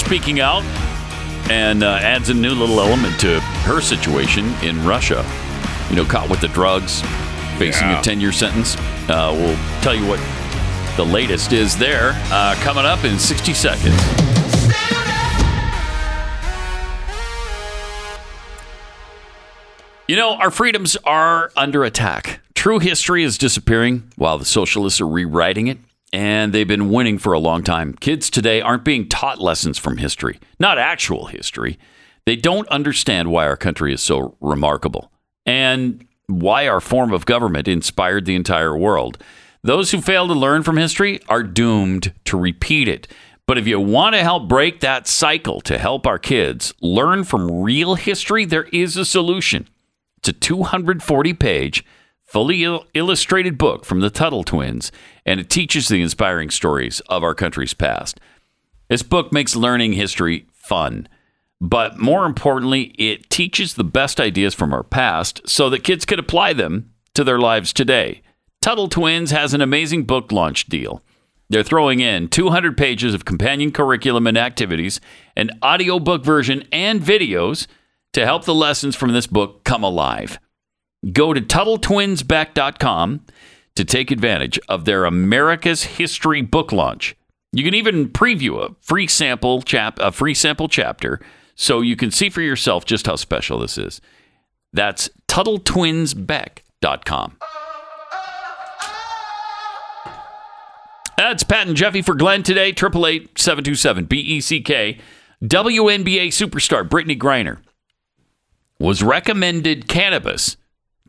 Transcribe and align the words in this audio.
speaking 0.00 0.40
out 0.40 0.62
and 1.50 1.82
uh, 1.82 1.98
adds 2.00 2.28
a 2.30 2.34
new 2.34 2.54
little 2.54 2.80
element 2.80 3.18
to 3.20 3.40
her 3.40 3.80
situation 3.80 4.52
in 4.62 4.84
Russia. 4.86 5.24
You 5.90 5.96
know, 5.96 6.04
caught 6.04 6.28
with 6.30 6.40
the 6.40 6.48
drugs, 6.48 7.02
facing 7.58 7.88
Yeah. 7.88 8.00
a 8.00 8.02
10 8.02 8.20
year 8.20 8.32
sentence. 8.32 8.76
Uh, 9.08 9.32
we'll 9.36 9.56
tell 9.82 9.94
you 9.94 10.06
what 10.06 10.20
the 10.96 11.04
latest 11.04 11.52
is 11.52 11.76
there 11.76 12.12
uh, 12.32 12.54
coming 12.60 12.84
up 12.84 13.04
in 13.04 13.18
60 13.18 13.54
seconds. 13.54 13.96
You 20.08 20.16
know, 20.16 20.34
our 20.34 20.50
freedoms 20.50 20.96
are 21.04 21.52
under 21.56 21.84
attack. 21.84 22.40
True 22.54 22.78
history 22.80 23.22
is 23.22 23.38
disappearing 23.38 24.10
while 24.16 24.38
the 24.38 24.44
socialists 24.44 25.00
are 25.00 25.06
rewriting 25.06 25.68
it, 25.68 25.78
and 26.12 26.52
they've 26.52 26.68
been 26.68 26.90
winning 26.90 27.18
for 27.18 27.32
a 27.32 27.38
long 27.38 27.62
time. 27.62 27.94
Kids 27.94 28.30
today 28.30 28.60
aren't 28.60 28.84
being 28.84 29.08
taught 29.08 29.40
lessons 29.40 29.78
from 29.78 29.98
history, 29.98 30.38
not 30.58 30.78
actual 30.78 31.26
history. 31.26 31.78
They 32.26 32.36
don't 32.36 32.68
understand 32.68 33.30
why 33.30 33.46
our 33.46 33.56
country 33.56 33.92
is 33.92 34.02
so 34.02 34.36
remarkable 34.40 35.10
and 35.46 36.06
why 36.26 36.68
our 36.68 36.80
form 36.80 37.12
of 37.12 37.26
government 37.26 37.68
inspired 37.68 38.24
the 38.24 38.36
entire 38.36 38.76
world. 38.76 39.18
Those 39.62 39.90
who 39.90 40.00
fail 40.00 40.26
to 40.26 40.34
learn 40.34 40.62
from 40.62 40.76
history 40.76 41.20
are 41.28 41.42
doomed 41.42 42.12
to 42.26 42.38
repeat 42.38 42.88
it. 42.88 43.08
But 43.46 43.58
if 43.58 43.66
you 43.66 43.80
want 43.80 44.14
to 44.14 44.22
help 44.22 44.48
break 44.48 44.80
that 44.80 45.08
cycle 45.08 45.60
to 45.62 45.76
help 45.76 46.06
our 46.06 46.18
kids 46.18 46.72
learn 46.80 47.24
from 47.24 47.62
real 47.62 47.96
history, 47.96 48.44
there 48.44 48.68
is 48.72 48.96
a 48.96 49.04
solution. 49.04 49.68
It's 50.18 50.28
a 50.28 50.32
240 50.32 51.34
page, 51.34 51.84
fully 52.30 52.62
il- 52.62 52.86
illustrated 52.94 53.58
book 53.58 53.84
from 53.84 54.00
the 54.00 54.10
Tuttle 54.10 54.44
twins, 54.44 54.92
and 55.26 55.40
it 55.40 55.50
teaches 55.50 55.88
the 55.88 56.00
inspiring 56.00 56.48
stories 56.48 57.00
of 57.08 57.24
our 57.24 57.34
country's 57.34 57.74
past. 57.74 58.20
This 58.88 59.02
book 59.02 59.32
makes 59.32 59.56
learning 59.56 59.94
history 59.94 60.46
fun, 60.52 61.08
but 61.60 61.98
more 61.98 62.24
importantly, 62.24 62.94
it 62.98 63.28
teaches 63.30 63.74
the 63.74 63.84
best 63.84 64.20
ideas 64.20 64.54
from 64.54 64.72
our 64.72 64.84
past 64.84 65.40
so 65.44 65.68
that 65.70 65.84
kids 65.84 66.04
can 66.04 66.20
apply 66.20 66.52
them 66.52 66.92
to 67.14 67.24
their 67.24 67.38
lives 67.38 67.72
today. 67.72 68.22
Tuttle 68.60 68.88
Twins 68.88 69.32
has 69.32 69.52
an 69.52 69.60
amazing 69.60 70.04
book 70.04 70.30
launch 70.30 70.66
deal. 70.66 71.02
They're 71.48 71.64
throwing 71.64 71.98
in 71.98 72.28
200 72.28 72.76
pages 72.76 73.12
of 73.12 73.24
companion 73.24 73.72
curriculum 73.72 74.28
and 74.28 74.38
activities, 74.38 75.00
an 75.34 75.50
audiobook 75.64 76.24
version, 76.24 76.62
and 76.70 77.00
videos 77.00 77.66
to 78.12 78.24
help 78.24 78.44
the 78.44 78.54
lessons 78.54 78.94
from 78.94 79.12
this 79.12 79.26
book 79.26 79.64
come 79.64 79.82
alive. 79.82 80.38
Go 81.12 81.32
to 81.32 81.40
TuttleTwinsBeck.com 81.40 83.24
to 83.74 83.84
take 83.84 84.10
advantage 84.10 84.60
of 84.68 84.84
their 84.84 85.06
America's 85.06 85.84
History 85.84 86.42
book 86.42 86.72
launch. 86.72 87.16
You 87.52 87.64
can 87.64 87.72
even 87.74 88.10
preview 88.10 88.62
a 88.62 88.74
free 88.80 89.06
sample 89.06 89.62
chap 89.62 89.98
a 89.98 90.12
free 90.12 90.34
sample 90.34 90.68
chapter 90.68 91.20
so 91.54 91.80
you 91.80 91.96
can 91.96 92.10
see 92.10 92.28
for 92.28 92.42
yourself 92.42 92.84
just 92.84 93.06
how 93.06 93.16
special 93.16 93.58
this 93.58 93.78
is. 93.78 94.02
That's 94.72 95.08
TuttleTwinsBeck.com. 95.28 97.36
That's 101.16 101.44
Pat 101.44 101.66
and 101.66 101.76
Jeffy 101.76 102.02
for 102.02 102.14
Glenn 102.14 102.42
today. 102.42 102.72
Triple 102.72 103.06
eight 103.06 103.38
seven 103.38 103.64
two 103.64 103.74
seven 103.74 104.04
B 104.04 104.20
E 104.20 104.40
C 104.40 104.60
K. 104.60 104.98
WNBA 105.42 106.28
superstar 106.28 106.86
Brittney 106.88 107.18
Griner 107.18 107.58
was 108.78 109.02
recommended 109.02 109.88
cannabis 109.88 110.56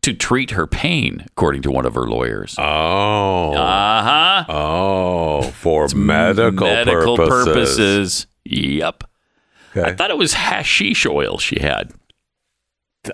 to 0.01 0.13
treat 0.13 0.51
her 0.51 0.65
pain, 0.65 1.25
according 1.27 1.61
to 1.63 1.71
one 1.71 1.85
of 1.85 1.93
her 1.95 2.07
lawyers. 2.07 2.55
Oh. 2.57 3.53
Uh 3.53 4.03
huh. 4.03 4.45
Oh, 4.49 5.41
for 5.51 5.87
medical, 5.95 6.65
medical 6.67 7.15
purposes. 7.17 7.45
purposes. 7.45 8.27
Yep. 8.45 9.03
Okay. 9.75 9.89
I 9.89 9.95
thought 9.95 10.09
it 10.11 10.17
was 10.17 10.33
hashish 10.33 11.05
oil 11.05 11.37
she 11.37 11.59
had. 11.61 11.91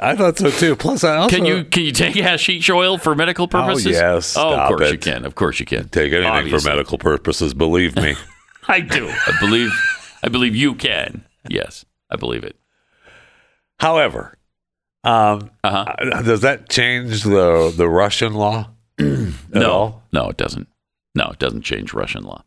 I 0.01 0.15
thought 0.15 0.37
so 0.37 0.49
too. 0.49 0.75
Plus, 0.75 1.03
I 1.03 1.15
also 1.15 1.35
Can 1.35 1.45
you 1.45 1.63
can 1.63 1.83
you 1.83 1.91
take 1.93 2.15
hashish 2.15 2.69
oil 2.69 2.97
for 2.97 3.15
medical 3.15 3.47
purposes? 3.47 3.85
yes, 3.85 4.35
Oh, 4.37 4.53
of 4.53 4.67
course 4.69 4.81
it. 4.89 4.91
you 4.93 4.97
can. 4.97 5.23
Of 5.25 5.35
course 5.35 5.59
you 5.59 5.65
can. 5.65 5.87
take 5.89 6.11
anything 6.11 6.29
Obviously. 6.29 6.59
for 6.59 6.67
medical 6.75 6.97
purposes. 6.97 7.53
Believe 7.53 7.95
me. 7.95 8.15
I 8.67 8.81
do. 8.81 9.07
I 9.07 9.31
believe. 9.39 9.71
I 10.23 10.27
believe 10.29 10.55
you 10.55 10.73
can. 10.75 11.23
Yes, 11.47 11.85
I 12.09 12.17
believe 12.17 12.43
it. 12.43 12.57
However, 13.79 14.37
um, 15.07 15.49
Uh 15.63 15.69
huh. 15.71 15.85
uh, 16.13 16.21
does 16.21 16.41
that 16.41 16.69
change 16.69 17.23
the 17.23 17.73
the 17.75 17.87
Russian 17.89 18.33
law 18.33 18.69
No, 18.99 19.71
all? 19.71 20.03
no, 20.11 20.29
it 20.29 20.37
doesn't. 20.37 20.67
No, 21.15 21.29
it 21.33 21.39
doesn't 21.39 21.61
change 21.63 21.93
Russian 21.93 22.23
law, 22.23 22.43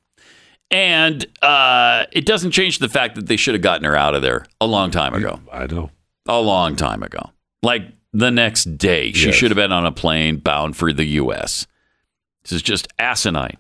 and 0.71 1.27
uh, 1.43 2.05
it 2.13 2.25
doesn't 2.27 2.53
change 2.53 2.79
the 2.79 2.89
fact 2.89 3.15
that 3.17 3.27
they 3.27 3.37
should 3.37 3.55
have 3.55 3.63
gotten 3.63 3.85
her 3.85 3.97
out 3.97 4.15
of 4.15 4.23
there 4.23 4.47
a 4.61 4.67
long 4.67 4.91
time 4.91 5.15
ago. 5.15 5.41
I 5.53 5.67
know. 5.67 5.91
A 6.29 6.41
long 6.41 6.77
time 6.77 7.03
ago, 7.03 7.31
like 7.63 7.83
the 8.13 8.31
next 8.31 8.77
day, 8.79 9.13
she 9.13 9.27
Yes. 9.27 9.35
should 9.35 9.51
have 9.51 9.57
been 9.57 9.73
on 9.73 9.87
a 9.87 9.93
plane 9.93 10.37
bound 10.37 10.77
for 10.77 10.93
the 10.93 11.05
U.S. 11.05 11.67
This 12.43 12.53
is 12.53 12.63
just 12.63 12.87
asinine. 12.99 13.57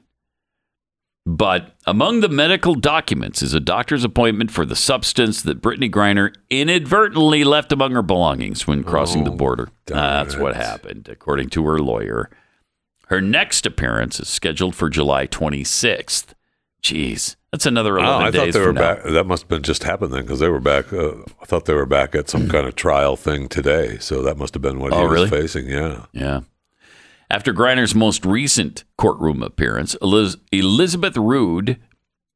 But 1.26 1.74
among 1.86 2.20
the 2.20 2.28
medical 2.28 2.74
documents 2.74 3.42
is 3.42 3.52
a 3.54 3.60
doctor's 3.60 4.04
appointment 4.04 4.50
for 4.50 4.64
the 4.64 4.74
substance 4.74 5.42
that 5.42 5.60
Brittney 5.60 5.90
Griner 5.90 6.34
inadvertently 6.48 7.44
left 7.44 7.72
among 7.72 7.92
her 7.92 8.02
belongings 8.02 8.66
when 8.66 8.82
crossing 8.82 9.24
the 9.24 9.30
border. 9.30 9.68
That's 9.86 10.36
what 10.36 10.56
happened, 10.56 11.08
according 11.10 11.50
to 11.50 11.64
her 11.66 11.78
lawyer. 11.78 12.30
Her 13.08 13.20
next 13.20 13.66
appearance 13.66 14.18
is 14.18 14.28
scheduled 14.28 14.74
for 14.74 14.88
July 14.88 15.26
26th. 15.26 16.32
Jeez, 16.82 17.36
that's 17.52 17.66
another 17.66 17.98
11 17.98 18.08
Oh, 18.08 18.20
11 18.20 18.26
I 18.26 18.30
thought 18.38 18.44
days 18.46 18.54
they 18.54 18.60
were 18.60 18.72
back. 18.72 19.02
That 19.02 19.26
must 19.26 19.42
have 19.42 19.48
been 19.50 19.62
just 19.62 19.82
happened 19.84 20.14
then, 20.14 20.22
because 20.22 20.38
they 20.40 20.48
were 20.48 20.60
back. 20.60 20.90
Uh, 20.92 21.16
I 21.42 21.44
thought 21.44 21.66
they 21.66 21.74
were 21.74 21.84
back 21.84 22.14
at 22.14 22.30
some 22.30 22.48
kind 22.48 22.66
of 22.66 22.74
trial 22.76 23.16
thing 23.16 23.48
today. 23.48 23.98
So 23.98 24.22
that 24.22 24.38
must 24.38 24.54
have 24.54 24.62
been 24.62 24.78
what 24.80 24.92
Oh, 24.94 25.00
he 25.00 25.02
was 25.02 25.12
really? 25.12 25.28
facing. 25.28 25.68
Yeah. 25.68 26.06
Yeah. 26.12 26.40
After 27.30 27.52
Griner's 27.54 27.94
most 27.94 28.24
recent 28.26 28.84
courtroom 28.98 29.42
appearance, 29.42 29.94
Eliz- 30.02 30.36
Elizabeth 30.50 31.16
Rood, 31.16 31.76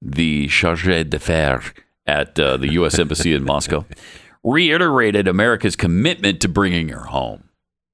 the 0.00 0.46
chargé 0.46 1.08
d'affaires 1.08 1.64
at 2.06 2.38
uh, 2.38 2.56
the 2.56 2.72
U.S. 2.74 2.98
Embassy 2.98 3.32
in 3.32 3.42
Moscow, 3.44 3.84
reiterated 4.44 5.26
America's 5.26 5.74
commitment 5.74 6.40
to 6.42 6.48
bringing 6.48 6.90
her 6.90 7.06
home. 7.06 7.44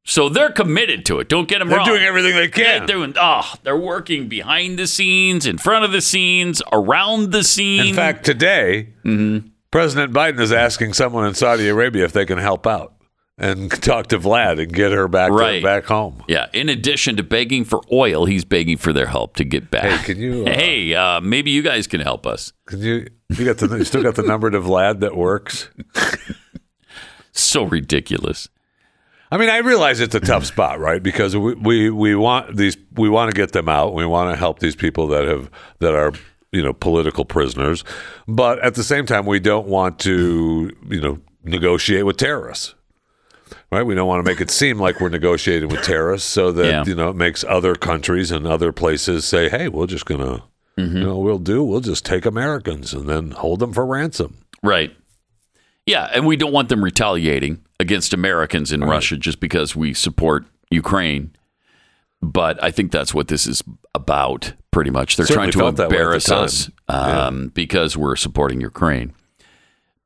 So 0.05 0.29
they're 0.29 0.51
committed 0.51 1.05
to 1.07 1.21
it. 1.21 1.29
Don't 1.29 1.47
get 1.49 1.61
them 1.61 1.69
wrong. 1.71 1.85
They're 1.85 1.95
doing 1.95 2.07
everything 2.07 2.33
they 2.35 2.49
They're 2.49 2.79
can. 2.81 2.87
doing. 2.87 3.15
Oh, 3.19 3.55
they're 3.63 3.77
working 3.79 4.29
behind 4.29 4.79
the 4.79 4.87
scenes, 4.87 5.47
in 5.47 5.59
front 5.59 5.85
of 5.85 5.93
the 5.93 6.01
scenes, 6.01 6.63
around 6.73 7.33
the 7.33 7.45
scene. 7.45 7.87
In 7.89 7.95
fact, 7.95 8.25
today, 8.25 8.89
Mm-hmm. 9.05 9.49
President 9.71 10.13
Biden 10.13 10.41
is 10.41 10.53
asking 10.53 10.95
someone 10.95 11.27
in 11.27 11.35
Saudi 11.35 11.69
Arabia 11.69 12.05
if 12.05 12.13
they 12.13 12.27
can 12.27 12.39
help 12.39 12.67
out 12.67 12.93
and 13.41 13.71
talk 13.83 14.07
to 14.09 14.19
Vlad 14.19 14.63
and 14.63 14.73
get 14.73 14.93
her 14.93 15.09
back 15.09 15.33
Right. 15.33 15.63
back 15.63 15.85
home. 15.87 16.23
Yeah. 16.29 16.47
In 16.53 16.69
addition 16.69 17.17
to 17.17 17.23
begging 17.25 17.65
for 17.65 17.81
oil, 17.91 18.27
he's 18.27 18.45
begging 18.45 18.77
for 18.77 18.93
their 18.93 19.07
help 19.07 19.35
to 19.37 19.45
get 19.45 19.71
back. 19.71 19.85
Hey, 20.01 20.05
can 20.15 20.19
you? 20.23 20.45
Uh, 20.47 20.51
Hey, 20.53 20.95
uh, 20.95 21.21
maybe 21.21 21.51
you 21.51 21.63
guys 21.63 21.87
can 21.87 22.01
help 22.01 22.27
us. 22.27 22.53
Can 22.67 22.81
you? 22.81 23.07
You 23.31 23.45
got 23.45 23.59
the? 23.59 23.77
You 23.79 23.85
still 23.85 24.03
got 24.03 24.15
the 24.15 24.23
number 24.23 24.51
to 24.51 24.61
Vlad 24.61 25.01
that 25.01 25.17
works? 25.17 25.69
So 27.33 27.65
ridiculous. 27.65 28.49
I 29.33 29.37
mean, 29.37 29.49
I 29.49 29.59
realize 29.59 30.01
it's 30.01 30.15
a 30.17 30.21
tough 30.21 30.45
spot, 30.45 30.81
right? 30.81 31.01
Because 31.03 31.37
we, 31.37 31.55
we, 31.55 31.89
we 31.91 32.17
want 32.17 32.57
these, 32.57 32.77
we 32.95 33.09
want 33.09 33.31
to 33.31 33.35
get 33.41 33.53
them 33.53 33.69
out. 33.69 33.95
We 33.95 34.05
want 34.05 34.33
to 34.33 34.37
help 34.37 34.59
these 34.59 34.75
people 34.75 35.07
that 35.09 35.25
have 35.25 35.49
that 35.79 35.95
are 35.95 36.13
you 36.51 36.63
know 36.63 36.73
political 36.73 37.25
prisoners, 37.25 37.85
but 38.27 38.59
at 38.59 38.75
the 38.75 38.83
same 38.83 39.07
time, 39.07 39.27
we 39.27 39.39
don't 39.39 39.69
want 39.69 40.01
to 40.01 40.77
you 40.89 41.01
know 41.01 41.21
negotiate 41.45 42.05
with 42.05 42.17
terrorists. 42.17 42.75
Right, 43.73 43.83
we 43.85 43.95
don't 43.95 44.09
want 44.09 44.25
to 44.25 44.31
make 44.31 44.41
it 44.41 44.51
seem 44.51 44.79
like 44.79 45.01
we're 45.01 45.09
negotiating 45.09 45.69
with 45.69 45.83
terrorists, 45.83 46.29
so 46.29 46.53
that 46.53 46.67
Yeah. 46.67 46.85
you 46.87 46.95
know 46.95 47.11
it 47.11 47.17
makes 47.17 47.45
other 47.49 47.75
countries 47.75 48.31
and 48.31 48.47
other 48.47 48.73
places 48.73 49.25
say, 49.25 49.49
"Hey, 49.49 49.69
we're 49.69 49.87
just 49.87 50.07
gonna, 50.07 50.43
you 50.77 50.87
know, 50.87 51.19
we'll 51.19 51.39
do, 51.39 51.63
we'll 51.63 51.81
just 51.81 52.05
take 52.07 52.25
Americans 52.27 52.93
and 52.93 53.09
then 53.09 53.31
hold 53.33 53.61
them 53.61 53.73
for 53.73 53.85
ransom." 53.87 54.39
Right. 54.63 54.95
Yeah, 55.87 56.09
and 56.13 56.27
we 56.27 56.37
don't 56.37 56.53
want 56.53 56.69
them 56.69 56.85
retaliating 56.85 57.61
against 57.81 58.13
Americans 58.13 58.71
in 58.73 58.83
Russia 58.83 59.17
just 59.17 59.41
because 59.41 59.75
we 59.75 59.95
support 59.95 60.45
Ukraine. 60.71 61.33
But 62.23 62.63
I 62.63 62.71
think 62.71 62.93
that's 62.93 63.15
what 63.15 63.29
this 63.29 63.47
is 63.47 63.63
about, 63.95 64.53
pretty 64.71 64.91
much. 64.91 65.17
They're 65.17 65.25
Certainly 65.27 65.53
trying 65.53 65.75
to 65.75 65.77
that 65.79 65.91
way 65.91 65.97
at 65.97 65.99
the 65.99 66.05
embarrass 66.05 66.31
us 66.31 66.71
um, 66.89 67.49
because 67.55 67.97
we're 67.97 68.17
supporting 68.17 68.61
Ukraine. 68.61 69.15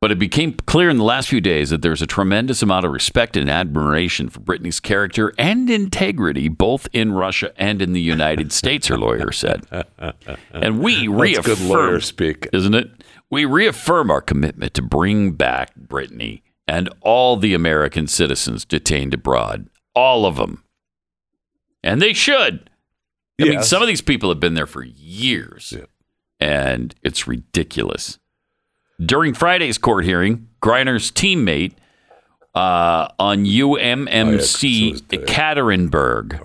But 0.05 0.13
it 0.13 0.19
became 0.19 0.53
clear 0.53 0.91
in 0.91 0.99
the 0.99 1.03
last 1.03 1.31
few 1.31 1.41
days 1.41 1.71
that 1.71 1.81
there's 1.81 2.03
a 2.03 2.07
tremendous 2.07 2.61
amount 2.63 2.85
of 2.85 2.93
respect 2.93 3.39
and 3.39 3.49
admiration 3.49 4.29
for 4.29 4.41
Brittney's 4.41 4.79
character 4.79 5.33
and 5.39 5.71
integrity, 5.71 6.49
both 6.51 6.87
in 6.93 7.13
Russia 7.13 7.55
and 7.57 7.81
in 7.81 7.95
the 7.95 8.03
United 8.03 8.53
States, 8.61 8.89
her 8.89 8.99
lawyer 8.99 9.33
said. 9.33 9.65
And 10.53 10.81
we 10.81 11.07
That's 11.09 11.09
reaffirm, 11.09 11.45
good 11.45 11.61
lawyer 11.63 12.01
speak. 12.01 12.47
isn't 12.53 12.75
it? 12.75 12.91
We 13.31 13.47
reaffirm 13.47 14.11
our 14.11 14.21
commitment 14.21 14.75
to 14.75 14.83
bring 14.83 15.33
back 15.33 15.73
Brittney 15.75 16.43
and 16.69 16.91
all 17.01 17.39
the 17.39 17.55
American 17.55 18.07
citizens 18.07 18.67
detained 18.67 19.15
abroad. 19.15 19.71
All 19.95 20.27
of 20.27 20.37
them. 20.37 20.65
And 21.83 22.03
they 22.03 22.13
should. 22.13 22.69
I 23.41 23.45
mean, 23.45 23.63
some 23.63 23.81
of 23.81 23.89
these 23.89 24.03
people 24.03 24.29
have 24.29 24.39
been 24.39 24.53
there 24.53 24.67
for 24.67 24.85
years, 24.85 25.73
Yeah. 25.75 25.87
and 26.41 26.95
it's 27.03 27.27
ridiculous. 27.27 28.19
During 29.05 29.35
Friday's 29.35 29.79
court 29.79 30.05
hearing, 30.05 30.49
Griner's 30.63 31.11
teammate 31.11 31.73
uh, 32.55 33.09
on 33.19 33.45
UMMC 33.45 34.93
is 34.93 35.03
the- 35.03 35.19
Ekaterinburg, 35.19 36.39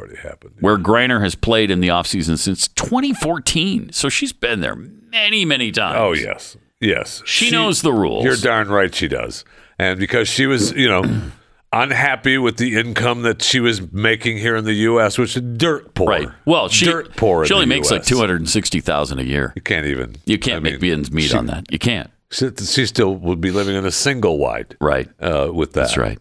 where 0.59 0.77
Griner 0.77 1.21
has 1.21 1.35
played 1.35 1.69
in 1.69 1.79
the 1.81 1.89
offseason 1.89 2.37
since 2.37 2.67
2014. 2.69 3.91
So 3.91 4.09
she's 4.09 4.33
been 4.33 4.61
there 4.61 4.75
many, 4.75 5.45
many 5.45 5.71
times. 5.71 5.97
Oh 5.99 6.13
yes, 6.13 6.57
yes. 6.79 7.21
She 7.25 7.51
knows 7.51 7.81
the 7.83 7.93
rules. 7.93 8.25
You're 8.25 8.35
darn 8.37 8.69
right 8.69 8.93
she 8.93 9.07
does. 9.07 9.45
And 9.77 9.99
because 9.99 10.27
she 10.27 10.45
was, 10.47 10.71
you 10.73 10.87
know, 10.89 11.03
unhappy 11.71 12.37
with 12.39 12.57
the 12.57 12.77
income 12.79 13.21
that 13.21 13.41
she 13.43 13.59
was 13.59 13.91
making 13.93 14.39
here 14.39 14.55
in 14.55 14.65
the 14.65 14.73
U.S., 14.73 15.17
which 15.19 15.37
is 15.37 15.43
dirt 15.57 15.93
poor. 15.93 16.07
Right. 16.09 16.27
Well, 16.45 16.67
she, 16.69 16.85
dirt 16.85 17.15
poor. 17.15 17.45
she 17.45 17.53
only 17.53 17.67
makes 17.67 17.91
like 17.91 18.01
US. 18.01 18.07
260000 18.09 19.19
a 19.19 19.23
year. 19.23 19.53
You 19.55 19.61
can't 19.61 19.85
even. 19.85 20.15
You 20.25 20.39
can't 20.39 20.57
I 20.57 20.59
make 20.71 20.81
mean, 20.81 20.93
ends 20.93 21.11
meet 21.11 21.29
she- 21.29 21.37
on 21.37 21.45
that. 21.45 21.71
You 21.71 21.77
can't. 21.77 22.09
She, 22.31 22.49
she 22.55 22.85
still 22.85 23.15
would 23.15 23.41
be 23.41 23.51
living 23.51 23.75
in 23.75 23.85
a 23.85 23.91
single 23.91 24.37
wide. 24.37 24.77
Right. 24.79 25.09
Uh, 25.19 25.49
with 25.53 25.73
that. 25.73 25.81
That's 25.81 25.97
right. 25.97 26.19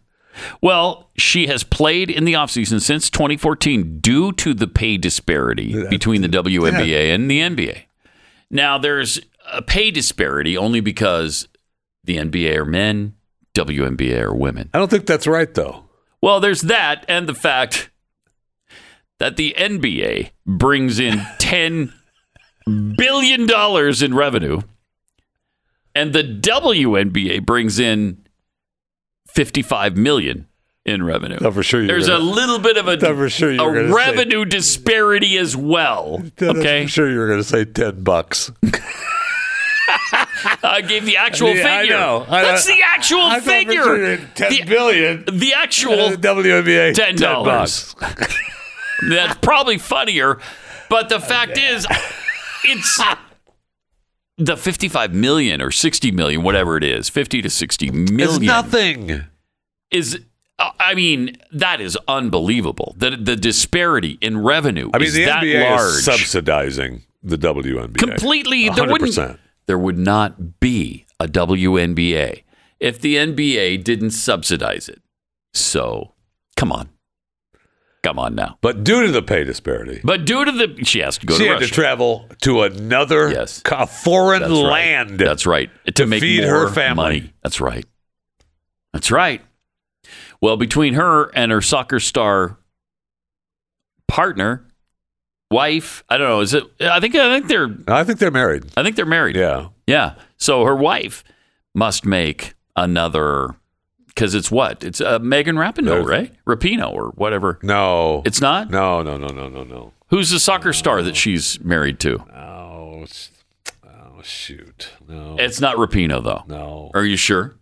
Well, 0.60 1.10
she 1.16 1.48
has 1.48 1.64
played 1.64 2.10
in 2.10 2.24
the 2.24 2.34
offseason 2.34 2.80
since 2.80 3.10
2014 3.10 3.98
due 4.00 4.32
to 4.32 4.54
the 4.54 4.68
pay 4.68 4.96
disparity 4.96 5.88
between 5.88 6.22
the 6.22 6.28
WNBA 6.28 7.14
and 7.14 7.30
the 7.30 7.40
NBA. 7.40 7.82
Now, 8.50 8.78
there's 8.78 9.20
a 9.52 9.62
pay 9.62 9.90
disparity 9.90 10.56
only 10.56 10.80
because 10.80 11.48
the 12.04 12.18
NBA 12.18 12.56
are 12.56 12.64
men, 12.64 13.14
WNBA 13.54 14.20
are 14.22 14.34
women. 14.34 14.70
I 14.72 14.78
don't 14.78 14.90
think 14.90 15.06
that's 15.06 15.26
right 15.26 15.52
though. 15.52 15.84
Well, 16.20 16.40
there's 16.40 16.62
that 16.62 17.04
and 17.08 17.28
the 17.28 17.34
fact 17.34 17.90
that 19.18 19.36
the 19.36 19.54
NBA 19.58 20.30
brings 20.46 20.98
in 20.98 21.20
10 21.38 21.92
billion 22.96 23.46
dollars 23.46 24.02
in 24.02 24.14
revenue 24.14 24.60
and 26.00 26.12
the 26.12 26.22
WNBA 26.22 27.44
brings 27.44 27.78
in 27.78 28.24
55 29.34 29.96
million 29.96 30.46
in 30.86 31.02
revenue. 31.02 31.38
No, 31.40 31.50
for 31.52 31.62
sure. 31.62 31.86
There's 31.86 32.06
gonna, 32.08 32.22
a 32.22 32.24
little 32.24 32.58
bit 32.58 32.76
of 32.78 32.88
a, 32.88 32.96
No, 32.96 33.28
sure 33.28 33.50
a 33.50 33.56
gonna 33.56 33.88
say- 33.88 33.92
revenue 33.94 34.44
disparity 34.44 35.36
as 35.38 35.56
well. 35.56 36.22
I'm 36.40 36.56
Okay. 36.58 36.86
sure 36.86 37.10
you 37.10 37.18
were 37.18 37.26
going 37.26 37.40
to 37.40 37.44
say 37.44 37.64
ten 37.64 38.02
bucks. 38.02 38.50
I 40.62 40.82
gave 40.86 41.04
the 41.04 41.16
actual 41.16 41.54
Yeah, 41.54 41.66
I 41.76 41.80
figure. 41.80 41.96
know. 41.96 42.26
I- 42.28 42.42
That's 42.42 42.66
the 42.66 42.80
actual 42.84 43.20
I 43.22 43.40
figure. 43.40 43.82
sure 43.82 44.16
ten 44.34 44.50
The- 44.50 44.62
billion. 44.64 45.24
the 45.30 45.52
actual 45.54 45.92
Uh, 46.00 46.16
WNBA 46.16 46.94
ten 46.94 47.16
dollars. 47.16 47.94
That's 49.08 49.38
probably 49.40 49.78
funnier, 49.78 50.38
but 50.90 51.08
the 51.08 51.20
fact 51.20 51.56
is, 51.58 51.86
it's 52.64 53.00
the 54.38 54.56
fifty-five 54.56 55.12
million 55.12 55.60
or 55.60 55.70
sixty 55.70 56.10
million, 56.10 56.42
whatever 56.42 56.76
it 56.76 56.84
is, 56.84 57.08
fifty 57.08 57.42
to 57.42 57.50
sixty 57.50 57.90
million. 57.90 58.20
It's 58.20 58.40
nothing. 58.40 59.24
Is 59.90 60.20
I 60.58 60.94
mean, 60.94 61.36
that 61.52 61.80
is 61.80 61.98
unbelievable. 62.08 62.94
The 62.96 63.10
the 63.10 63.36
disparity 63.36 64.18
in 64.20 64.42
revenue 64.42 64.90
I 64.94 64.98
mean, 64.98 65.08
is 65.08 65.14
the 65.14 65.24
that 65.26 65.42
NBA 65.42 65.70
large. 65.70 65.90
is 65.90 66.04
subsidizing 66.04 67.02
the 67.22 67.36
WNBA 67.36 67.98
Completely, 67.98 68.68
there 68.68 68.88
wouldn't 68.88 69.38
there 69.66 69.78
would 69.78 69.98
not 69.98 70.60
be 70.60 71.06
a 71.20 71.26
WNBA 71.26 72.42
if 72.80 73.00
the 73.00 73.16
NBA 73.16 73.84
didn't 73.84 74.10
subsidize 74.10 74.88
it. 74.88 75.02
So, 75.52 76.14
come 76.56 76.72
on, 76.72 76.88
come 78.02 78.18
on 78.18 78.34
now. 78.34 78.58
But 78.60 78.84
due 78.84 79.04
to 79.06 79.12
the 79.12 79.22
pay 79.22 79.44
disparity, 79.44 80.00
But 80.04 80.24
due 80.24 80.44
to 80.44 80.52
the, 80.52 80.84
she 80.84 81.00
has 81.00 81.18
to 81.18 81.26
go 81.26 81.34
she 81.36 81.44
to 81.44 81.48
had 81.50 81.54
Russia. 81.56 81.66
to 81.66 81.72
travel 81.74 82.28
to 82.42 82.62
another 82.62 83.30
Yes. 83.30 83.62
a 83.70 83.86
foreign 83.86 84.42
That's 84.42 84.52
right. 84.52 84.62
land. 84.62 85.18
That's 85.18 85.46
right. 85.46 85.70
To, 85.86 85.92
To 85.92 86.06
make 86.06 86.20
feed 86.20 86.42
more 86.44 86.68
her 86.68 86.68
family. 86.70 87.02
money. 87.20 87.32
That's 87.42 87.60
right. 87.60 87.84
That's 88.92 89.10
right. 89.10 89.42
Well, 90.40 90.56
between 90.56 90.94
her 90.94 91.24
and 91.34 91.50
her 91.52 91.60
soccer 91.60 92.00
star 92.00 92.58
partner, 94.06 94.64
wife, 95.50 96.04
I 96.08 96.16
don't 96.16 96.28
know. 96.28 96.40
Is 96.40 96.54
it? 96.54 96.64
I 96.80 97.00
think 97.00 97.14
I 97.14 97.34
think 97.34 97.48
they're 97.48 97.76
I 97.88 98.04
think 98.04 98.18
they're 98.18 98.30
married. 98.30 98.64
I 98.76 98.82
think 98.82 98.96
they're 98.96 99.04
married. 99.06 99.36
Yeah. 99.36 99.68
Yeah. 99.86 100.14
So 100.36 100.64
her 100.64 100.76
wife 100.76 101.24
must 101.74 102.04
make 102.06 102.54
another 102.76 103.56
because 104.18 104.34
it's 104.34 104.50
what? 104.50 104.82
It's 104.82 105.00
uh, 105.00 105.20
Megan 105.20 105.54
Rapinoe, 105.54 106.04
right? 106.04 106.34
Rapino 106.44 106.92
or 106.92 107.10
whatever. 107.10 107.60
No. 107.62 108.22
It's 108.26 108.40
not. 108.40 108.68
no, 108.68 109.00
no, 109.00 109.16
no, 109.16 109.28
no, 109.28 109.48
no, 109.48 109.62
no. 109.62 109.92
Who's 110.08 110.30
the 110.30 110.40
soccer 110.40 110.72
star 110.72 111.02
that 111.02 111.14
she's 111.14 111.60
married 111.60 112.00
to? 112.00 112.18
Oh, 112.34 113.06
oh 113.86 114.22
shoot. 114.22 114.90
No. 115.06 115.36
It's 115.38 115.60
not 115.60 115.76
Rapino 115.76 116.22
though. 116.24 116.42
no. 116.48 116.90
Are 116.94 117.04
you 117.04 117.16
sure? 117.16 117.58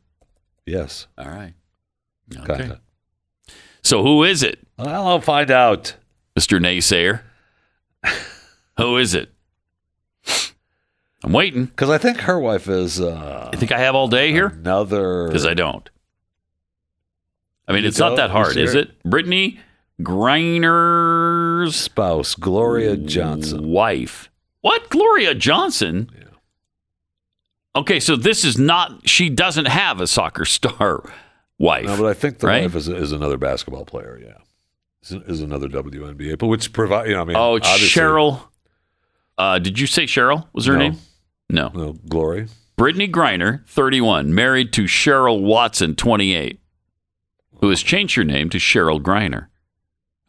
Yes. 0.64 1.09
All 1.19 1.28
right. 1.28 1.52
Okay. 2.35 2.57
Kinda. 2.57 2.81
So 3.83 4.02
who 4.02 4.25
is 4.25 4.42
it, 4.42 4.59
Well, 4.78 5.07
I'll 5.07 5.21
find 5.21 5.50
out. 5.50 5.95
Mr. 6.38 6.59
Naysayer? 6.59 7.21
who 8.78 8.97
is 8.97 9.14
it? 9.14 9.31
I'm 11.23 11.33
waiting. 11.33 11.66
Because 11.66 11.90
I 11.90 11.99
think 11.99 12.21
her 12.21 12.38
wife 12.40 12.66
is 12.66 12.99
uh, 12.99 13.50
You 13.52 13.59
think 13.59 13.73
I 13.73 13.78
have 13.78 13.95
all 13.95 14.09
day 14.09 14.33
here? 14.33 14.47
another. 14.47 15.26
Because 15.26 15.45
I 15.45 15.52
don't. 15.52 15.88
I 17.68 17.73
mean, 17.73 17.85
it's 17.85 17.99
not 17.99 18.16
that 18.16 18.30
hard, 18.30 18.56
is 18.56 18.75
it? 18.75 19.02
Brittney 19.04 19.58
Griner's 20.00 21.75
spouse, 21.76 22.35
Gloria 22.35 22.96
Johnson. 22.96 23.68
wife. 23.68 24.30
What? 24.61 24.88
Gloria 24.90 25.35
Johnson? 25.35 26.11
Okay, 27.75 28.00
so 28.00 28.16
this 28.16 28.44
is 28.44 28.58
not, 28.58 29.06
she 29.08 29.28
doesn't 29.28 29.66
have 29.66 30.00
a 30.00 30.06
soccer 30.06 30.44
star 30.46 31.02
wife. 31.58 31.85
No, 31.87 31.96
but 31.96 32.06
I 32.06 32.14
think 32.14 32.38
the 32.38 32.46
right? 32.46 32.62
wife 32.62 32.75
is, 32.75 32.88
is 32.88 33.12
another 33.12 33.37
basketball 33.37 33.85
player. 33.85 34.18
Yeah, 34.23 34.38
is, 35.02 35.12
is 35.28 35.40
another 35.40 35.68
WNBA, 35.68 36.38
but 36.38 36.46
which 36.46 36.73
provide 36.73 37.08
you 37.08 37.14
know 37.14 37.23
I 37.23 37.25
mean 37.25 37.37
oh, 37.37 37.58
Cheryl. 37.61 38.40
Uh, 39.38 39.58
did 39.58 39.78
you 39.78 39.87
say 39.87 40.04
Cheryl 40.04 40.46
was 40.54 40.64
her 40.64 40.73
No. 40.73 40.78
name? 40.78 40.99
No. 41.50 41.68
No, 41.75 41.92
Glory. 42.08 42.46
Brittany 42.76 43.08
Griner, 43.08 43.66
31, 43.68 44.35
married 44.35 44.73
to 44.75 44.82
Cheryl 44.85 45.42
Watson, 45.42 45.94
28, 45.94 46.58
who 47.61 47.69
has 47.71 47.83
changed 47.83 48.15
her 48.17 48.25
name 48.25 48.49
to 48.51 48.59
Cheryl 48.59 49.01
Griner. 49.01 49.47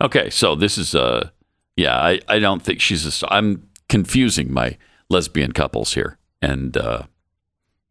Okay, 0.01 0.29
so 0.29 0.55
this 0.55 0.77
is 0.77 0.93
uh 0.95 1.29
yeah, 1.75 1.95
I, 1.97 2.19
I 2.27 2.39
don't 2.39 2.61
think 2.63 2.81
she's 2.81 3.21
a 3.23 3.33
I'm 3.33 3.67
confusing 3.89 4.51
my 4.51 4.77
lesbian 5.09 5.51
couples 5.51 5.93
here, 5.93 6.17
and 6.41 6.75
uh, 6.75 7.03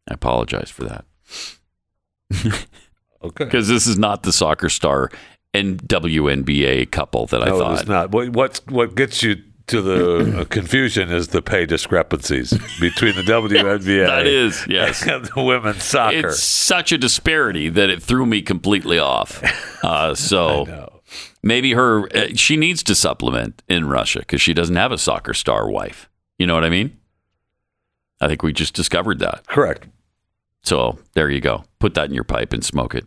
I 0.09 0.13
apologize 0.13 0.69
for 0.69 0.83
that 0.83 1.05
Okay. 3.23 3.45
because 3.45 3.67
this 3.67 3.87
is 3.87 3.97
not 3.97 4.23
the 4.23 4.31
soccer 4.31 4.69
star 4.69 5.09
and 5.53 5.81
WNBA 5.83 6.91
couple 6.91 7.25
that 7.27 7.41
I 7.41 7.47
No, 7.47 7.59
thought. 7.59 7.79
it's 7.79 7.87
not. 7.89 8.11
What 8.11 8.61
what 8.69 8.95
gets 8.95 9.23
you 9.23 9.37
to 9.67 9.81
the 9.81 10.41
uh, 10.41 10.45
confusion 10.49 11.11
is 11.11 11.29
the 11.29 11.41
pay 11.41 11.65
discrepancies 11.65 12.51
between 12.79 13.15
the 13.15 13.21
WNBA 13.21 14.07
That 14.07 14.25
is, 14.25 14.65
yes. 14.67 15.05
and 15.05 15.25
the 15.25 15.43
women's 15.43 15.83
soccer. 15.83 16.27
It's 16.27 16.41
such 16.41 16.91
a 16.91 16.97
disparity 16.97 17.69
that 17.69 17.89
it 17.89 18.01
threw 18.01 18.25
me 18.25 18.41
completely 18.41 18.99
off. 18.99 19.43
Uh, 19.83 20.15
so 20.15 20.91
maybe 21.43 21.73
her 21.73 22.09
uh, 22.13 22.29
she 22.33 22.57
needs 22.57 22.81
to 22.81 22.95
supplement 22.95 23.61
in 23.69 23.87
Russia 23.87 24.19
because 24.19 24.41
she 24.41 24.53
doesn't 24.53 24.75
have 24.75 24.91
a 24.91 24.97
soccer 24.97 25.35
star 25.35 25.69
wife. 25.69 26.09
You 26.39 26.47
know 26.47 26.55
what 26.55 26.65
I 26.65 26.69
mean? 26.69 26.97
I 28.19 28.27
think 28.27 28.41
we 28.41 28.53
just 28.53 28.73
discovered 28.73 29.19
that. 29.19 29.45
Correct. 29.47 29.87
So 30.63 30.97
there 31.13 31.29
you 31.29 31.39
go. 31.39 31.63
Put 31.79 31.93
that 31.93 32.09
in 32.09 32.15
your 32.15 32.23
pipe 32.23 32.53
and 32.53 32.65
smoke 32.65 32.95
it. 32.95 33.05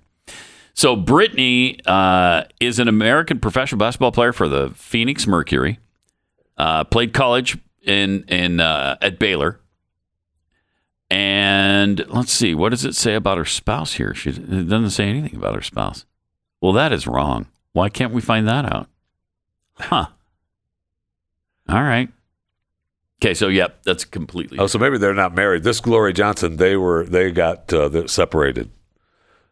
So 0.74 0.96
Brittney 0.96 1.80
uh, 1.86 2.44
is 2.60 2.78
an 2.78 2.86
American 2.86 3.40
professional 3.40 3.78
basketball 3.80 4.12
player 4.12 4.32
for 4.32 4.48
the 4.48 4.70
Phoenix 4.74 5.26
Mercury. 5.26 5.80
Uh, 6.60 6.84
played 6.84 7.14
college 7.14 7.56
in 7.82 8.22
in 8.28 8.60
uh, 8.60 8.94
at 9.00 9.18
Baylor. 9.18 9.60
And 11.10 12.04
let's 12.08 12.30
see, 12.30 12.54
what 12.54 12.68
does 12.68 12.84
it 12.84 12.94
say 12.94 13.14
about 13.14 13.38
her 13.38 13.46
spouse 13.46 13.94
here? 13.94 14.14
She 14.14 14.28
it 14.28 14.68
doesn't 14.68 14.90
say 14.90 15.04
anything 15.04 15.36
about 15.36 15.54
her 15.54 15.62
spouse. 15.62 16.04
Well, 16.60 16.74
that 16.74 16.92
is 16.92 17.06
wrong. 17.06 17.46
Why 17.72 17.88
can't 17.88 18.12
we 18.12 18.20
find 18.20 18.46
that 18.46 18.70
out? 18.70 18.88
Huh. 19.78 20.08
All 21.66 21.82
right. 21.82 22.10
Okay, 23.22 23.32
so 23.32 23.48
yep, 23.48 23.82
that's 23.84 24.04
completely. 24.04 24.58
Oh, 24.58 24.66
so 24.66 24.78
maybe 24.78 24.98
they're 24.98 25.14
not 25.14 25.34
married. 25.34 25.62
This 25.62 25.80
Glory 25.80 26.12
Johnson, 26.12 26.58
they 26.58 26.76
were 26.76 27.06
they 27.06 27.30
got 27.30 27.72
uh, 27.72 28.06
separated. 28.06 28.68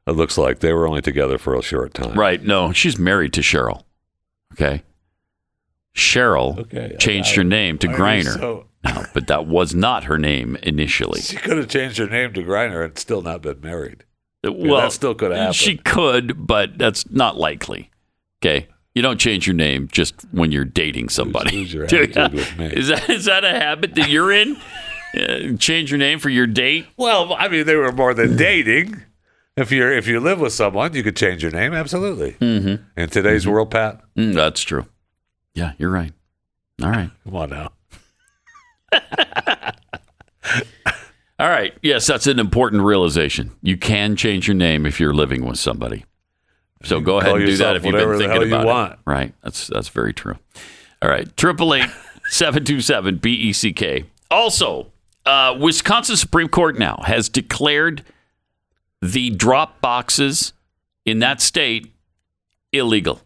It 0.07 0.11
looks 0.13 0.37
like 0.37 0.59
they 0.59 0.75
were 0.75 0.87
only 0.87 1.01
together 1.01 1.39
for 1.39 1.55
a 1.55 1.63
short 1.63 1.95
time. 1.95 2.19
Right. 2.19 2.43
No, 2.43 2.71
she's 2.73 2.99
married 2.99 3.33
to 3.33 3.41
Cheryl. 3.41 3.85
Okay. 4.53 4.83
Cheryl 5.99 6.59
Okay, 6.61 6.97
changed 6.99 7.33
I- 7.33 7.37
her 7.37 7.45
name 7.45 7.77
to 7.79 7.89
Griner. 7.89 8.35
so- 8.39 8.65
No, 8.85 9.05
but 9.13 9.27
that 9.27 9.47
was 9.47 9.75
not 9.75 10.05
her 10.05 10.19
name 10.19 10.57
initially. 10.63 11.21
She 11.21 11.37
could 11.37 11.57
have 11.57 11.67
changed 11.69 11.99
her 11.99 12.07
name 12.07 12.33
to 12.35 12.43
Griner 12.45 12.85
and 12.85 12.97
still 12.97 13.23
not 13.23 13.43
been 13.43 13.61
married. 13.61 14.05
well, 14.45 14.81
that 14.83 14.93
still 14.93 15.17
could 15.17 15.33
happen. 15.33 15.53
She 15.53 15.77
could, 15.79 16.47
but 16.47 16.79
that's 16.79 17.11
not 17.11 17.37
likely. 17.37 17.91
Okay. 18.41 18.69
You 18.95 19.03
don't 19.03 19.19
change 19.19 19.49
your 19.49 19.55
name 19.57 19.89
just 19.91 20.15
when 20.31 20.53
you're 20.53 20.65
dating 20.65 21.09
somebody. 21.09 21.57
Who's 21.57 21.75
your 21.75 21.87
Do 21.89 22.03
attitude 22.05 22.35
with 22.35 22.57
me? 22.59 22.67
Is 22.67 22.87
that 22.89 23.11
is 23.11 23.25
that 23.25 23.45
a 23.45 23.51
habit 23.51 23.95
that 23.97 24.09
you're 24.09 24.33
in? 24.33 24.57
Uh, 25.17 25.57
change 25.59 25.91
your 25.91 25.97
name 25.97 26.19
for 26.19 26.29
your 26.29 26.47
date? 26.47 26.87
Well, 26.99 27.33
I 27.33 27.49
mean, 27.49 27.65
they 27.65 27.77
were 27.77 27.91
more 27.93 28.13
than 28.13 28.37
dating. 28.37 29.03
If 29.57 29.73
you're 29.73 29.91
if 29.91 30.07
you 30.07 30.21
live 30.21 30.39
with 30.39 30.53
someone, 30.53 30.93
you 30.95 31.03
could 31.03 31.17
change 31.17 31.43
your 31.43 31.51
name. 31.51 31.73
Absolutely. 31.73 32.33
Mm-hmm. 32.33 33.01
In 33.01 33.09
today's 33.09 33.47
world, 33.47 33.71
Pat, 33.71 34.03
Mm, 34.19 34.35
that's 34.35 34.61
true. 34.61 34.85
Yeah, 35.59 35.73
you're 35.77 35.91
right. 35.91 36.13
All 36.81 36.89
right. 36.91 37.11
come 37.25 37.35
on 37.35 37.51
now. 37.51 37.73
All 41.41 41.49
right. 41.49 41.75
Yes, 41.83 42.07
that's 42.07 42.27
an 42.29 42.39
important 42.39 42.83
realization. 42.83 43.51
You 43.63 43.77
can 43.77 44.15
change 44.15 44.47
your 44.47 44.55
name 44.55 44.87
if 44.87 45.01
you're 45.01 45.15
living 45.15 45.45
with 45.45 45.59
somebody. 45.59 46.05
So 46.85 47.01
go 47.01 47.19
ahead 47.19 47.35
and 47.37 47.45
do 47.47 47.57
that 47.57 47.75
if 47.75 47.85
you've 47.85 47.93
been 47.93 48.19
thinking 48.19 48.31
hell 48.31 48.47
you 48.47 48.55
about 48.55 48.67
want. 48.67 48.93
it. 48.93 48.99
Right. 49.05 49.35
That's 49.43 49.67
that's 49.67 49.89
very 49.89 50.13
true. 50.13 50.37
All 51.03 51.09
right. 51.11 51.37
Triple 51.37 51.75
eight 51.75 51.91
seven 52.29 52.65
two 52.65 52.81
seven 52.81 53.17
B 53.17 53.35
E 53.35 53.53
C 53.53 53.73
K. 53.73 54.05
Also, 54.31 54.93
uh, 55.27 55.57
Wisconsin 55.61 56.17
Supreme 56.17 56.49
Court 56.49 56.79
now 56.79 57.03
has 57.05 57.29
declared 57.29 58.05
the 59.03 59.31
drop 59.31 59.81
boxes 59.81 60.53
in 61.05 61.19
that 61.19 61.41
state 61.41 61.93
illegal. 62.73 63.21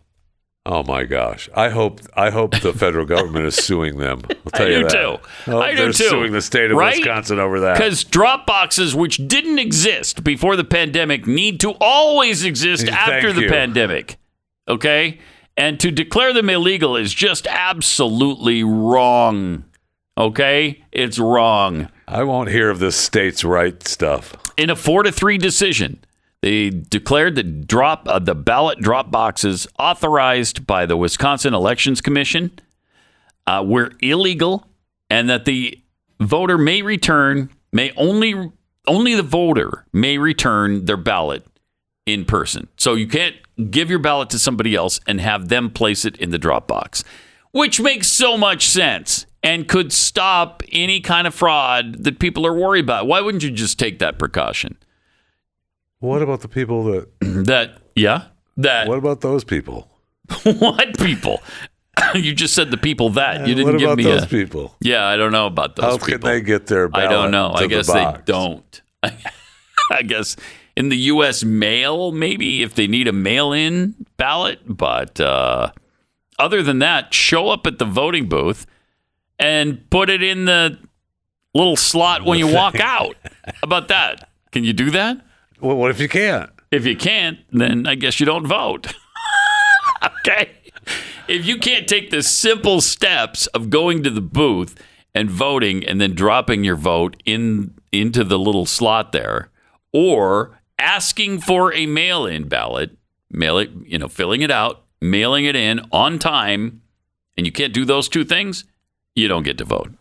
Oh 0.64 0.84
my 0.84 1.02
gosh! 1.04 1.48
I 1.54 1.70
hope 1.70 2.00
I 2.14 2.30
hope 2.30 2.52
the 2.60 2.72
federal 2.72 3.04
government 3.04 3.46
is 3.46 3.56
suing 3.56 3.98
them. 3.98 4.22
I'll 4.30 4.50
tell 4.54 4.66
I 4.66 4.70
you 4.70 4.76
do 4.78 4.82
that. 4.84 4.92
too. 4.92 5.50
Oh, 5.52 5.60
I 5.60 5.72
do 5.72 5.76
they're 5.78 5.86
too. 5.92 6.08
suing 6.08 6.30
the 6.32 6.40
state 6.40 6.70
of 6.70 6.76
Right? 6.76 6.96
Wisconsin 6.98 7.40
over 7.40 7.58
that. 7.60 7.76
Because 7.76 8.04
drop 8.04 8.46
boxes, 8.46 8.94
which 8.94 9.16
didn't 9.26 9.58
exist 9.58 10.22
before 10.22 10.54
the 10.54 10.62
pandemic, 10.64 11.26
need 11.26 11.58
to 11.60 11.72
always 11.80 12.44
exist 12.44 12.86
Thank 12.86 12.96
after 12.96 13.32
the 13.32 13.42
you. 13.42 13.48
pandemic. 13.48 14.18
Okay? 14.68 15.18
And 15.56 15.80
to 15.80 15.90
declare 15.90 16.32
them 16.32 16.48
illegal 16.48 16.96
is 16.96 17.12
just 17.12 17.48
absolutely 17.48 18.62
wrong. 18.62 19.64
Okay? 20.16 20.84
It's 20.92 21.18
wrong. 21.18 21.88
I 22.06 22.22
won't 22.22 22.50
hear 22.50 22.70
of 22.70 22.78
this 22.78 22.94
states' 22.96 23.42
right 23.42 23.82
stuff. 23.86 24.34
In 24.56 24.70
a 24.70 24.76
four 24.76 25.02
to 25.02 25.10
three 25.10 25.38
decision, 25.38 25.98
they 26.42 26.70
declared 26.70 27.36
the 27.36 27.44
drop 27.44 28.06
uh, 28.06 28.18
the 28.18 28.34
ballot 28.34 28.80
drop 28.80 29.10
boxes 29.10 29.66
authorized 29.78 30.66
by 30.66 30.86
the 30.86 30.96
Wisconsin 30.96 31.54
Elections 31.54 32.00
Commission 32.00 32.50
uh, 33.46 33.64
were 33.66 33.92
illegal, 34.00 34.66
and 35.08 35.30
that 35.30 35.44
the 35.44 35.78
voter 36.20 36.58
may 36.58 36.82
return 36.82 37.48
may 37.72 37.92
only 37.96 38.52
only 38.86 39.14
the 39.14 39.22
voter 39.22 39.86
may 39.92 40.18
return 40.18 40.84
their 40.84 40.96
ballot 40.96 41.46
in 42.06 42.24
person. 42.24 42.68
So 42.76 42.94
you 42.94 43.06
can't 43.06 43.36
give 43.70 43.88
your 43.88 44.00
ballot 44.00 44.30
to 44.30 44.38
somebody 44.38 44.74
else 44.74 44.98
and 45.06 45.20
have 45.20 45.48
them 45.48 45.70
place 45.70 46.04
it 46.04 46.16
in 46.16 46.30
the 46.30 46.38
drop 46.38 46.66
box, 46.66 47.04
which 47.52 47.80
makes 47.80 48.08
so 48.08 48.36
much 48.36 48.66
sense 48.66 49.26
and 49.44 49.68
could 49.68 49.92
stop 49.92 50.62
any 50.72 51.00
kind 51.00 51.28
of 51.28 51.34
fraud 51.34 52.02
that 52.02 52.18
people 52.18 52.44
are 52.46 52.54
worried 52.54 52.84
about. 52.84 53.06
Why 53.06 53.20
wouldn't 53.20 53.44
you 53.44 53.50
just 53.50 53.78
take 53.78 54.00
that 54.00 54.18
precaution? 54.18 54.76
What 56.02 56.20
about 56.20 56.40
the 56.40 56.48
people 56.48 56.84
that? 56.84 57.08
That 57.46 57.78
yeah, 57.94 58.24
that 58.56 58.88
What 58.88 58.98
about 58.98 59.20
those 59.20 59.44
people? 59.44 59.88
what 60.42 60.98
people? 60.98 61.40
you 62.14 62.34
just 62.34 62.54
said 62.54 62.70
the 62.72 62.76
people 62.76 63.10
that 63.10 63.46
you 63.46 63.54
didn't 63.54 63.76
give 63.78 63.96
me 63.96 64.02
those 64.02 64.24
a 64.24 64.26
people? 64.26 64.74
yeah. 64.80 65.06
I 65.06 65.16
don't 65.16 65.30
know 65.30 65.46
about 65.46 65.76
those 65.76 65.84
How 65.84 65.98
people. 65.98 66.18
can 66.18 66.20
they 66.22 66.40
get 66.40 66.66
their? 66.66 66.90
I 66.92 67.06
don't 67.06 67.30
know. 67.30 67.52
I 67.52 67.62
the 67.62 67.68
guess 67.68 67.86
they 67.86 68.16
don't. 68.24 68.82
I 69.02 70.02
guess 70.02 70.36
in 70.76 70.88
the 70.88 70.96
U.S. 71.14 71.44
mail, 71.44 72.10
maybe 72.10 72.62
if 72.62 72.74
they 72.74 72.88
need 72.88 73.06
a 73.06 73.12
mail-in 73.12 73.94
ballot, 74.16 74.60
but 74.66 75.20
uh, 75.20 75.70
other 76.38 76.62
than 76.62 76.80
that, 76.80 77.14
show 77.14 77.48
up 77.48 77.66
at 77.66 77.78
the 77.78 77.84
voting 77.84 78.28
booth 78.28 78.66
and 79.38 79.88
put 79.90 80.10
it 80.10 80.22
in 80.22 80.46
the 80.46 80.78
little 81.54 81.76
slot 81.76 82.24
when 82.24 82.38
you 82.38 82.46
walk 82.52 82.80
out. 82.80 83.16
How 83.44 83.52
about 83.62 83.88
that? 83.88 84.28
Can 84.50 84.64
you 84.64 84.72
do 84.72 84.90
that? 84.90 85.20
Well, 85.62 85.76
what 85.76 85.92
if 85.92 86.00
you 86.00 86.08
can't? 86.08 86.50
If 86.72 86.84
you 86.84 86.96
can't, 86.96 87.38
then 87.52 87.86
I 87.86 87.94
guess 87.94 88.18
you 88.18 88.26
don't 88.26 88.46
vote. 88.46 88.94
okay. 90.18 90.50
If 91.28 91.46
you 91.46 91.56
can't 91.58 91.86
take 91.86 92.10
the 92.10 92.22
simple 92.22 92.80
steps 92.80 93.46
of 93.48 93.70
going 93.70 94.02
to 94.02 94.10
the 94.10 94.20
booth 94.20 94.74
and 95.14 95.30
voting 95.30 95.86
and 95.86 96.00
then 96.00 96.14
dropping 96.14 96.64
your 96.64 96.74
vote 96.74 97.16
in 97.24 97.74
into 97.92 98.24
the 98.24 98.38
little 98.38 98.66
slot 98.66 99.12
there 99.12 99.50
or 99.92 100.58
asking 100.80 101.40
for 101.40 101.72
a 101.74 101.86
mail-in 101.86 102.48
ballot, 102.48 102.96
mail 103.30 103.58
it, 103.58 103.70
you 103.84 103.98
know, 103.98 104.08
filling 104.08 104.42
it 104.42 104.50
out, 104.50 104.82
mailing 105.00 105.44
it 105.44 105.54
in 105.54 105.80
on 105.92 106.18
time, 106.18 106.82
and 107.36 107.46
you 107.46 107.52
can't 107.52 107.72
do 107.72 107.84
those 107.84 108.08
two 108.08 108.24
things, 108.24 108.64
you 109.14 109.28
don't 109.28 109.44
get 109.44 109.58
to 109.58 109.64
vote. 109.64 109.92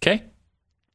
Okay? 0.00 0.22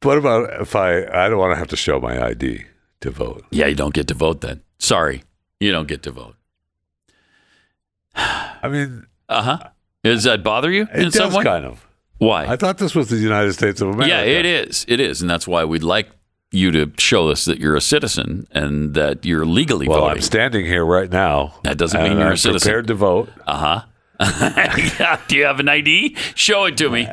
What 0.02 0.16
about 0.16 0.62
if 0.62 0.74
I? 0.76 1.04
I 1.04 1.28
don't 1.28 1.38
want 1.38 1.52
to 1.52 1.58
have 1.58 1.68
to 1.68 1.76
show 1.76 1.98
my 2.00 2.24
ID 2.24 2.64
to 3.00 3.10
vote. 3.10 3.44
Yeah, 3.50 3.66
you 3.66 3.74
don't 3.74 3.94
get 3.94 4.08
to 4.08 4.14
vote 4.14 4.40
then. 4.40 4.62
Sorry. 4.78 5.22
You 5.60 5.72
don't 5.72 5.88
get 5.88 6.02
to 6.04 6.10
vote. 6.10 6.36
I 8.14 8.68
mean, 8.68 9.06
Uh 9.28 9.42
huh. 9.42 9.58
Does 10.04 10.24
that 10.24 10.42
bother 10.42 10.70
you 10.70 10.82
it 10.92 10.96
in 10.96 11.04
does 11.04 11.14
some 11.14 11.32
way? 11.34 11.44
kind 11.44 11.64
of. 11.64 11.86
Why? 12.18 12.46
I 12.46 12.56
thought 12.56 12.78
this 12.78 12.94
was 12.94 13.08
the 13.10 13.16
United 13.16 13.52
States 13.52 13.80
of 13.80 13.88
America. 13.88 14.08
yeah, 14.08 14.22
it 14.22 14.44
is. 14.46 14.84
It 14.88 14.98
is, 15.00 15.20
and 15.20 15.30
that's 15.30 15.46
why 15.46 15.64
we'd 15.64 15.82
like 15.84 16.08
you 16.50 16.70
to 16.72 16.90
show 16.98 17.28
us 17.28 17.44
that 17.44 17.58
you're 17.58 17.76
a 17.76 17.80
citizen 17.80 18.48
and 18.52 18.94
that 18.94 19.24
you're 19.26 19.44
legally 19.44 19.86
Well, 19.86 20.04
I'm 20.04 20.20
standing 20.22 20.64
here 20.64 20.84
right 20.84 21.10
now. 21.10 21.54
That 21.64 21.76
doesn't 21.78 22.02
mean 22.02 22.12
you're 22.18 22.28
a 22.28 22.30
I'm 22.30 22.36
citizen. 22.36 22.66
Prepared 22.68 22.86
to 22.88 22.94
vote. 22.94 23.28
uh 23.46 23.82
huh. 24.20 24.20
yeah. 24.98 25.20
Do 25.28 25.36
you 25.36 25.44
have 25.44 25.60
an 25.60 25.68
ID? 25.68 26.16
Show 26.34 26.64
it 26.64 26.76
to 26.78 26.88
me. 26.90 27.06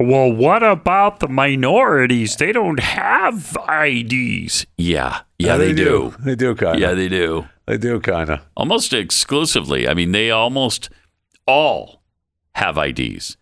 Well, 0.00 0.32
what 0.32 0.62
about 0.62 1.18
the 1.18 1.28
minorities? 1.28 2.36
They 2.36 2.52
don't 2.52 2.78
have 2.78 3.56
IDs. 3.68 4.66
Yeah. 4.76 5.22
Yeah, 5.38 5.56
they, 5.56 5.72
do. 5.72 6.14
They 6.20 6.36
do 6.36 6.54
kind 6.54 6.76
of. 6.76 6.80
Yeah, 6.80 6.94
they 6.94 7.08
do. 7.08 7.48
they 7.66 7.78
do 7.78 7.98
kind 7.98 8.30
of. 8.30 8.40
Almost 8.56 8.92
exclusively. 8.92 9.88
I 9.88 9.94
mean, 9.94 10.12
they 10.12 10.30
almost 10.30 10.88
all 11.46 12.02
have 12.54 12.78
IDs. 12.78 13.36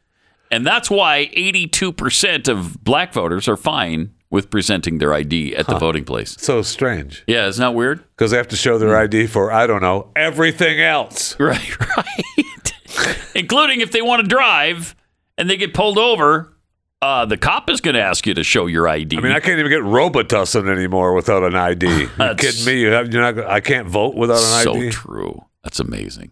And 0.50 0.66
that's 0.66 0.88
why 0.88 1.30
82% 1.36 2.48
of 2.48 2.82
black 2.82 3.12
voters 3.12 3.48
are 3.48 3.56
fine 3.56 4.12
with 4.30 4.50
presenting 4.50 4.98
their 4.98 5.12
ID 5.12 5.54
at 5.56 5.66
the 5.66 5.78
voting 5.78 6.04
place. 6.04 6.36
So 6.40 6.62
strange 6.62 7.22
Yeah, 7.26 7.46
isn't 7.46 7.60
that 7.60 7.74
weird? 7.74 8.02
because 8.10 8.30
they 8.32 8.36
have 8.36 8.48
to 8.48 8.56
show 8.56 8.76
their 8.78 8.96
hmm. 8.96 9.04
ID 9.04 9.26
for 9.28 9.52
I 9.52 9.66
don't 9.66 9.82
know 9.82 10.10
everything 10.16 10.80
else. 10.80 11.36
Right, 11.40 11.80
right. 11.96 13.18
Including 13.34 13.80
if 13.80 13.92
they 13.92 14.02
want 14.02 14.22
to 14.22 14.28
drive 14.28 14.96
and 15.38 15.48
they 15.48 15.56
get 15.56 15.74
pulled 15.74 15.98
over, 15.98 16.56
uh, 17.02 17.26
the 17.26 17.36
cop 17.36 17.68
is 17.70 17.80
going 17.80 17.94
to 17.94 18.00
ask 18.00 18.26
you 18.26 18.34
to 18.34 18.42
show 18.42 18.66
your 18.66 18.88
ID. 18.88 19.18
I 19.18 19.20
mean, 19.20 19.32
I 19.32 19.40
can't 19.40 19.58
even 19.58 19.70
get 19.70 19.82
Robitussin 19.82 20.68
anymore 20.68 21.12
without 21.12 21.42
an 21.42 21.54
ID. 21.54 21.86
You 21.86 22.08
kidding 22.36 22.64
me? 22.64 22.80
You 22.80 22.88
have, 22.88 23.12
you're 23.12 23.22
not. 23.22 23.38
I 23.48 23.60
can't 23.60 23.86
vote 23.86 24.14
without 24.14 24.38
an 24.38 24.64
so 24.64 24.74
ID. 24.74 24.90
So 24.92 24.98
true. 24.98 25.44
That's 25.62 25.78
amazing. 25.78 26.30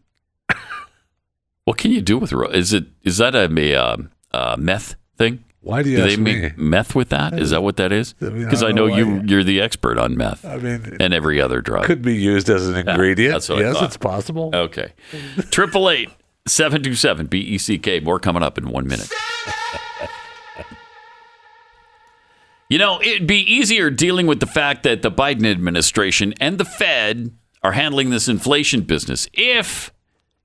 what 1.65 1.77
can 1.77 1.91
you 1.91 2.01
do 2.01 2.19
with 2.19 2.33
is 2.53 2.73
it 2.73 2.87
is 3.03 3.19
that 3.19 3.35
a, 3.35 3.49
a 3.55 3.75
um, 3.75 4.11
uh, 4.33 4.57
meth 4.59 4.97
thing? 5.19 5.45
Why 5.61 5.83
do 5.83 5.91
you 5.91 5.97
Do 5.97 6.03
they 6.03 6.13
ask 6.13 6.19
me? 6.19 6.41
make 6.43 6.59
meth 6.59 6.95
with 6.95 7.09
that? 7.09 7.39
Is 7.39 7.51
that 7.51 7.63
what 7.63 7.77
that 7.79 7.91
is? 7.91 8.15
I 8.21 8.27
mean, 8.27 8.43
I 8.43 8.45
Because 8.45 8.63
I, 8.63 8.71
know 8.73 8.87
know 8.87 8.97
you 8.97 9.23
you're 9.25 9.45
the 9.45 9.63
expert 9.63 9.99
on 9.99 10.15
meth 10.17 10.45
I 10.45 10.59
mean, 10.59 10.97
and 11.01 11.15
every 11.15 11.41
other 11.41 11.63
drug. 11.63 11.85
could 11.85 12.03
be 12.03 12.15
used 12.17 12.51
as 12.51 12.69
an 12.69 12.77
ingredient. 12.89 13.33
that's 13.35 13.49
what 13.49 13.61
yes, 13.61 13.81
it's 13.81 13.97
possible. 13.97 14.51
Okay. 14.53 14.93
Triple 15.51 15.89
eight 15.89 16.11
seven 16.47 16.83
two 16.83 16.95
seven 16.95 17.27
B 17.27 17.41
E 17.41 17.59
C 17.59 17.79
K. 17.79 18.01
More 18.01 18.19
coming 18.19 18.43
up 18.43 18.59
in 18.59 18.69
one 18.69 18.87
minute. 18.87 19.11
You 22.71 22.79
know, 22.79 23.01
it'd 23.03 23.27
be 23.27 23.41
easier 23.41 23.91
dealing 23.91 24.27
with 24.27 24.41
the 24.41 24.47
fact 24.47 24.83
that 24.85 25.03
the 25.03 25.11
Biden 25.11 25.45
administration 25.45 26.33
and 26.41 26.59
the 26.59 26.65
Fed 26.65 27.31
are 27.63 27.73
handling 27.73 28.11
this 28.11 28.27
inflation 28.27 28.81
business 28.81 29.29
if, 29.35 29.93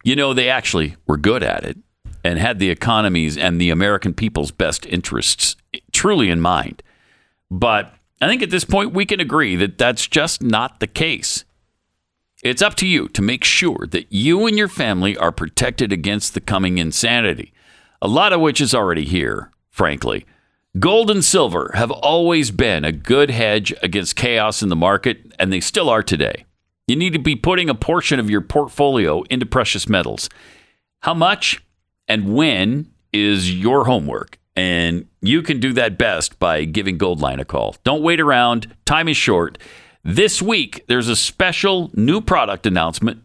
you 0.03 0.15
know, 0.15 0.33
they 0.33 0.49
actually 0.49 0.97
were 1.07 1.17
good 1.17 1.43
at 1.43 1.63
it 1.63 1.77
and 2.23 2.37
had 2.37 2.59
the 2.59 2.69
economy's 2.69 3.37
and 3.37 3.59
the 3.59 3.69
American 3.69 4.13
people's 4.13 4.51
best 4.51 4.85
interests 4.85 5.55
truly 5.93 6.29
in 6.29 6.41
mind. 6.41 6.83
But 7.49 7.93
I 8.21 8.27
think 8.27 8.43
at 8.43 8.49
this 8.49 8.65
point 8.65 8.93
we 8.93 9.05
can 9.05 9.21
agree 9.21 9.55
that 9.55 9.77
that's 9.77 10.05
just 10.05 10.43
not 10.43 10.81
the 10.81 10.87
case. 10.87 11.45
It's 12.43 12.61
up 12.61 12.75
to 12.75 12.87
you 12.87 13.07
to 13.09 13.21
make 13.21 13.43
sure 13.43 13.85
that 13.91 14.11
you 14.11 14.47
and 14.47 14.57
your 14.57 14.67
family 14.69 15.17
are 15.17 15.31
protected 15.31 15.91
against 15.91 16.33
the 16.33 16.41
coming 16.41 16.77
insanity 16.77 17.53
a 18.01 18.07
lot 18.07 18.33
of 18.33 18.41
which 18.41 18.61
is 18.61 18.73
already 18.73 19.05
here, 19.05 19.51
frankly. 19.69 20.25
Gold 20.77 21.09
and 21.09 21.23
silver 21.23 21.71
have 21.75 21.91
always 21.91 22.51
been 22.51 22.85
a 22.85 22.91
good 22.91 23.29
hedge 23.31 23.73
against 23.81 24.15
chaos 24.15 24.61
in 24.61 24.69
the 24.69 24.75
market, 24.75 25.33
and 25.39 25.51
they 25.51 25.59
still 25.59 25.89
are 25.89 26.03
today. 26.03 26.45
You 26.87 26.95
need 26.95 27.13
to 27.13 27.19
be 27.19 27.35
putting 27.35 27.69
a 27.69 27.75
portion 27.75 28.19
of 28.19 28.29
your 28.29 28.41
portfolio 28.41 29.23
into 29.23 29.45
precious 29.45 29.89
metals. 29.89 30.29
How 31.01 31.13
much 31.13 31.63
and 32.07 32.33
when 32.35 32.91
is 33.11 33.53
your 33.53 33.85
homework, 33.85 34.37
and 34.55 35.07
you 35.21 35.41
can 35.41 35.59
do 35.59 35.73
that 35.73 35.97
best 35.97 36.39
by 36.39 36.65
giving 36.65 36.97
Goldline 36.97 37.39
a 37.39 37.45
call. 37.45 37.75
Don't 37.83 38.03
wait 38.03 38.19
around, 38.19 38.73
time 38.85 39.07
is 39.07 39.17
short. 39.17 39.57
This 40.03 40.41
week, 40.41 40.85
there's 40.87 41.09
a 41.09 41.15
special 41.15 41.91
new 41.93 42.21
product 42.21 42.65
announcement 42.65 43.21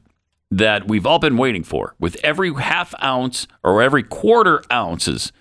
that 0.50 0.88
we've 0.88 1.06
all 1.06 1.18
been 1.18 1.36
waiting 1.36 1.62
for. 1.62 1.94
With 2.00 2.16
every 2.24 2.52
half 2.54 2.94
ounce 3.02 3.46
or 3.62 3.80
every 3.80 4.02
quarter 4.02 4.62
ounces 4.72 5.32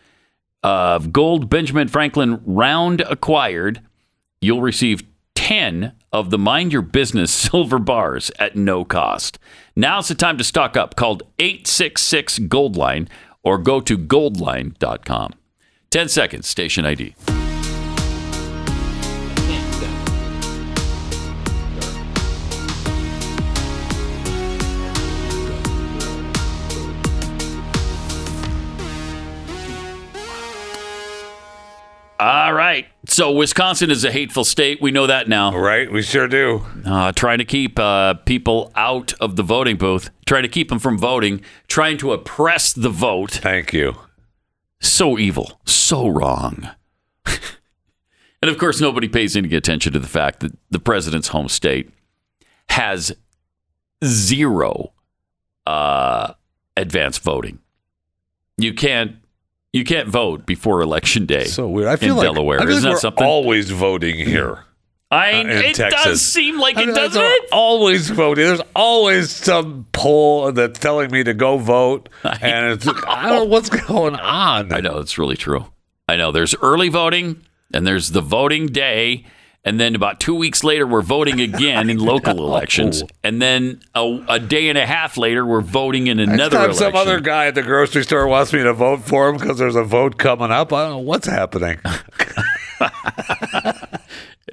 of 0.62 1.12
gold 1.12 1.50
Benjamin 1.50 1.88
Franklin 1.88 2.42
round 2.46 3.02
acquired, 3.02 3.82
you'll 4.42 4.62
receive 4.62 5.04
10 5.36 5.94
of 6.12 6.30
the 6.30 6.38
Mind 6.38 6.72
Your 6.72 6.84
Business 6.84 7.32
silver 7.34 7.80
bars 7.80 8.32
at 8.38 8.56
no 8.56 8.86
cost. 8.86 9.40
Now's 9.76 10.08
the 10.08 10.16
time 10.16 10.38
to 10.38 10.44
stock 10.44 10.78
up. 10.78 10.96
Called 10.96 11.24
866 11.40 12.40
Goldline 12.40 13.08
or 13.44 13.58
go 13.58 13.82
to 13.82 13.98
goldline.com. 13.98 15.34
10 15.90 16.10
seconds, 16.10 16.48
station 16.48 16.86
ID. 16.86 17.16
So 33.06 33.32
Wisconsin 33.32 33.92
is 33.92 34.06
a 34.06 34.12
hateful 34.12 34.46
state. 34.46 34.82
We 34.82 34.92
know 34.92 35.08
that 35.08 35.28
now. 35.28 35.58
Right? 35.58 35.92
We 35.92 36.02
sure 36.02 36.28
do. 36.28 36.66
Uh, 36.86 37.12
trying 37.12 37.40
to 37.40 37.46
keep 37.46 37.78
uh, 37.78 38.14
people 38.26 38.72
out 38.76 39.14
of 39.20 39.36
the 39.36 39.44
voting 39.44 39.76
booth, 39.76 40.10
trying 40.26 40.44
to 40.44 40.50
keep 40.50 40.70
them 40.70 40.80
from 40.80 40.98
voting, 40.98 41.42
trying 41.68 41.98
to 41.98 42.14
oppress 42.14 42.72
the 42.72 42.90
vote. 42.90 43.32
Thank 43.32 43.74
you. 43.74 43.96
So 44.80 45.18
evil, 45.18 45.60
so 45.66 46.08
wrong. 46.08 46.70
and 47.26 48.50
of 48.50 48.58
course, 48.58 48.80
nobody 48.80 49.10
pays 49.10 49.36
any 49.36 49.54
attention 49.54 49.92
to 49.94 50.00
the 50.00 50.08
fact 50.08 50.40
that 50.40 50.54
the 50.72 50.80
president's 50.80 51.30
home 51.30 51.50
state 51.50 51.90
has 52.70 53.14
zero 54.04 54.94
uh, 55.68 56.34
advance 56.78 57.18
voting. 57.18 57.60
You 58.58 58.74
can't 58.74 59.18
you 59.74 59.84
can't 59.84 60.08
vote 60.08 60.46
before 60.46 60.82
election 60.82 61.26
day. 61.26 61.46
So 61.46 61.68
weird. 61.68 61.90
I 61.90 61.96
feel 61.98 62.12
in 62.12 62.18
like 62.18 62.26
Delaware. 62.26 62.60
I 62.60 62.64
feel 62.66 62.72
Isn't 62.78 62.84
like 62.84 62.92
that 62.92 62.96
we're 62.96 63.00
something? 63.00 63.24
always 63.26 63.70
voting 63.72 64.16
here. 64.16 64.64
I 65.12 65.34
uh, 65.34 65.40
in 65.42 65.50
it 65.50 65.76
does 65.76 66.22
seem 66.22 66.60
like 66.60 66.78
I 66.78 66.84
it 66.84 66.86
mean, 66.88 66.96
doesn't 66.96 67.22
it? 67.22 67.50
Always 67.52 68.10
voting. 68.10 68.46
There's 68.46 68.62
always 68.76 69.30
some 69.30 69.86
poll 69.92 70.52
that's 70.52 70.80
telling 70.80 71.12
me 71.12 71.24
to 71.24 71.34
go 71.36 71.58
vote, 71.58 72.10
and 72.24 72.72
it's 72.74 72.88
I 72.88 73.30
don't 73.30 73.36
know 73.36 73.44
what's 73.46 73.70
going 73.70 74.16
on. 74.16 74.72
I 74.74 74.80
know 74.80 75.00
it's 75.00 75.18
really 75.18 75.38
true. 75.38 75.66
I 76.08 76.16
know 76.16 76.32
there's 76.32 76.56
early 76.62 76.90
voting 76.90 77.42
and 77.74 77.86
there's 77.88 78.12
the 78.12 78.22
voting 78.22 78.68
day, 78.68 79.26
and 79.66 79.80
then 79.80 79.96
about 79.96 80.20
two 80.20 80.36
weeks 80.36 80.64
later 80.64 80.86
we're 80.86 81.02
voting 81.02 81.40
again 81.42 81.90
in 81.90 81.98
local 81.98 82.42
oh. 82.42 82.46
elections, 82.46 83.04
and 83.24 83.42
then 83.42 83.82
a, 83.96 84.24
a 84.28 84.40
day 84.40 84.70
and 84.70 84.78
a 84.78 84.86
half 84.86 85.18
later 85.18 85.46
we're 85.46 85.62
voting 85.62 86.08
in 86.08 86.18
Next 86.18 86.32
another 86.32 86.58
time 86.58 86.70
election. 86.72 86.92
some 86.92 86.96
other 86.96 87.20
guy 87.20 87.48
at 87.48 87.56
the 87.56 87.64
grocery 87.64 88.04
store 88.04 88.28
wants 88.28 88.54
me 88.54 88.64
to 88.64 88.74
vote 88.74 89.02
for 89.02 89.30
him 89.30 89.38
because 89.38 89.58
there's 89.58 89.76
a 89.76 89.84
vote 89.84 90.18
coming 90.18 90.52
up. 90.52 90.72
I 90.74 90.84
don't 90.84 90.92
know 90.92 90.98
what's 91.00 91.28
happening. 91.28 91.80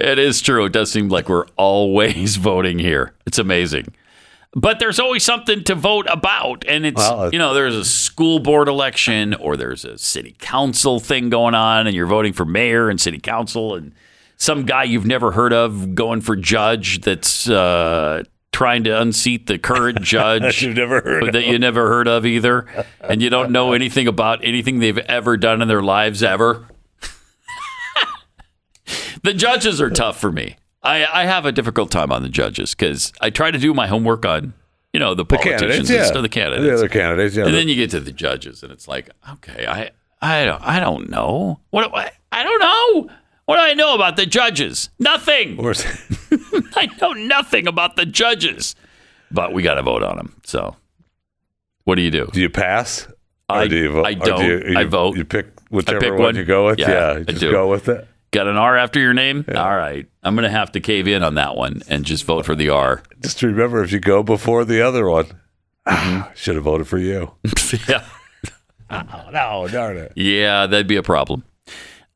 It 0.01 0.19
is 0.19 0.41
true. 0.41 0.65
It 0.65 0.73
does 0.73 0.91
seem 0.91 1.11
like 1.11 1.29
we're 1.29 1.47
always 1.57 2.37
voting 2.37 2.79
here. 2.79 3.13
It's 3.27 3.39
amazing. 3.39 3.93
But 4.53 4.81
there's 4.81 4.99
always 4.99 5.23
something 5.23 5.63
to 5.65 5.75
vote 5.75 6.07
about. 6.09 6.65
And 6.67 6.85
it's, 6.87 6.97
Well, 6.97 7.31
you 7.31 7.39
know, 7.39 7.55
there's 7.55 7.77
a 7.77 7.85
school 7.85 8.41
board 8.41 8.67
election 8.67 9.35
or 9.35 9.57
there's 9.57 9.85
a 9.85 9.97
city 9.99 10.35
council 10.41 10.99
thing 10.99 11.29
going 11.29 11.55
on 11.55 11.87
and 11.87 11.95
you're 11.95 12.07
voting 12.07 12.33
for 12.33 12.45
mayor 12.45 12.89
and 12.89 13.01
city 13.01 13.19
council 13.19 13.75
and 13.75 13.93
some 14.41 14.65
guy 14.65 14.85
you've 14.85 15.07
never 15.07 15.31
heard 15.31 15.53
of 15.53 15.95
going 15.95 16.23
for 16.23 16.35
judge 16.35 17.03
that's 17.03 17.49
uh, 17.49 18.25
trying 18.53 18.83
to 18.85 19.01
unseat 19.01 19.47
the 19.47 19.59
current 19.59 20.01
judge 20.03 20.43
that 20.43 20.63
You've 20.63 20.77
never 20.77 21.03
heard 21.03 21.35
that 21.35 21.45
you 21.45 21.59
never 21.59 21.89
heard 21.89 22.09
of 22.09 22.25
either. 22.25 22.67
And 23.01 23.23
you 23.23 23.29
don't 23.29 23.53
know 23.53 23.75
anything 23.75 24.09
about 24.09 24.43
anything 24.43 24.79
they've 24.79 24.99
ever 24.99 25.37
done 25.37 25.61
in 25.61 25.69
their 25.69 25.83
lives 25.83 26.23
ever. 26.23 26.67
the 29.23 29.35
judges 29.35 29.79
are 29.79 29.91
tough 29.91 30.19
for 30.19 30.33
me. 30.33 30.57
I, 30.83 31.05
I 31.05 31.27
have 31.27 31.45
a 31.45 31.53
difficult 31.53 31.91
time 31.91 32.11
on 32.11 32.23
the 32.23 32.31
judges 32.31 32.75
because 32.75 33.13
I 33.21 33.29
try 33.29 33.51
to 33.51 33.59
do 33.59 33.75
my 33.75 33.89
homework 33.89 34.25
on, 34.25 34.55
you 34.95 35.01
know, 35.01 35.15
the 35.15 35.27
politicians 35.27 35.61
candidates, 35.61 35.91
and 35.91 36.17
yeah. 36.17 36.23
the 36.23 36.29
candidates. 36.31 36.67
The 36.67 36.75
other 36.75 36.89
candidates, 36.89 37.37
yeah. 37.37 37.45
and 37.45 37.55
then 37.55 37.69
you 37.69 37.75
get 37.75 37.91
to 37.91 38.01
the 38.01 38.13
judges, 38.13 38.63
and 38.63 38.73
it's 38.73 38.89
like, 38.89 39.11
okay, 39.33 39.67
I, 39.67 39.91
I 40.23 40.47
don't, 40.47 40.63
I 40.63 40.81
don't 40.81 41.11
know. 41.11 41.61
What, 41.69 41.93
what 41.93 42.15
I 42.33 42.43
don't 42.43 42.61
know. 42.61 43.15
What 43.47 43.57
do 43.57 43.63
I 43.63 43.75
know 43.75 43.95
about 43.95 44.17
the 44.17 44.27
judges? 44.27 44.91
Nothing. 44.99 45.59
I 46.77 46.89
know 47.01 47.13
nothing 47.13 47.67
about 47.67 47.97
the 47.97 48.07
judges. 48.07 48.77
But 49.31 49.53
we 49.53 49.63
got 49.63 49.75
to 49.75 49.83
vote 49.83 50.03
on 50.03 50.17
them. 50.17 50.41
So, 50.45 50.77
what 51.85 51.97
do 51.97 52.03
you 52.03 52.11
do? 52.11 52.29
do 52.33 52.41
you 52.41 52.51
pass? 52.51 53.07
Or 53.49 53.57
I- 53.57 53.67
do 53.69 53.77
you 53.77 53.91
vote? 53.93 54.07
I 54.07 54.11
Or 54.11 54.15
do 54.15 54.21
don't. 54.25 54.45
you- 54.45 54.63
you- 54.73 54.79
I 54.79 54.85
vote. 54.85 55.17
You 55.17 55.25
pick 55.25 55.49
whichever 55.71 56.01
pick 56.01 56.11
one, 56.13 56.21
one. 56.21 56.37
you 56.37 56.45
go 56.45 56.67
with. 56.67 56.79
Yeah, 56.79 57.15
Yeah, 57.19 57.23
just 57.25 57.41
do. 57.41 57.51
go 57.51 57.69
with 57.69 57.89
it. 57.89 58.07
Got 58.33 58.47
an 58.47 58.57
R 58.57 58.77
after 58.77 59.01
your 59.01 59.13
name? 59.15 59.45
All 59.53 59.77
right. 59.77 60.07
I'm 60.23 60.37
going 60.37 60.45
to 60.45 60.51
have 60.57 60.71
to 60.73 60.81
cave 60.81 61.09
in 61.09 61.25
on 61.25 61.35
that 61.35 61.57
one 61.57 61.83
and 61.89 62.05
just 62.05 62.23
vote 62.25 62.47
for 62.47 62.55
the 62.55 62.69
R. 62.69 63.03
Just 63.21 63.43
remember, 63.43 63.83
if 63.83 63.91
you 63.91 63.99
go 63.99 64.23
before 64.23 64.65
the 64.65 64.81
other 64.83 65.09
one, 65.09 65.27
Mm-hmm. 65.89 66.33
should 66.37 66.55
have 66.55 66.63
voted 66.65 66.87
for 66.87 66.99
you. 66.99 67.33
yeah. 67.89 68.05
oh, 68.91 69.31
no, 69.33 69.67
darn 69.69 69.97
it. 69.97 70.13
Yeah, 70.15 70.67
that'd 70.67 70.87
be 70.87 70.95
a 70.97 71.03
problem. 71.03 71.43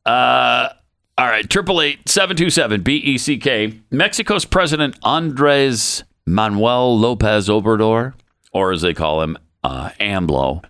Uh, 0.05 0.69
all 1.17 1.27
right, 1.27 1.49
triple 1.49 1.81
eight 1.81 2.07
seven 2.09 2.35
two 2.35 2.49
seven 2.49 2.81
B 2.81 2.97
E 2.97 3.17
C 3.17 3.37
K. 3.37 3.79
Mexico's 3.91 4.45
President 4.45 4.97
Andres 5.03 6.03
Manuel 6.25 6.97
Lopez 6.97 7.47
Obrador, 7.47 8.13
or 8.51 8.71
as 8.71 8.81
they 8.81 8.93
call 8.93 9.21
him, 9.21 9.37
uh, 9.63 9.89
AMLO, 9.99 10.63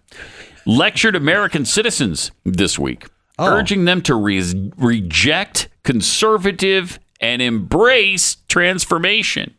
lectured 0.66 1.16
American 1.16 1.66
citizens 1.66 2.32
this 2.44 2.78
week, 2.78 3.06
urging 3.40 3.86
them 3.86 4.02
to 4.04 4.16
re- 4.16 4.72
reject 4.78 5.70
conservative 5.84 7.00
and 7.20 7.42
embrace 7.42 8.38
transformation. 8.48 9.54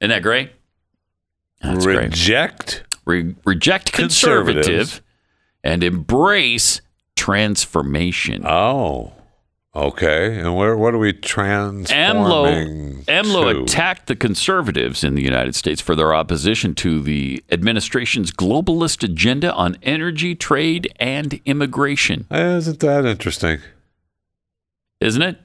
Isn't 0.00 0.10
that 0.10 0.22
great? 0.22 0.52
That's 1.62 1.84
great 1.84 1.98
Reject. 1.98 2.82
re- 3.06 3.34
reject 3.44 3.92
conservative 3.92 5.00
and 5.64 5.82
embrace 5.84 6.80
transformation. 7.16 8.44
Oh, 8.46 9.12
okay. 9.74 10.38
And 10.38 10.56
where? 10.56 10.76
What 10.76 10.94
are 10.94 10.98
we 10.98 11.12
AMLO, 11.12 11.22
transforming? 11.22 13.02
AMLO 13.04 13.52
to? 13.52 13.62
attacked 13.62 14.06
the 14.06 14.16
conservatives 14.16 15.04
in 15.04 15.14
the 15.14 15.22
United 15.22 15.54
States 15.54 15.80
for 15.80 15.94
their 15.94 16.14
opposition 16.14 16.74
to 16.76 17.00
the 17.00 17.42
administration's 17.50 18.30
globalist 18.32 19.02
agenda 19.02 19.52
on 19.54 19.76
energy, 19.82 20.34
trade, 20.34 20.92
and 20.98 21.40
immigration. 21.44 22.26
Isn't 22.30 22.80
that 22.80 23.04
interesting? 23.04 23.60
Isn't 25.00 25.22
it? 25.22 25.38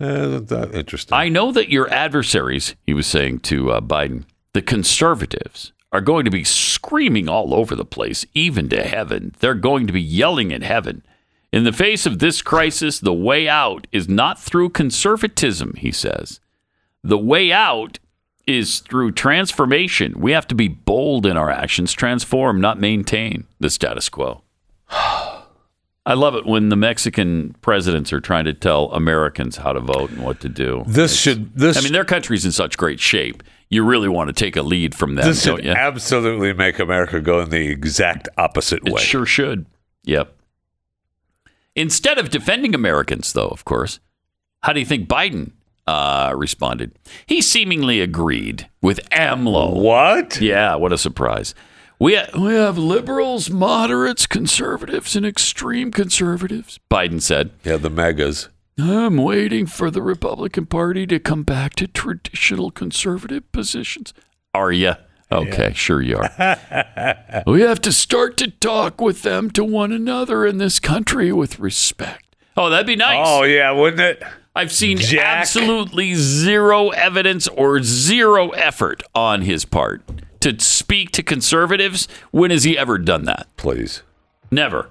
Isn't 0.00 0.48
that 0.48 0.74
interesting? 0.74 1.14
I 1.14 1.28
know 1.28 1.52
that 1.52 1.68
your 1.68 1.88
adversaries, 1.92 2.74
he 2.86 2.94
was 2.94 3.06
saying 3.06 3.40
to 3.40 3.70
uh, 3.70 3.80
Biden, 3.80 4.24
the 4.52 4.62
conservatives, 4.62 5.72
are 5.92 6.00
going 6.00 6.24
to 6.24 6.30
be 6.30 6.42
screaming 6.42 7.28
all 7.28 7.54
over 7.54 7.76
the 7.76 7.84
place, 7.84 8.24
even 8.34 8.68
to 8.70 8.82
heaven. 8.82 9.34
They're 9.40 9.54
going 9.54 9.86
to 9.86 9.92
be 9.92 10.00
yelling 10.00 10.52
at 10.52 10.62
heaven. 10.62 11.04
In 11.52 11.64
the 11.64 11.72
face 11.72 12.06
of 12.06 12.18
this 12.18 12.40
crisis, 12.40 12.98
the 12.98 13.12
way 13.12 13.46
out 13.48 13.86
is 13.92 14.08
not 14.08 14.40
through 14.40 14.70
conservatism, 14.70 15.74
he 15.76 15.92
says. 15.92 16.40
The 17.04 17.18
way 17.18 17.52
out 17.52 17.98
is 18.46 18.80
through 18.80 19.12
transformation. 19.12 20.14
We 20.18 20.32
have 20.32 20.46
to 20.48 20.54
be 20.54 20.68
bold 20.68 21.26
in 21.26 21.36
our 21.36 21.50
actions, 21.50 21.92
transform, 21.92 22.60
not 22.60 22.80
maintain 22.80 23.44
the 23.60 23.70
status 23.70 24.08
quo. 24.08 24.42
I 26.04 26.14
love 26.14 26.34
it 26.34 26.44
when 26.46 26.68
the 26.68 26.74
Mexican 26.76 27.54
presidents 27.60 28.12
are 28.12 28.20
trying 28.20 28.44
to 28.46 28.52
tell 28.54 28.90
Americans 28.90 29.58
how 29.58 29.72
to 29.72 29.78
vote 29.78 30.10
and 30.10 30.24
what 30.24 30.40
to 30.40 30.48
do. 30.48 30.82
this 30.86 31.16
should. 31.16 31.54
This. 31.56 31.76
I 31.76 31.80
mean, 31.80 31.92
their 31.92 32.04
country's 32.04 32.44
in 32.44 32.50
such 32.50 32.76
great 32.76 32.98
shape. 32.98 33.42
You 33.68 33.84
really 33.84 34.08
want 34.08 34.26
to 34.28 34.32
take 34.32 34.56
a 34.56 34.62
lead 34.62 34.94
from 34.96 35.14
them, 35.14 35.24
this 35.24 35.44
don't 35.44 35.58
should 35.58 35.64
you? 35.64 35.70
absolutely 35.70 36.52
make 36.54 36.78
America 36.80 37.20
go 37.20 37.40
in 37.40 37.50
the 37.50 37.68
exact 37.68 38.28
opposite 38.36 38.80
It 38.84 38.92
way. 38.92 39.00
sure 39.00 39.24
should. 39.24 39.66
Yep. 40.02 40.34
Instead 41.74 42.18
of 42.18 42.30
defending 42.30 42.74
Americans, 42.74 43.32
though, 43.32 43.48
of 43.48 43.64
course, 43.64 44.00
how 44.62 44.72
do 44.72 44.80
you 44.80 44.86
think 44.86 45.08
Biden 45.08 45.52
uh, 45.86 46.32
responded? 46.36 46.92
He 47.26 47.40
seemingly 47.40 48.00
agreed 48.00 48.68
with 48.80 49.08
AMLO. 49.10 49.80
What? 49.80 50.40
Yeah, 50.40 50.74
what 50.76 50.92
a 50.92 50.98
surprise. 50.98 51.54
We, 51.98 52.16
ha- 52.16 52.28
we 52.38 52.54
have 52.54 52.76
liberals, 52.78 53.48
moderates, 53.48 54.26
conservatives, 54.26 55.14
and 55.16 55.24
extreme 55.24 55.90
conservatives, 55.92 56.78
Biden 56.90 57.22
said. 57.22 57.50
Yeah, 57.64 57.76
the 57.76 57.90
megas. 57.90 58.48
I'm 58.78 59.18
waiting 59.18 59.66
for 59.66 59.90
the 59.90 60.02
Republican 60.02 60.66
Party 60.66 61.06
to 61.06 61.18
come 61.18 61.42
back 61.42 61.74
to 61.76 61.86
traditional 61.86 62.70
conservative 62.70 63.50
positions. 63.52 64.12
Are 64.54 64.72
you? 64.72 64.94
Okay, 65.32 65.72
sure 65.74 66.00
you 66.00 66.18
are. 66.18 67.42
we 67.46 67.62
have 67.62 67.80
to 67.82 67.92
start 67.92 68.36
to 68.38 68.50
talk 68.50 69.00
with 69.00 69.22
them 69.22 69.50
to 69.52 69.64
one 69.64 69.92
another 69.92 70.46
in 70.46 70.58
this 70.58 70.78
country 70.78 71.32
with 71.32 71.58
respect. 71.58 72.24
Oh, 72.56 72.68
that'd 72.70 72.86
be 72.86 72.96
nice. 72.96 73.24
Oh 73.26 73.44
yeah, 73.44 73.70
wouldn't 73.70 74.00
it? 74.00 74.22
I've 74.54 74.72
seen 74.72 74.98
Jack. 74.98 75.38
absolutely 75.38 76.14
zero 76.14 76.90
evidence 76.90 77.48
or 77.48 77.82
zero 77.82 78.50
effort 78.50 79.02
on 79.14 79.42
his 79.42 79.64
part 79.64 80.02
to 80.40 80.58
speak 80.60 81.10
to 81.12 81.22
conservatives. 81.22 82.06
When 82.30 82.50
has 82.50 82.64
he 82.64 82.76
ever 82.76 82.98
done 82.98 83.24
that? 83.24 83.46
Please. 83.56 84.02
Never. 84.50 84.90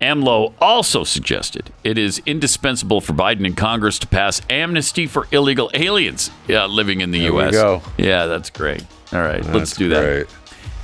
AMLO 0.00 0.54
also 0.60 1.02
suggested 1.02 1.72
it 1.82 1.98
is 1.98 2.22
indispensable 2.24 3.00
for 3.00 3.14
Biden 3.14 3.44
and 3.44 3.56
Congress 3.56 3.98
to 3.98 4.06
pass 4.06 4.40
amnesty 4.48 5.06
for 5.08 5.26
illegal 5.32 5.70
aliens 5.74 6.30
yeah, 6.46 6.66
living 6.66 7.00
in 7.00 7.10
the 7.10 7.18
There 7.18 7.32
U.S. 7.32 7.54
Yeah, 7.96 8.26
that's 8.26 8.50
great. 8.50 8.84
All 9.12 9.20
right, 9.20 9.44
let's 9.46 9.74
do 9.74 9.88
that. 9.88 10.02
great. 10.02 10.26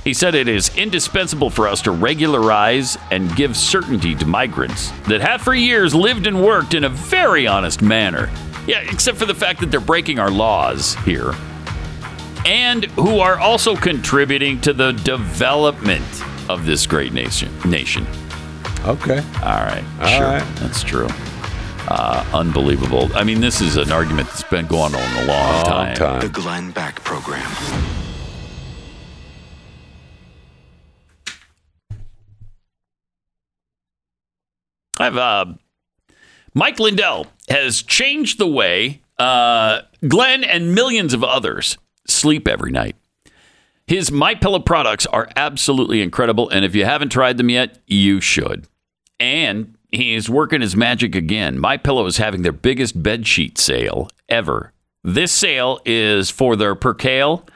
He 0.03 0.13
said 0.13 0.35
it 0.35 0.47
is 0.47 0.75
indispensable 0.77 1.49
for 1.49 1.67
us 1.67 1.81
to 1.83 1.91
regularize 1.91 2.97
and 3.09 3.33
give 3.35 3.55
certainty 3.55 4.15
to 4.15 4.25
migrants 4.25 4.91
that 5.07 5.21
have 5.21 5.41
for 5.41 5.55
years 5.55 5.95
lived 5.95 6.27
and 6.27 6.43
worked 6.43 6.73
in 6.73 6.83
a 6.83 6.89
very 6.89 7.47
honest 7.47 7.81
manner. 7.81 8.29
Yeah, 8.67 8.81
except 8.81 9.17
for 9.17 9.25
the 9.25 9.33
fact 9.33 9.61
that 9.61 9.71
they're 9.71 9.79
breaking 9.79 10.19
our 10.19 10.29
laws 10.29 10.95
here. 11.05 11.33
And 12.45 12.85
who 12.91 13.19
are 13.19 13.39
also 13.39 13.75
contributing 13.75 14.61
to 14.61 14.73
the 14.73 14.91
development 14.91 16.05
of 16.49 16.65
this 16.65 16.85
great 16.85 17.13
nation. 17.13 17.51
Nation. 17.65 18.05
Okay. 18.85 19.17
All 19.17 19.63
right, 19.63 19.83
All 19.99 20.07
sure, 20.07 20.27
right. 20.27 20.55
that's 20.57 20.83
true. 20.83 21.07
Uh, 21.87 22.25
unbelievable. 22.33 23.09
I 23.15 23.23
mean, 23.23 23.41
this 23.41 23.61
is 23.61 23.77
an 23.77 23.91
argument 23.91 24.27
that's 24.29 24.43
been 24.43 24.67
going 24.67 24.93
on 24.95 25.23
a 25.23 25.25
long 25.25 25.53
Long 25.53 25.65
time. 25.65 25.95
time. 25.95 26.21
The 26.21 26.29
Glenn 26.29 26.71
Beck 26.71 27.03
Program. 27.03 27.41
I've 34.97 35.17
uh, 35.17 35.45
Mike 36.53 36.79
Lindell 36.79 37.27
has 37.49 37.81
changed 37.81 38.39
the 38.39 38.47
way 38.47 39.01
uh, 39.19 39.81
Glenn 40.07 40.43
and 40.43 40.73
millions 40.73 41.13
of 41.13 41.23
others 41.23 41.77
sleep 42.07 42.47
every 42.47 42.71
night. 42.71 42.95
His 43.87 44.11
My 44.11 44.33
Pillow 44.33 44.59
products 44.59 45.05
are 45.07 45.29
absolutely 45.35 46.01
incredible, 46.01 46.49
and 46.49 46.65
if 46.65 46.73
you 46.73 46.85
haven't 46.85 47.09
tried 47.09 47.37
them 47.37 47.49
yet, 47.49 47.77
you 47.85 48.19
should. 48.19 48.67
And 49.19 49.75
he's 49.91 50.29
working 50.29 50.61
his 50.61 50.75
magic 50.75 51.15
again. 51.15 51.57
My 51.59 51.77
Pillow 51.77 52.05
is 52.05 52.17
having 52.17 52.41
their 52.41 52.51
biggest 52.51 53.01
bed 53.01 53.25
sheet 53.27 53.57
sale 53.57 54.09
ever. 54.27 54.73
This 55.03 55.31
sale 55.31 55.79
is 55.85 56.29
for 56.31 56.55
their 56.55 56.75
percale 56.75 57.47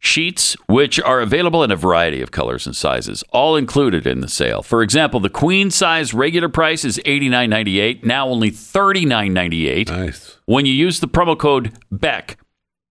sheets, 0.00 0.54
which 0.66 1.00
are 1.00 1.20
available 1.20 1.62
in 1.62 1.70
a 1.70 1.76
variety 1.76 2.20
of 2.20 2.30
colors 2.30 2.66
and 2.66 2.74
sizes, 2.76 3.22
all 3.30 3.56
included 3.56 4.06
in 4.06 4.20
the 4.20 4.28
sale. 4.28 4.62
For 4.62 4.82
example, 4.82 5.18
the 5.20 5.30
queen 5.30 5.70
size 5.70 6.12
regular 6.12 6.48
price 6.48 6.84
is 6.84 6.98
$89.98, 7.06 8.04
now 8.04 8.28
only 8.28 8.50
$39.98 8.50 9.88
Nice. 9.88 10.38
when 10.46 10.66
you 10.66 10.72
use 10.72 11.00
the 11.00 11.08
promo 11.08 11.38
code 11.38 11.72
BECK. 11.90 12.36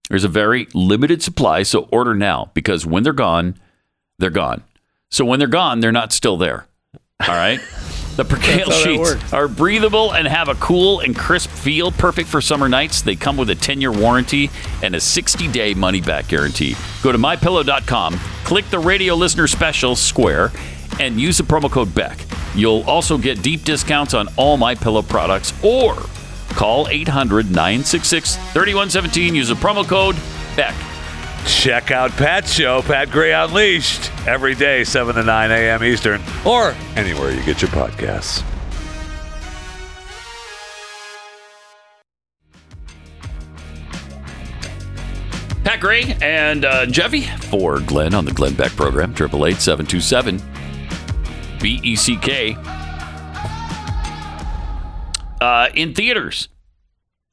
There's 0.09 0.23
a 0.23 0.27
very 0.29 0.67
limited 0.73 1.21
supply, 1.21 1.63
so 1.63 1.87
order 1.91 2.13
now 2.15 2.51
because 2.53 2.85
when 2.85 3.03
they're 3.03 3.13
gone, 3.13 3.57
they're 4.19 4.29
gone. 4.29 4.63
So 5.09 5.23
when 5.25 5.39
they're 5.39 5.47
gone, 5.47 5.79
they're 5.79 5.91
not 5.91 6.13
still 6.13 6.37
there. 6.37 6.65
All 7.27 7.35
right? 7.35 7.59
The 8.15 8.23
percale 8.23 8.69
sheets 8.71 9.33
are 9.33 9.47
breathable 9.47 10.13
and 10.13 10.27
have 10.27 10.47
a 10.47 10.53
cool 10.55 10.99
and 10.99 11.15
crisp 11.15 11.49
feel, 11.49 11.91
perfect 11.91 12.29
for 12.29 12.41
summer 12.41 12.69
nights. 12.69 13.01
They 13.01 13.15
come 13.15 13.37
with 13.37 13.49
a 13.49 13.55
10 13.55 13.81
year 13.81 13.91
warranty 13.91 14.51
and 14.83 14.95
a 14.95 14.99
60 14.99 15.47
day 15.47 15.73
money 15.73 15.99
back 15.99 16.27
guarantee. 16.27 16.75
Go 17.01 17.11
to 17.11 17.17
mypillow.com, 17.17 18.19
click 18.43 18.69
the 18.69 18.79
radio 18.79 19.15
listener 19.15 19.47
special 19.47 19.95
square, 19.95 20.51
and 20.99 21.19
use 21.19 21.37
the 21.37 21.43
promo 21.43 21.71
code 21.71 21.95
BECK. 21.95 22.19
You'll 22.55 22.83
also 22.83 23.17
get 23.17 23.41
deep 23.41 23.63
discounts 23.63 24.13
on 24.13 24.27
all 24.37 24.57
My 24.57 24.75
Pillow 24.75 25.01
products 25.01 25.51
or 25.63 25.95
call 26.49 26.87
800 26.89 27.47
966 27.47 28.35
3117. 28.35 29.33
Use 29.33 29.49
the 29.49 29.55
promo 29.55 29.87
code 29.87 30.15
BECK. 30.55 30.92
Check 31.45 31.91
out 31.91 32.11
Pat's 32.11 32.53
show, 32.53 32.81
Pat 32.81 33.09
Gray 33.09 33.33
Unleashed, 33.33 34.11
every 34.27 34.55
day, 34.55 34.83
7 34.83 35.15
to 35.15 35.23
9 35.23 35.51
a.m. 35.51 35.83
Eastern, 35.83 36.21
or 36.45 36.75
anywhere 36.95 37.31
you 37.31 37.43
get 37.43 37.61
your 37.61 37.71
podcasts. 37.71 38.43
Pat 45.63 45.79
Gray 45.79 46.15
and 46.21 46.65
uh, 46.65 46.85
Jeffy 46.85 47.21
for 47.21 47.79
Glenn 47.79 48.13
on 48.13 48.25
the 48.25 48.33
Glenn 48.33 48.53
Beck 48.53 48.71
program, 48.73 49.11
888 49.11 49.61
727 49.61 50.37
BECK. 51.59 52.57
Uh, 55.41 55.69
in 55.73 55.93
theaters 55.93 56.49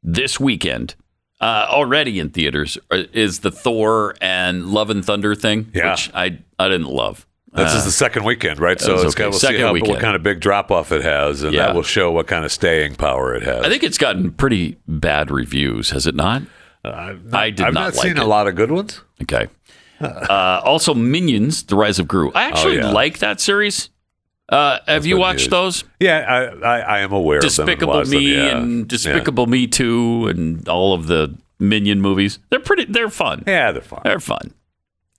this 0.02 0.40
weekend, 0.40 0.94
uh, 1.40 1.66
already 1.70 2.18
in 2.20 2.30
theaters, 2.30 2.76
uh, 2.90 3.04
is 3.12 3.40
the 3.40 3.50
Thor 3.50 4.14
and 4.20 4.66
Love 4.68 4.90
and 4.90 5.04
Thunder 5.04 5.34
thing, 5.34 5.70
Yeah. 5.74 5.92
which 5.92 6.10
I, 6.14 6.38
I 6.58 6.68
didn't 6.68 6.88
love. 6.88 7.26
This 7.52 7.74
is 7.74 7.84
the 7.84 7.90
second 7.90 8.24
weekend, 8.24 8.60
right? 8.60 8.80
So 8.80 8.94
it's 8.94 9.04
okay. 9.06 9.24
got, 9.24 9.30
we'll 9.30 9.38
see 9.40 9.58
how, 9.58 9.72
weekend. 9.72 9.90
what 9.94 10.00
kind 10.00 10.14
of 10.14 10.22
big 10.22 10.38
drop 10.38 10.70
off 10.70 10.92
it 10.92 11.02
has, 11.02 11.42
and 11.42 11.52
Yeah. 11.52 11.66
that 11.66 11.74
will 11.74 11.82
show 11.82 12.12
what 12.12 12.28
kind 12.28 12.44
of 12.44 12.52
staying 12.52 12.94
power 12.94 13.34
it 13.34 13.42
has. 13.42 13.64
I 13.64 13.68
think 13.68 13.82
it's 13.82 13.98
gotten 13.98 14.30
pretty 14.30 14.76
bad 14.86 15.32
reviews, 15.32 15.90
has 15.90 16.06
it 16.06 16.14
not? 16.14 16.42
I 16.84 17.50
did 17.50 17.60
I've 17.66 17.74
not 17.74 17.74
not, 17.74 17.84
like 17.96 18.02
seen 18.02 18.12
it. 18.12 18.18
a 18.18 18.24
lot 18.24 18.46
of 18.46 18.54
good 18.54 18.70
ones. 18.70 19.00
Okay. 19.22 19.48
Uh, 20.00 20.62
also, 20.64 20.94
Minions: 20.94 21.62
The 21.64 21.76
Rise 21.76 21.98
of 21.98 22.08
Gru. 22.08 22.32
I 22.34 22.44
actually 22.44 22.78
Oh, 22.80 22.86
yeah. 22.86 22.90
like 22.90 23.18
that 23.18 23.38
series. 23.38 23.90
Uh, 24.50 24.78
have 24.86 25.06
you 25.06 25.16
watched 25.16 25.50
those? 25.50 25.84
Yeah, 26.00 26.18
I, 26.18 26.66
I, 26.66 26.78
I 26.80 26.98
am 27.00 27.12
aware 27.12 27.38
Despicable 27.40 27.94
of 27.94 28.08
them. 28.10 28.18
and 28.18 28.26
Me 28.26 28.34
yeah. 28.34 28.56
and 28.58 28.88
Despicable 28.88 29.46
Me 29.46 29.66
Two 29.66 30.26
and 30.26 30.68
all 30.68 30.92
of 30.92 31.06
the 31.06 31.36
Minion 31.60 32.00
movies. 32.00 32.40
They're 32.50 32.58
pretty. 32.58 32.86
They're 32.86 33.10
fun. 33.10 33.44
Yeah, 33.46 33.52
yeah 33.66 33.72
they're 33.72 33.82
fun. 33.82 34.00
They're 34.04 34.20
fun. 34.20 34.54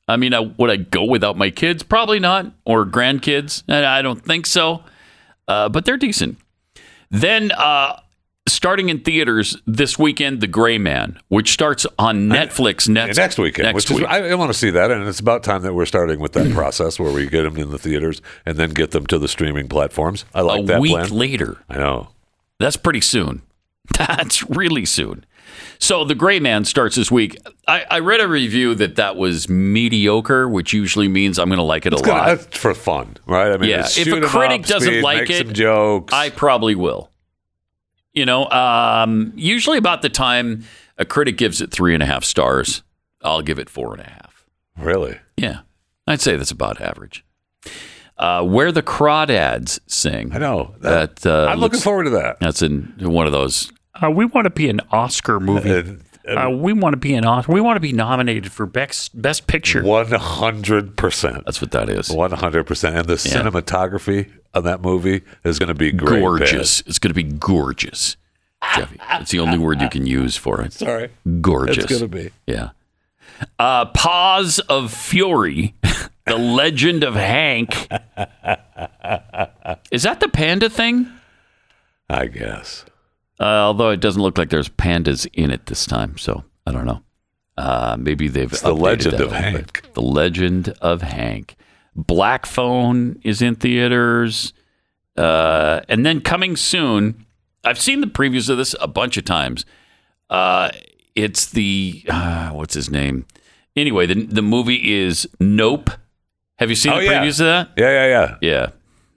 I 0.08 0.18
mean, 0.18 0.34
I, 0.34 0.42
would 0.42 0.70
I 0.70 0.76
go 0.76 1.06
without 1.06 1.38
my 1.38 1.50
kids? 1.50 1.84
Probably 1.84 2.20
not. 2.20 2.52
Or 2.66 2.86
grandkids? 2.86 3.64
I 3.70 4.00
I 4.00 4.02
don't 4.02 4.24
think 4.24 4.46
so. 4.46 4.84
Uh, 5.48 5.70
but 5.70 5.86
they're 5.86 5.98
decent. 5.98 6.38
Then, 7.10 7.52
uh, 7.52 8.00
starting 8.62 8.90
in 8.90 9.00
theaters 9.00 9.58
this 9.66 9.98
weekend, 9.98 10.40
The 10.40 10.46
Gray 10.46 10.78
Man, 10.78 11.20
which 11.30 11.52
starts 11.52 11.88
on 11.98 12.30
Netflix 12.30 12.88
Yeah, 12.88 12.94
next, 12.94 13.18
next 13.18 13.38
weekend, 13.40 13.66
Next 13.66 13.76
which 13.76 13.90
week. 13.90 14.02
is 14.02 14.08
I, 14.08 14.30
I 14.30 14.36
want 14.36 14.52
to 14.52 14.54
see 14.54 14.70
that, 14.70 14.92
and 14.92 15.08
it's 15.08 15.20
about 15.20 15.42
time 15.42 15.64
that 15.64 15.74
we're 15.74 15.88
starting 15.88 16.20
with 16.20 16.34
that 16.34 16.46
hmm. 16.46 16.54
process 16.54 17.00
where 17.00 17.12
we 17.12 17.26
get 17.26 17.42
them 17.42 17.58
in 17.58 17.72
the 17.72 17.80
theaters 17.80 18.22
and 18.46 18.58
then 18.58 18.70
get 18.70 18.92
them 18.92 19.08
to 19.08 19.18
the 19.18 19.28
streaming 19.28 19.68
platforms. 19.68 20.26
I 20.36 20.42
like 20.42 20.60
a 20.62 20.66
that 20.68 20.80
week 20.80 20.92
plan. 20.92 21.10
later. 21.10 21.58
I 21.70 21.78
know. 21.78 22.10
That's 22.60 22.78
pretty 22.78 23.02
soon. 23.02 23.42
That's 23.98 24.48
really 24.48 24.86
soon. 24.86 25.26
So 25.80 26.06
the 26.06 26.14
Gray 26.14 26.40
Man 26.40 26.64
starts 26.64 26.96
this 26.96 27.10
week. 27.10 27.38
I, 27.68 27.84
I 27.90 27.98
read 27.98 28.22
a 28.22 28.28
review 28.28 28.76
that 28.76 28.96
that 28.98 29.16
was 29.16 29.50
mediocre, 29.50 30.48
which 30.48 30.72
usually 30.72 31.08
means 31.08 31.40
I'm 31.40 31.50
going 31.50 31.58
to 31.58 31.64
like 31.64 31.88
it 31.88 31.94
a 31.94 31.96
gonna- 31.96 32.12
lot. 32.12 32.26
that's 32.28 32.58
for 32.60 32.76
fun, 32.76 33.18
right? 33.26 33.52
I 33.54 33.58
mean, 33.58 33.72
Yeah, 33.72 33.88
if 33.88 34.06
a 34.06 34.22
critic 34.22 34.62
up, 34.62 34.68
doesn't 34.68 34.88
speed, 34.88 35.04
like 35.04 35.32
it, 35.32 35.52
jokes. 35.52 36.14
I 36.14 36.30
probably 36.30 36.76
will. 36.76 37.11
You 38.14 38.26
know, 38.26 38.50
um, 38.50 39.32
usually 39.36 39.78
about 39.78 40.02
the 40.02 40.10
time 40.10 40.66
a 40.98 41.06
critic 41.06 41.38
gives 41.38 41.62
it 41.62 41.72
three 41.72 41.94
and 41.94 42.04
a 42.04 42.06
half 42.06 42.24
stars, 42.24 42.84
I'll 43.24 43.42
give 43.42 43.58
it 43.60 43.70
four 43.70 43.94
and 43.94 44.02
a 44.02 44.10
half. 44.10 44.46
really. 44.78 45.20
Yeah, 45.38 45.62
I'd 46.08 46.22
say 46.22 46.36
that's 46.36 46.52
about 46.52 46.82
average. 46.82 47.24
Uh, 48.18 48.44
where 48.44 48.72
the 48.72 48.84
crawdads 48.84 49.80
sing. 49.88 50.32
I 50.34 50.38
know. 50.38 50.76
That 50.82 51.26
uh, 51.26 51.48
I'm 51.50 51.60
looking 51.60 51.80
forward 51.80 52.04
to 52.04 52.10
that. 52.12 52.40
That's 52.40 52.62
in 52.62 52.94
one 53.00 53.26
of 53.26 53.32
those. 53.32 53.72
Uh, 54.02 54.12
we 54.12 54.26
want 54.26 54.46
to 54.46 54.52
be 54.52 54.70
an 54.70 54.82
Oscar 54.92 55.40
movie. 55.40 55.72
And- 55.72 56.04
and 56.24 56.38
Uh, 56.38 56.50
we 56.52 56.72
want 56.72 56.94
to 56.94 56.98
be 56.98 57.16
an 57.16 57.26
Oscar. 57.26 57.52
We 57.52 57.62
want 57.62 57.78
to 57.78 57.82
be 57.82 57.94
nominated 57.94 58.52
for 58.52 58.68
best 58.68 59.20
best 59.20 59.48
picture. 59.48 59.82
One 59.82 60.06
hundred 60.12 60.96
percent. 60.96 61.46
That's 61.46 61.60
what 61.62 61.72
that 61.72 61.90
is. 61.90 62.12
One 62.12 62.30
hundred 62.32 62.66
percent. 62.68 62.96
And 62.96 63.08
the 63.08 63.16
cinematography 63.16 64.30
of 64.54 64.64
that 64.66 64.82
movie 64.82 65.22
is 65.44 65.60
going 65.60 65.68
to 65.68 65.74
be 65.74 65.92
great. 65.92 66.20
gorgeous. 66.22 66.82
It's 66.82 67.00
going 67.00 67.10
to 67.10 67.14
be 67.16 67.24
gorgeous. 67.24 68.18
Jeffy, 68.76 69.00
it's 69.14 69.32
the 69.32 69.40
only 69.40 69.58
word 69.58 69.82
you 69.82 69.90
can 69.90 70.06
use 70.06 70.38
for 70.38 70.62
it. 70.62 70.72
Sorry, 70.74 71.10
Gorgeous. 71.42 71.78
it's 71.80 71.88
going 71.88 72.02
to 72.02 72.08
be. 72.08 72.30
Yeah. 72.46 72.70
Uh, 73.58 73.86
Paws 73.88 74.60
of 74.60 74.94
Fury, 74.94 75.74
The 76.28 76.38
Legend 76.38 77.04
of 77.04 77.16
Hank. 77.16 77.72
Is 79.92 80.04
that 80.04 80.20
the 80.20 80.30
panda 80.32 80.70
thing? 80.70 81.12
I 82.10 82.28
guess. 82.28 82.86
Uh, 83.40 83.44
although 83.44 83.90
it 83.90 84.00
doesn't 84.00 84.22
look 84.22 84.38
like 84.38 84.50
there's 84.52 84.70
pandas 84.70 85.28
in 85.34 85.50
it 85.50 85.66
this 85.66 85.86
time, 85.88 86.18
so 86.20 86.44
I 86.68 86.72
don't 86.72 86.86
know. 86.86 87.02
Uh, 87.58 87.98
maybe 88.00 88.28
they've 88.28 88.52
the 88.52 88.74
Legend 88.76 89.16
of 89.16 89.20
a 89.20 89.24
little 89.24 89.42
bit. 89.42 89.54
Hank. 89.56 89.94
The 89.94 90.02
Legend 90.02 90.70
of 90.82 91.02
Hank. 91.02 91.56
Black 91.96 92.46
Phone 92.46 93.20
is 93.24 93.42
in 93.42 93.56
theaters, 93.56 94.54
uh, 95.18 95.82
and 95.90 96.06
then 96.06 96.22
coming 96.22 96.56
soon. 96.56 97.26
I've 97.64 97.80
seen 97.80 98.02
the 98.02 98.08
previews 98.08 98.50
of 98.50 98.58
this 98.58 98.76
a 98.82 98.88
bunch 98.88 99.18
of 99.18 99.26
times. 99.26 99.66
Uh, 100.30 100.70
it's 101.16 101.46
the 101.52 102.04
uh, 102.10 102.50
what's 102.52 102.74
his 102.74 102.90
name? 102.90 103.26
Anyway, 103.76 104.06
the 104.06 104.26
the 104.26 104.42
movie 104.42 104.94
is 105.02 105.28
Nope. 105.40 105.92
Have 106.58 106.70
you 106.70 106.76
seen 106.76 106.94
Oh, 106.94 106.98
the 106.98 107.06
yeah. 107.06 107.22
previews 107.24 107.40
of 107.40 107.46
that? 107.48 107.70
Yeah, 107.78 107.90
yeah, 107.90 108.08
yeah. 108.08 108.36
Yeah. 108.42 108.70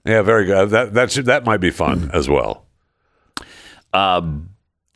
Yeah, 0.05 0.21
very 0.21 0.45
good. 0.45 0.69
That 0.69 0.93
that 0.93 1.11
should, 1.11 1.25
that 1.25 1.45
might 1.45 1.61
be 1.61 1.71
fun 1.71 2.11
as 2.13 2.27
well. 2.29 2.65
Um, 3.93 4.49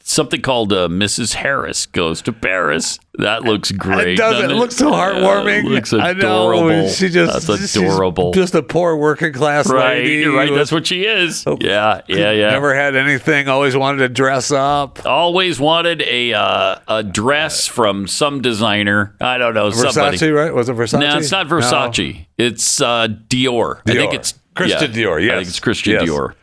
something 0.09 0.41
called 0.41 0.73
uh, 0.73 0.87
Mrs. 0.87 1.35
Harris 1.35 1.85
goes 1.85 2.21
to 2.23 2.33
Paris. 2.33 2.99
That 3.19 3.43
looks 3.43 3.71
great. 3.71 4.07
it 4.09 4.15
does. 4.17 4.35
doesn't 4.35 4.51
It 4.51 4.55
looks 4.55 4.75
so 4.77 4.91
heartwarming. 4.91 5.65
It 5.65 5.69
looks 5.69 5.93
I 5.93 6.13
know. 6.13 6.51
adorable. 6.51 6.87
She 6.89 7.09
just 7.09 7.47
That's 7.47 7.75
adorable. 7.75 8.31
just 8.33 8.55
a 8.55 8.63
poor 8.63 8.95
working 8.95 9.33
class 9.33 9.69
right, 9.69 9.97
lady. 9.99 10.25
right. 10.25 10.51
That's 10.53 10.71
what 10.71 10.87
she 10.87 11.05
is. 11.05 11.45
Yeah, 11.59 12.01
yeah, 12.07 12.31
yeah. 12.31 12.51
Never 12.51 12.73
had 12.73 12.95
anything. 12.95 13.47
Always 13.47 13.75
wanted 13.75 13.99
to 13.99 14.09
dress 14.09 14.51
up. 14.51 15.05
Always 15.05 15.59
wanted 15.59 16.01
a 16.01 16.33
uh, 16.33 16.79
a 16.87 17.03
dress 17.03 17.67
from 17.67 18.07
some 18.07 18.41
designer. 18.41 19.15
I 19.21 19.37
don't 19.37 19.53
know 19.53 19.69
somebody. 19.71 20.17
Versace, 20.17 20.33
right? 20.35 20.53
Was 20.53 20.69
it 20.69 20.75
Versace? 20.75 20.99
No, 20.99 21.17
it's 21.17 21.31
not 21.31 21.47
No. 21.49 21.57
Versace. 21.57 22.25
It's 22.37 22.81
uh, 22.81 23.07
Dior. 23.27 23.81
I 23.85 23.93
think 23.93 24.11
Dior. 24.11 24.15
it's 24.15 24.33
Christian 24.55 24.91
yeah, 24.93 24.97
Dior, 24.97 25.17
I 25.17 25.19
yes. 25.23 25.35
think 25.37 25.47
it's 25.49 25.59
Christian 25.59 25.93
Yes. 25.93 26.03
Dior. 26.09 26.33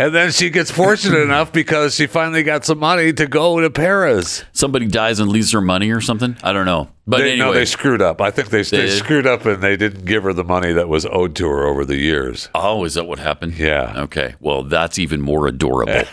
And 0.00 0.14
then 0.14 0.30
she 0.32 0.48
gets 0.48 0.70
fortunate 0.70 1.18
enough 1.22 1.52
because 1.52 1.94
she 1.94 2.06
finally 2.06 2.42
got 2.42 2.64
some 2.64 2.78
money 2.78 3.12
to 3.12 3.26
go 3.26 3.60
to 3.60 3.68
Paris. 3.68 4.42
Somebody 4.50 4.86
dies 4.86 5.20
and 5.20 5.28
leaves 5.28 5.52
her 5.52 5.60
money 5.60 5.90
or 5.90 6.00
something. 6.00 6.38
I 6.42 6.54
don't 6.54 6.64
know. 6.64 6.88
But 7.06 7.18
they, 7.18 7.32
anyway, 7.32 7.46
No, 7.48 7.52
they 7.52 7.66
screwed 7.66 8.00
up. 8.00 8.18
I 8.22 8.30
think 8.30 8.48
they, 8.48 8.62
they, 8.62 8.86
did? 8.86 8.98
screwed 8.98 9.26
up 9.26 9.44
and 9.44 9.62
they 9.62 9.76
didn't 9.76 10.06
give 10.06 10.22
her 10.22 10.32
the 10.32 10.42
money 10.42 10.72
that 10.72 10.88
was 10.88 11.04
owed 11.04 11.36
to 11.36 11.46
her 11.46 11.66
over 11.66 11.84
the 11.84 11.98
years. 11.98 12.48
Oh, 12.54 12.84
is 12.84 12.94
that 12.94 13.04
what 13.04 13.18
happened? 13.18 13.58
Yeah. 13.58 13.92
Okay. 14.04 14.36
Well, 14.40 14.62
that's 14.62 14.98
even 14.98 15.20
more 15.20 15.46
adorable. 15.46 16.04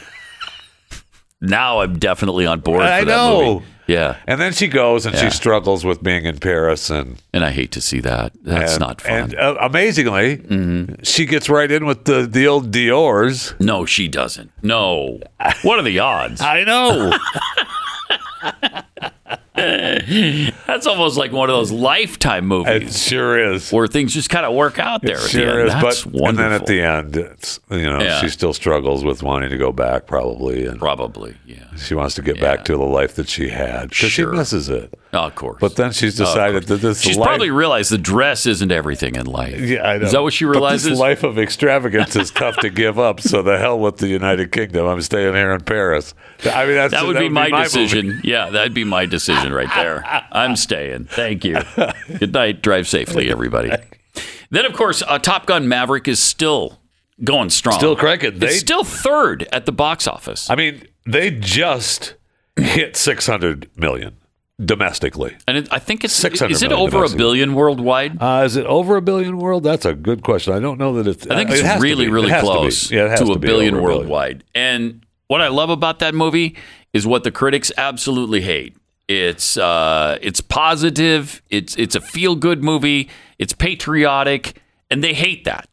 now 1.42 1.80
I'm 1.80 1.98
definitely 1.98 2.46
on 2.46 2.60
board. 2.60 2.82
For 2.82 2.84
I 2.84 3.06
that 3.06 3.08
know. 3.08 3.54
movie. 3.54 3.66
Yeah, 3.88 4.18
And 4.28 4.40
then 4.42 4.52
she 4.54 4.68
goes 4.68 5.06
and 5.06 5.16
Yeah. 5.16 5.30
she 5.30 5.30
struggles 5.36 5.86
with 5.86 6.04
being 6.04 6.26
in 6.26 6.40
Paris 6.40 6.90
and 6.90 7.22
and 7.34 7.46
I 7.46 7.52
hate 7.52 7.72
to 7.72 7.82
see 7.82 8.00
that. 8.02 8.34
That's 8.44 8.74
and, 8.74 8.82
not 8.82 9.02
fun. 9.02 9.12
Mm-hmm. 9.12 9.24
And 9.32 9.36
uh, 9.40 9.58
amazingly, 9.62 10.98
she 11.04 11.26
gets 11.26 11.50
right 11.50 11.72
in 11.72 11.86
with 11.86 12.04
the 12.06 12.28
the 12.28 12.48
old 12.48 12.72
Dior's. 12.72 13.54
no, 13.60 13.86
she 13.86 14.08
doesn't. 14.08 14.52
No. 14.62 15.20
What 15.64 15.80
are 15.80 15.84
the 15.84 16.00
odds? 16.00 16.42
I 16.56 16.64
know. 16.66 17.14
That's 20.68 20.86
almost 20.86 21.18
like 21.18 21.32
one 21.32 21.50
of 21.50 21.56
those 21.56 21.72
lifetime 21.72 22.44
it 22.44 22.48
movies 22.48 23.02
sure 23.02 23.54
is. 23.54 23.72
where 23.72 23.88
things 23.88 24.14
just 24.14 24.30
kind 24.30 24.46
of 24.46 24.54
work 24.54 24.78
out 24.80 25.02
there. 25.02 25.16
It 25.16 25.18
at 25.18 25.24
the 25.24 25.30
sure 25.30 25.60
end. 25.62 25.68
is. 25.70 25.74
That's 25.74 26.04
but 26.04 26.14
wonderful. 26.14 26.28
and 26.30 26.38
then 26.38 26.52
at 26.52 26.66
the 26.68 26.82
end, 26.82 27.18
it's 27.18 27.60
you 27.72 27.82
know 27.90 28.00
Yeah. 28.02 28.20
she 28.22 28.30
still 28.30 28.54
struggles 28.54 29.04
with 29.04 29.24
wanting 29.24 29.50
to 29.50 29.58
go 29.58 29.72
back 29.72 30.06
probably, 30.06 30.66
and 30.66 30.78
Probably, 30.80 31.36
yeah. 31.46 31.64
She 31.80 31.94
wants 31.96 32.16
to 32.16 32.22
get 32.22 32.40
back 32.40 32.66
to 32.66 32.74
the 32.74 32.84
life 32.84 33.16
that 33.16 33.30
she 33.30 33.50
had 33.50 33.90
because 33.90 34.12
Sure. 34.12 34.32
she 34.34 34.38
misses 34.38 34.70
it. 34.70 34.94
Oh, 35.14 35.20
of 35.28 35.36
course. 35.36 35.58
But 35.60 35.76
then 35.76 35.92
she's 35.92 36.16
decided 36.16 36.64
that 36.64 36.78
this 36.78 37.02
She's 37.02 37.18
life, 37.18 37.28
probably 37.28 37.50
realized 37.50 37.92
the 37.92 37.98
dress 37.98 38.46
isn't 38.46 38.72
everything 38.72 39.16
in 39.16 39.26
life. 39.26 39.60
Yeah, 39.60 39.84
I 39.88 39.98
know. 39.98 40.06
Is 40.06 40.12
that 40.12 40.22
what 40.22 40.34
she 40.34 40.46
But 40.46 40.52
realizes? 40.52 40.90
this 40.90 41.00
life 41.00 41.24
of 41.24 41.40
extravagance 41.40 42.16
is 42.16 42.30
tough 42.32 42.58
to 42.58 42.70
give 42.70 43.00
up. 43.00 43.22
So 43.22 43.42
the 43.42 43.58
hell 43.58 43.80
with 43.80 43.98
the 43.98 44.08
United 44.08 44.52
Kingdom. 44.52 44.86
I'm 44.88 45.02
staying 45.02 45.34
here 45.34 45.52
in 45.54 45.62
Paris. 45.62 46.14
I 46.46 46.66
mean, 46.66 46.76
that's, 46.76 46.94
that 46.94 47.06
would 47.06 47.18
be 47.18 47.30
my, 47.30 47.50
movie. 47.50 47.64
decision. 47.64 48.22
Yeah, 48.24 48.50
that'd 48.50 48.74
be 48.74 48.84
my 48.84 49.06
decision 49.06 49.54
right 49.54 49.70
there. 49.76 50.04
I'm 50.32 50.56
staying. 50.56 51.06
Thank 51.06 51.46
you. 51.46 51.58
Good 52.20 52.34
night. 52.34 52.62
Drive 52.62 52.88
safely, 52.88 53.30
everybody. 53.32 53.72
Then, 54.50 54.66
of 54.66 54.74
course, 54.74 55.04
uh, 55.08 55.20
Top 55.20 55.46
Gun 55.46 55.68
Maverick 55.68 56.08
is 56.08 56.20
still 56.20 56.80
going 57.24 57.50
strong. 57.50 57.78
Still 57.78 57.96
cranking. 57.96 58.40
They- 58.40 58.48
it's 58.48 58.60
still 58.60 58.84
third 58.84 59.48
at 59.52 59.66
the 59.66 59.72
box 59.72 60.08
office. 60.08 60.50
I 60.50 60.56
mean, 60.56 60.87
they 61.08 61.32
just 61.32 62.16
hit 62.56 62.96
600 62.98 63.70
million 63.78 64.18
domestically. 64.64 65.38
and 65.48 65.58
it, 65.58 65.68
I 65.72 65.80
think 65.80 66.04
it's 66.04 66.14
600 66.16 66.52
is 66.52 66.64
it 66.64 66.72
over 66.72 67.04
a 67.04 67.10
billion 67.10 67.54
worldwide? 67.54 68.22
Uh, 68.22 68.44
is 68.46 68.56
it 68.56 68.66
over 68.66 68.96
a 68.98 69.02
billion 69.02 69.38
world? 69.38 69.64
That's 69.64 69.86
a 69.86 69.94
good 69.94 70.24
question. 70.24 70.54
I 70.54 70.60
don't 70.60 70.80
know 70.80 70.94
that 71.02 71.08
it's. 71.08 71.28
I 71.28 71.36
think 71.36 71.52
uh, 71.52 71.54
it's 71.54 71.64
it 71.64 71.80
really, 71.80 72.10
really 72.10 72.28
It 72.28 72.32
has 72.32 72.44
to 72.44 72.48
close 72.52 72.92
Yeah, 72.92 73.16
to 73.16 73.26
to 73.26 73.32
a 73.34 73.40
billion 73.40 73.76
over 73.76 73.84
a 73.84 73.88
billion. 73.90 74.00
worldwide. 74.00 74.44
And 74.56 75.06
what 75.28 75.42
I 75.42 75.48
love 75.50 75.70
about 75.70 76.00
that 76.00 76.16
movie 76.16 76.56
is 76.94 77.06
what 77.06 77.24
the 77.24 77.32
critics 77.32 77.72
absolutely 77.78 78.42
hate. 78.42 78.76
It's 79.08 79.58
uh, 79.58 80.18
it's 80.22 80.42
positive. 80.42 81.42
It's 81.50 81.76
it's 81.78 81.96
a 81.96 82.02
feel 82.02 82.36
good 82.36 82.64
movie. 82.64 83.10
It's 83.38 83.54
patriotic, 83.54 84.62
and 84.90 85.04
they 85.04 85.14
hate 85.14 85.46
that. 85.46 85.70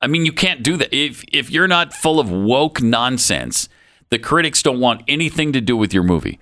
I 0.00 0.06
mean, 0.06 0.24
you 0.24 0.32
can't 0.32 0.62
do 0.62 0.76
that 0.76 0.94
if 0.94 1.24
if 1.32 1.50
you're 1.50 1.66
not 1.66 1.92
full 1.92 2.20
of 2.20 2.30
woke 2.30 2.80
nonsense. 2.82 3.68
The 4.10 4.18
critics 4.18 4.62
don't 4.62 4.80
want 4.80 5.02
anything 5.08 5.52
to 5.52 5.60
do 5.60 5.76
with 5.76 5.92
your 5.92 6.02
movie. 6.02 6.38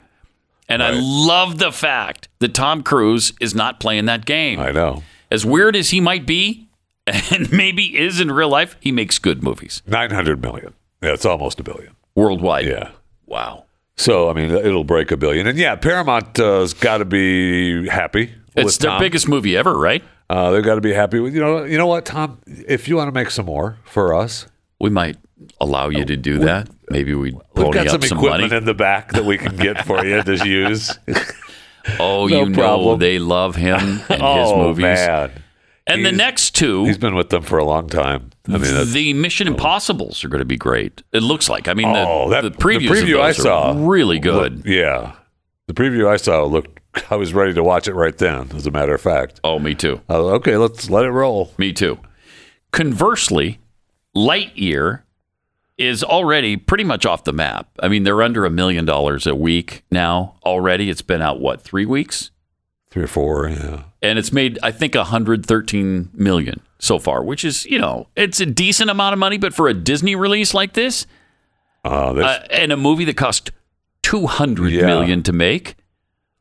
And 0.69 0.83
I 0.83 0.91
love 0.95 1.59
the 1.59 1.71
fact 1.71 2.29
that 2.41 2.53
Tom 2.55 2.83
Cruise 2.83 3.33
is 3.41 3.55
not 3.55 3.79
playing 3.79 4.07
that 4.07 4.27
game. 4.27 4.59
I 4.59 4.73
know. 4.73 5.03
As 5.31 5.47
weird 5.47 5.77
as 5.77 5.91
he 5.91 6.01
might 6.01 6.27
be, 6.27 6.69
and 7.07 7.53
maybe 7.53 7.97
is 7.97 8.19
in 8.21 8.33
real 8.33 8.49
life, 8.49 8.77
he 8.81 8.91
makes 8.91 9.19
good 9.19 9.43
movies 9.43 9.83
900 9.87 10.43
million. 10.43 10.75
Yeah, 11.03 11.13
it's 11.13 11.25
almost 11.25 11.61
a 11.61 11.63
billion. 11.63 11.95
worldwide. 12.17 12.67
Yeah. 12.67 12.91
Wow. 13.27 13.67
So, 13.97 14.29
I 14.29 14.33
mean, 14.33 14.51
it'll 14.51 14.85
break 14.85 15.11
a 15.11 15.17
billion. 15.17 15.47
And 15.47 15.57
yeah, 15.59 15.77
Paramount 15.77 16.39
uh, 16.41 16.61
has 16.61 16.75
got 16.75 16.99
to 16.99 17.05
be 17.05 17.89
happy. 17.89 18.33
It's 18.57 18.79
their 18.79 18.91
Tom. 18.91 19.01
biggest 19.01 19.29
movie 19.29 19.57
ever, 19.57 19.77
right? 19.79 20.03
Uh, 20.29 20.51
they've 20.51 20.65
got 20.65 20.75
to 20.75 20.81
be 20.81 20.93
happy 20.93 21.21
with 21.21 21.35
you 21.35 21.41
know. 21.41 21.63
You 21.65 21.79
know 21.79 21.87
what, 21.87 22.05
Tom? 22.05 22.41
If 22.47 22.89
you 22.89 22.97
want 22.97 23.09
to 23.09 23.13
make 23.13 23.31
some 23.31 23.47
more 23.47 23.79
for 23.85 24.15
us, 24.15 24.47
We 24.81 24.91
might 24.91 25.17
allow 25.61 25.89
you 25.89 26.05
to 26.05 26.17
do 26.17 26.39
that. 26.41 26.69
Maybe 26.91 27.15
we 27.15 27.33
pony 27.55 27.73
got 27.73 27.87
up 27.87 27.93
some 27.93 28.03
some 28.03 28.19
equipment 28.19 28.51
money. 28.51 28.57
in 28.57 28.65
the 28.65 28.75
back 28.75 29.13
that 29.13 29.25
we 29.25 29.39
can 29.39 29.57
get 29.57 29.85
for 29.85 30.05
you 30.05 30.23
to 30.23 30.47
use. 30.49 30.97
oh, 31.99 32.27
no 32.27 32.45
you 32.45 32.47
know 32.51 32.97
they 32.97 33.19
love 33.19 33.57
him 33.57 33.79
and 33.81 34.01
his 34.01 34.09
oh 34.21 34.59
movies. 34.63 34.83
man, 34.83 35.31
And 35.87 36.05
the 36.05 36.13
next 36.13 36.55
two, 36.55 36.85
he's 36.85 36.99
been 36.99 37.15
with 37.15 37.31
them 37.31 37.43
for 37.43 37.59
a 37.59 37.65
long 37.65 37.89
time. 37.89 38.31
I 38.49 38.59
mean, 38.59 38.93
the 38.93 39.13
Mission 39.13 39.49
Impossibles 39.49 40.25
are 40.25 40.29
going 40.29 40.41
to 40.41 40.45
be 40.45 40.57
great. 40.57 41.03
It 41.13 41.23
looks 41.23 41.49
like. 41.49 41.67
I 41.69 41.75
mean, 41.75 41.93
the, 41.93 42.05
oh, 42.07 42.31
that 42.31 42.43
the 42.43 42.51
previews 42.51 42.89
the 42.89 43.13
preview 43.13 43.21
I 43.21 43.33
saw 43.33 43.75
really 43.77 44.19
good. 44.21 44.57
looked- 44.59 44.69
yeah, 44.69 45.17
the 45.67 45.75
preview 45.75 46.09
I 46.09 46.17
saw 46.17 46.45
looked. 46.45 46.81
I 47.11 47.17
was 47.17 47.35
ready 47.35 47.53
to 47.55 47.63
watch 47.63 47.89
it 47.89 47.95
right 47.95 48.17
then. 48.17 48.51
As 48.55 48.67
a 48.67 48.71
matter 48.71 48.95
of 48.95 49.01
fact, 49.01 49.41
oh, 49.45 49.59
me 49.59 49.75
too. 49.75 50.01
Was, 50.09 50.19
okay, 50.39 50.57
let's 50.57 50.89
let 50.89 51.05
it 51.05 51.11
roll. 51.11 51.53
Me 51.59 51.73
too. 51.73 51.99
Conversely, 52.73 53.59
Lightyear 54.15 55.03
is 55.79 56.03
already 56.03 56.57
pretty 56.57 56.85
much 56.85 57.05
off 57.05 57.25
the 57.25 57.33
map. 57.33 57.69
I 57.83 57.89
mean, 57.89 58.05
they're 58.05 58.23
under 58.23 58.45
a 58.45 58.51
million 58.51 58.85
dollars 58.85 59.27
a 59.27 59.35
week 59.35 59.83
now 59.91 60.37
already. 60.45 60.89
It's 60.91 61.03
been 61.03 61.21
out 61.23 61.41
what 61.41 61.61
three 61.61 61.87
weeks, 61.87 62.31
Three 62.91 63.03
or 63.05 63.09
four, 63.09 63.49
yeah. 63.51 63.83
and 64.01 64.19
it's 64.19 64.33
made 64.33 64.59
I 64.63 64.71
think 64.73 64.95
113 64.95 66.11
million 66.15 66.61
so 66.79 66.99
far, 66.99 67.23
which 67.23 67.45
is 67.45 67.67
you 67.67 67.79
know 67.79 68.07
it's 68.17 68.41
a 68.41 68.47
decent 68.47 68.89
amount 68.91 69.13
of 69.13 69.19
money, 69.19 69.37
but 69.37 69.53
for 69.53 69.69
a 69.69 69.75
Disney 69.75 70.15
release 70.15 70.55
like 70.55 70.73
this 70.73 71.07
Uh, 71.85 71.89
uh, 72.15 72.45
and 72.51 72.73
a 72.73 72.77
movie 72.77 73.05
that 73.05 73.17
cost 73.19 73.51
200 74.03 74.73
million 74.73 75.19
Yeah. 75.19 75.23
to 75.25 75.33
make, 75.33 75.75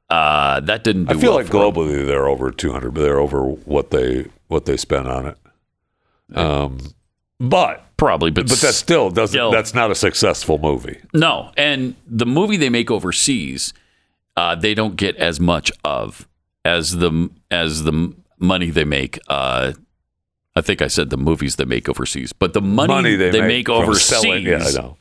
uh, 0.09 0.61
that 0.61 0.83
didn't. 0.85 1.05
Do 1.05 1.17
I 1.17 1.19
feel 1.19 1.31
well 1.35 1.43
like 1.43 1.47
globally 1.51 2.05
they're 2.05 2.27
over 2.27 2.51
200, 2.51 2.93
but 2.93 3.01
they're 3.01 3.19
over 3.19 3.41
what 3.43 3.91
they 3.91 4.27
what 4.47 4.63
they 4.65 4.77
spent 4.77 5.07
on 5.07 5.25
it. 5.25 5.37
Um, 6.37 6.77
but 7.39 7.84
probably, 7.97 8.31
but 8.31 8.47
but 8.47 8.57
that 8.59 8.73
still 8.73 9.09
doesn't. 9.09 9.33
Still. 9.33 9.51
That's 9.51 9.73
not 9.73 9.91
a 9.91 9.95
successful 9.95 10.57
movie. 10.57 10.99
No, 11.13 11.51
and 11.57 11.95
the 12.07 12.25
movie 12.25 12.57
they 12.57 12.69
make 12.69 12.89
overseas, 12.91 13.73
uh, 14.37 14.55
they 14.55 14.73
don't 14.73 14.95
get 14.95 15.15
as 15.17 15.39
much 15.39 15.71
of 15.83 16.27
as 16.63 16.97
the 16.97 17.29
as 17.51 17.83
the 17.83 18.13
money 18.39 18.69
they 18.69 18.85
make. 18.85 19.19
Uh, 19.27 19.73
I 20.55 20.61
think 20.61 20.81
I 20.81 20.87
said 20.87 21.09
the 21.09 21.17
movies 21.17 21.57
they 21.57 21.65
make 21.65 21.89
overseas, 21.89 22.31
but 22.33 22.53
the 22.53 22.61
money, 22.61 23.15
they, 23.15 23.41
make, 23.41 23.67
from 23.67 23.75
overseas, 23.83 24.05
selling- 24.21 24.45
yeah, 24.45 24.63
I 24.65 24.71
know. 24.71 24.97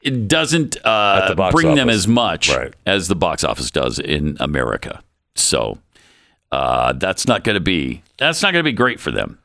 it 0.00 0.26
doesn't 0.26 0.76
uh, 0.84 1.32
the 1.34 1.50
bring 1.52 1.76
them 1.76 1.88
as 1.88 2.08
much 2.08 2.50
Right. 2.50 2.74
as 2.84 3.06
the 3.08 3.14
box 3.14 3.44
office 3.44 3.70
does 3.70 3.98
in 4.00 4.36
America. 4.40 5.02
So 5.36 5.78
uh, 6.50 6.94
that's 6.94 7.28
not 7.28 7.44
going 7.44 7.54
to 7.54 7.60
be 7.60 8.02
that's 8.16 8.42
not 8.42 8.52
going 8.52 8.64
to 8.64 8.68
be 8.68 8.74
great 8.74 8.98
for 8.98 9.12
them. 9.12 9.38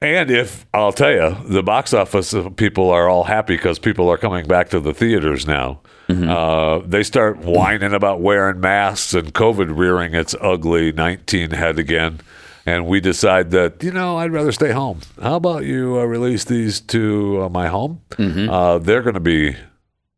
And 0.00 0.30
if 0.30 0.66
I'll 0.74 0.92
tell 0.92 1.10
you, 1.10 1.36
the 1.48 1.62
box 1.62 1.94
office 1.94 2.34
people 2.56 2.90
are 2.90 3.08
all 3.08 3.24
happy 3.24 3.56
because 3.56 3.78
people 3.78 4.10
are 4.10 4.18
coming 4.18 4.46
back 4.46 4.68
to 4.70 4.80
the 4.80 4.92
theaters 4.92 5.46
now. 5.46 5.80
Mm-hmm. 6.08 6.28
Uh, 6.28 6.78
they 6.86 7.02
start 7.02 7.38
whining 7.38 7.94
about 7.94 8.20
wearing 8.20 8.60
masks 8.60 9.14
and 9.14 9.32
COVID 9.32 9.76
rearing 9.76 10.14
its 10.14 10.34
ugly 10.40 10.92
19 10.92 11.50
head 11.50 11.78
again. 11.78 12.20
And 12.66 12.86
we 12.86 13.00
decide 13.00 13.52
that, 13.52 13.82
you 13.82 13.92
know, 13.92 14.18
I'd 14.18 14.32
rather 14.32 14.52
stay 14.52 14.72
home. 14.72 15.00
How 15.22 15.36
about 15.36 15.64
you 15.64 15.98
uh, 15.98 16.04
release 16.04 16.44
these 16.44 16.80
to 16.80 17.44
uh, 17.44 17.48
my 17.48 17.68
home? 17.68 18.02
Mm-hmm. 18.10 18.50
Uh, 18.50 18.78
they're 18.78 19.02
going 19.02 19.14
to 19.14 19.20
be 19.20 19.56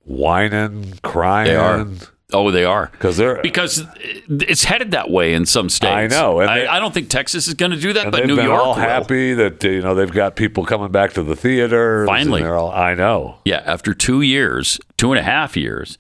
whining, 0.04 0.94
crying. 1.02 2.00
Oh, 2.30 2.50
they 2.50 2.64
are. 2.64 2.88
because 2.92 3.16
they're 3.16 3.40
Because 3.40 3.82
it's 4.28 4.64
headed 4.64 4.90
that 4.90 5.08
way 5.10 5.32
in 5.32 5.46
some 5.46 5.70
states. 5.70 5.92
I 5.92 6.06
know, 6.08 6.40
and 6.40 6.50
I, 6.50 6.58
they- 6.60 6.66
I 6.66 6.78
don't 6.78 6.92
think 6.92 7.08
Texas 7.08 7.48
is 7.48 7.54
going 7.54 7.70
to 7.70 7.78
do 7.80 7.94
that, 7.94 8.10
but 8.12 8.26
New 8.26 8.36
York 8.40 8.60
all 8.60 8.66
will. 8.68 8.74
happy 8.74 9.32
that 9.34 9.64
you 9.64 9.80
know 9.80 9.94
they've 9.94 10.12
got 10.12 10.36
people 10.36 10.66
coming 10.66 10.90
back 10.92 11.14
to 11.14 11.22
the 11.22 11.34
theater. 11.34 12.04
Finally. 12.06 12.44
all. 12.44 12.70
I 12.70 12.92
know. 12.94 13.38
Yeah, 13.46 13.62
after 13.64 13.94
two 13.94 14.20
years, 14.20 14.78
two 14.98 15.10
and 15.12 15.18
a 15.18 15.22
half 15.22 15.56
years, 15.56 15.96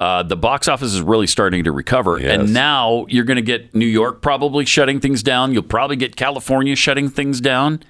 uh, 0.00 0.22
the 0.22 0.36
box 0.36 0.66
office 0.66 0.94
is 0.94 1.02
really 1.02 1.26
starting 1.26 1.64
to 1.64 1.72
recover. 1.72 2.18
Yes. 2.18 2.40
And 2.40 2.54
now 2.54 3.04
you're 3.10 3.24
going 3.24 3.36
to 3.36 3.42
get 3.42 3.74
New 3.74 3.86
York 3.86 4.22
probably 4.22 4.64
shutting 4.64 4.98
things 4.98 5.22
down. 5.22 5.52
You'll 5.52 5.62
probably 5.62 5.96
get 5.96 6.16
California 6.16 6.74
shutting 6.74 7.10
things 7.10 7.38
down. 7.42 7.82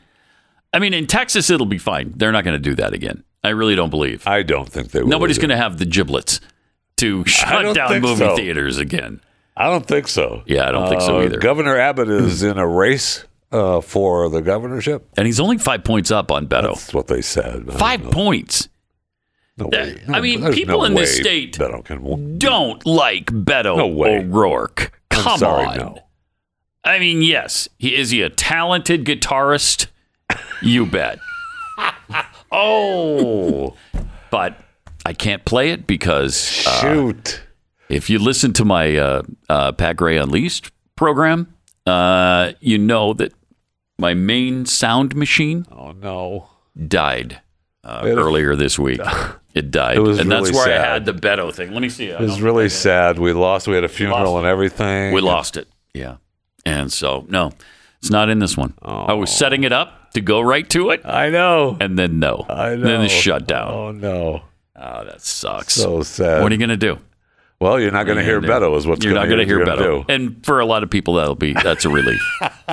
I 0.72 0.80
mean, 0.80 0.92
in 0.92 1.06
Texas, 1.06 1.50
it'll 1.50 1.66
be 1.66 1.78
fine. 1.78 2.14
They're 2.16 2.32
not 2.32 2.42
going 2.42 2.56
to 2.60 2.62
do 2.62 2.74
that 2.74 2.92
again. 2.92 3.22
I 3.44 3.50
really 3.50 3.76
don't 3.76 3.90
believe. 3.90 4.26
I 4.26 4.42
don't 4.42 4.68
think 4.68 4.90
they. 4.90 5.02
will 5.02 5.08
Nobody's 5.08 5.38
going 5.38 5.50
to 5.50 5.56
have 5.56 5.78
the 5.78 5.86
giblets 5.86 6.40
to 6.96 7.24
shut 7.26 7.74
down 7.74 8.00
movie 8.00 8.16
so. 8.16 8.36
theaters 8.36 8.78
again. 8.78 9.20
I 9.56 9.64
don't 9.70 9.86
think 9.86 10.08
so. 10.08 10.42
Yeah, 10.46 10.68
I 10.68 10.70
don't 10.72 10.88
think 10.88 11.00
so 11.00 11.18
Uh, 11.18 11.22
either. 11.24 11.38
Governor 11.38 11.76
Abbott 11.78 12.08
is 12.08 12.42
in 12.42 12.58
a 12.58 12.66
race 12.66 13.24
uh, 13.52 13.80
for 13.80 14.28
the 14.28 14.42
governorship. 14.42 15.08
And 15.16 15.26
he's 15.26 15.40
only 15.40 15.58
five 15.58 15.84
points 15.84 16.10
up 16.10 16.30
on 16.30 16.46
Beto. 16.46 16.74
That's 16.74 16.92
what 16.94 17.06
they 17.06 17.22
said. 17.22 17.72
Five 17.72 18.04
know. 18.04 18.10
points. 18.10 18.68
No 19.58 19.68
way. 19.68 20.02
I 20.08 20.20
mean, 20.20 20.52
people 20.52 20.80
no 20.80 20.84
in 20.84 20.94
this 20.94 21.16
state 21.16 21.56
Beto 21.56 21.82
can. 21.82 22.38
Don't 22.38 22.84
like 22.84 23.26
Beto 23.26 23.76
No 23.78 23.86
way. 23.86 24.18
O'Rourke. 24.18 24.92
I'm 25.10 25.22
Come 25.22 25.38
sorry, 25.38 25.66
on. 25.66 25.76
no. 25.78 25.98
I 26.84 26.98
mean, 26.98 27.22
yes, 27.22 27.66
he 27.78 27.96
is 27.96 28.10
he 28.10 28.20
a 28.22 28.28
talented 28.28 29.04
guitarist? 29.06 29.86
You 30.62 30.84
bet. 30.86 31.18
Oh, 32.52 33.74
But 34.30 34.58
I 35.06 35.12
can't 35.12 35.44
play 35.44 35.70
it 35.70 35.86
because 35.86 36.50
shoot! 36.80 37.40
if 37.88 38.10
you 38.10 38.18
listen 38.18 38.52
to 38.54 38.64
my 38.64 38.96
uh, 38.96 39.22
uh, 39.48 39.70
Pat 39.70 39.96
Gray 39.96 40.16
Unleashed 40.16 40.72
program, 40.96 41.54
uh, 41.86 42.54
you 42.58 42.76
know 42.76 43.12
that 43.14 43.32
my 44.00 44.14
main 44.14 44.66
sound 44.66 45.14
machine 45.14 45.64
oh 45.70 45.92
no! 45.92 46.48
died 46.88 47.40
uh, 47.84 48.02
earlier 48.04 48.56
this 48.56 48.78
week. 48.78 49.00
It 49.56 49.70
died, 49.70 49.96
It 49.96 50.00
was 50.00 50.18
and 50.18 50.30
that's 50.30 50.50
really 50.50 50.66
where 50.66 50.78
I 50.78 50.86
had 50.92 51.06
the 51.06 51.14
Beto 51.14 51.50
thing. 51.50 51.72
Let 51.72 51.80
me 51.80 51.88
see. 51.88 52.08
It 52.08 52.20
was 52.20 52.42
really 52.42 52.68
sad. 52.68 53.18
We 53.18 53.32
lost. 53.32 53.66
We 53.66 53.74
had 53.74 53.84
a 53.84 53.88
funeral 53.88 54.36
and 54.36 54.46
everything. 54.46 55.14
We 55.14 55.22
lost 55.22 55.56
it. 55.56 55.66
Yeah. 55.94 56.16
And 56.66 56.92
so, 56.92 57.24
no, 57.30 57.52
it's 58.02 58.10
not 58.10 58.28
in 58.28 58.38
this 58.38 58.54
one. 58.54 58.74
I 58.82 59.14
was 59.14 59.34
setting 59.34 59.64
it 59.64 59.72
up 59.72 60.10
to 60.12 60.20
go 60.20 60.42
right 60.42 60.68
to 60.68 60.90
it, 60.90 61.06
I 61.06 61.30
know. 61.30 61.78
and 61.80 61.98
then 61.98 62.18
no. 62.18 62.44
I 62.50 62.74
know. 62.74 62.82
Then 62.82 63.00
it 63.00 63.08
shut 63.10 63.46
down. 63.46 63.72
Oh 63.72 63.92
no! 63.92 64.42
Oh, 64.78 65.04
that 65.04 65.22
sucks. 65.22 65.74
So 65.74 66.02
sad. 66.02 66.42
what 66.42 66.52
are 66.52 66.54
you 66.54 66.58
going 66.58 66.68
to 66.70 66.76
do? 66.76 66.98
well, 67.60 67.80
you're 67.80 67.90
not 67.90 68.04
going 68.04 68.18
to 68.18 68.24
hear 68.24 68.38
uh, 68.38 68.42
Beto. 68.42 68.76
Is 68.76 68.86
what's 68.86 69.04
You're 69.04 69.14
not 69.14 69.26
going 69.28 69.38
to 69.38 69.46
hear 69.46 69.64
Beto. 69.64 70.04
And 70.10 70.44
for 70.44 70.60
a 70.60 70.66
lot 70.66 70.82
of 70.82 70.90
people, 70.90 71.14
that'll 71.14 71.34
be 71.34 71.54
that's 71.54 71.84
a 71.86 71.88
relief. 71.88 72.20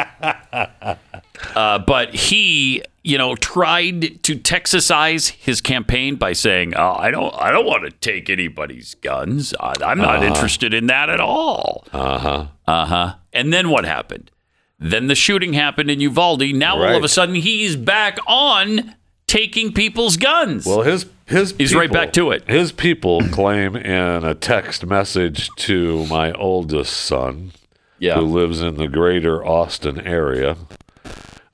uh, 1.55 1.79
but 1.79 2.13
he, 2.13 2.83
you 3.03 3.17
know, 3.17 3.35
tried 3.35 4.21
to 4.23 4.35
Texasize 4.35 5.29
his 5.31 5.61
campaign 5.61 6.15
by 6.15 6.33
saying, 6.33 6.73
oh, 6.75 6.95
"I 6.97 7.11
don't, 7.11 7.33
I 7.37 7.51
don't 7.51 7.65
want 7.65 7.83
to 7.85 7.91
take 7.91 8.29
anybody's 8.29 8.95
guns. 8.95 9.53
I, 9.59 9.73
I'm 9.85 9.97
not 9.99 10.17
Uh-huh. 10.17 10.25
interested 10.25 10.73
in 10.73 10.87
that 10.87 11.09
at 11.09 11.19
all." 11.19 11.85
Uh 11.93 12.17
huh. 12.19 12.47
Uh 12.67 12.85
huh. 12.85 13.15
And 13.31 13.51
then 13.53 13.69
what 13.69 13.85
happened? 13.85 14.31
Then 14.79 15.07
the 15.07 15.15
shooting 15.15 15.53
happened 15.53 15.89
in 15.89 16.01
Uvalde. 16.01 16.53
Now 16.53 16.75
all 16.83 16.95
of 16.97 17.03
a 17.03 17.07
sudden 17.09 17.35
he's 17.35 17.75
back 17.77 18.17
on 18.27 18.95
taking 19.27 19.73
people's 19.73 20.17
guns. 20.17 20.65
Well, 20.65 20.81
his 20.81 21.05
his 21.25 21.53
He's 21.57 21.73
right 21.73 21.91
back 21.91 22.11
to 22.13 22.31
it. 22.31 22.47
His 22.49 22.71
people 22.71 23.21
claim 23.29 23.75
in 23.75 24.23
a 24.25 24.35
text 24.35 24.85
message 24.85 25.49
to 25.57 26.05
my 26.07 26.31
oldest 26.33 26.93
son, 26.93 27.53
yeah. 27.99 28.15
who 28.15 28.21
lives 28.25 28.61
in 28.61 28.75
the 28.75 28.87
greater 28.89 29.45
Austin 29.45 29.99
area. 30.01 30.57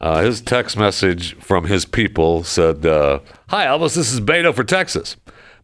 Uh, 0.02 0.22
his 0.22 0.40
text 0.42 0.78
message 0.78 1.36
from 1.36 1.66
his 1.66 1.86
people 1.86 2.44
said, 2.44 2.86
uh, 2.86 3.20
Hi, 3.50 3.66
Elvis, 3.66 3.96
this 3.96 4.12
is 4.14 4.22
Beto 4.22 4.56
for 4.56 4.64
Texas. 4.64 5.18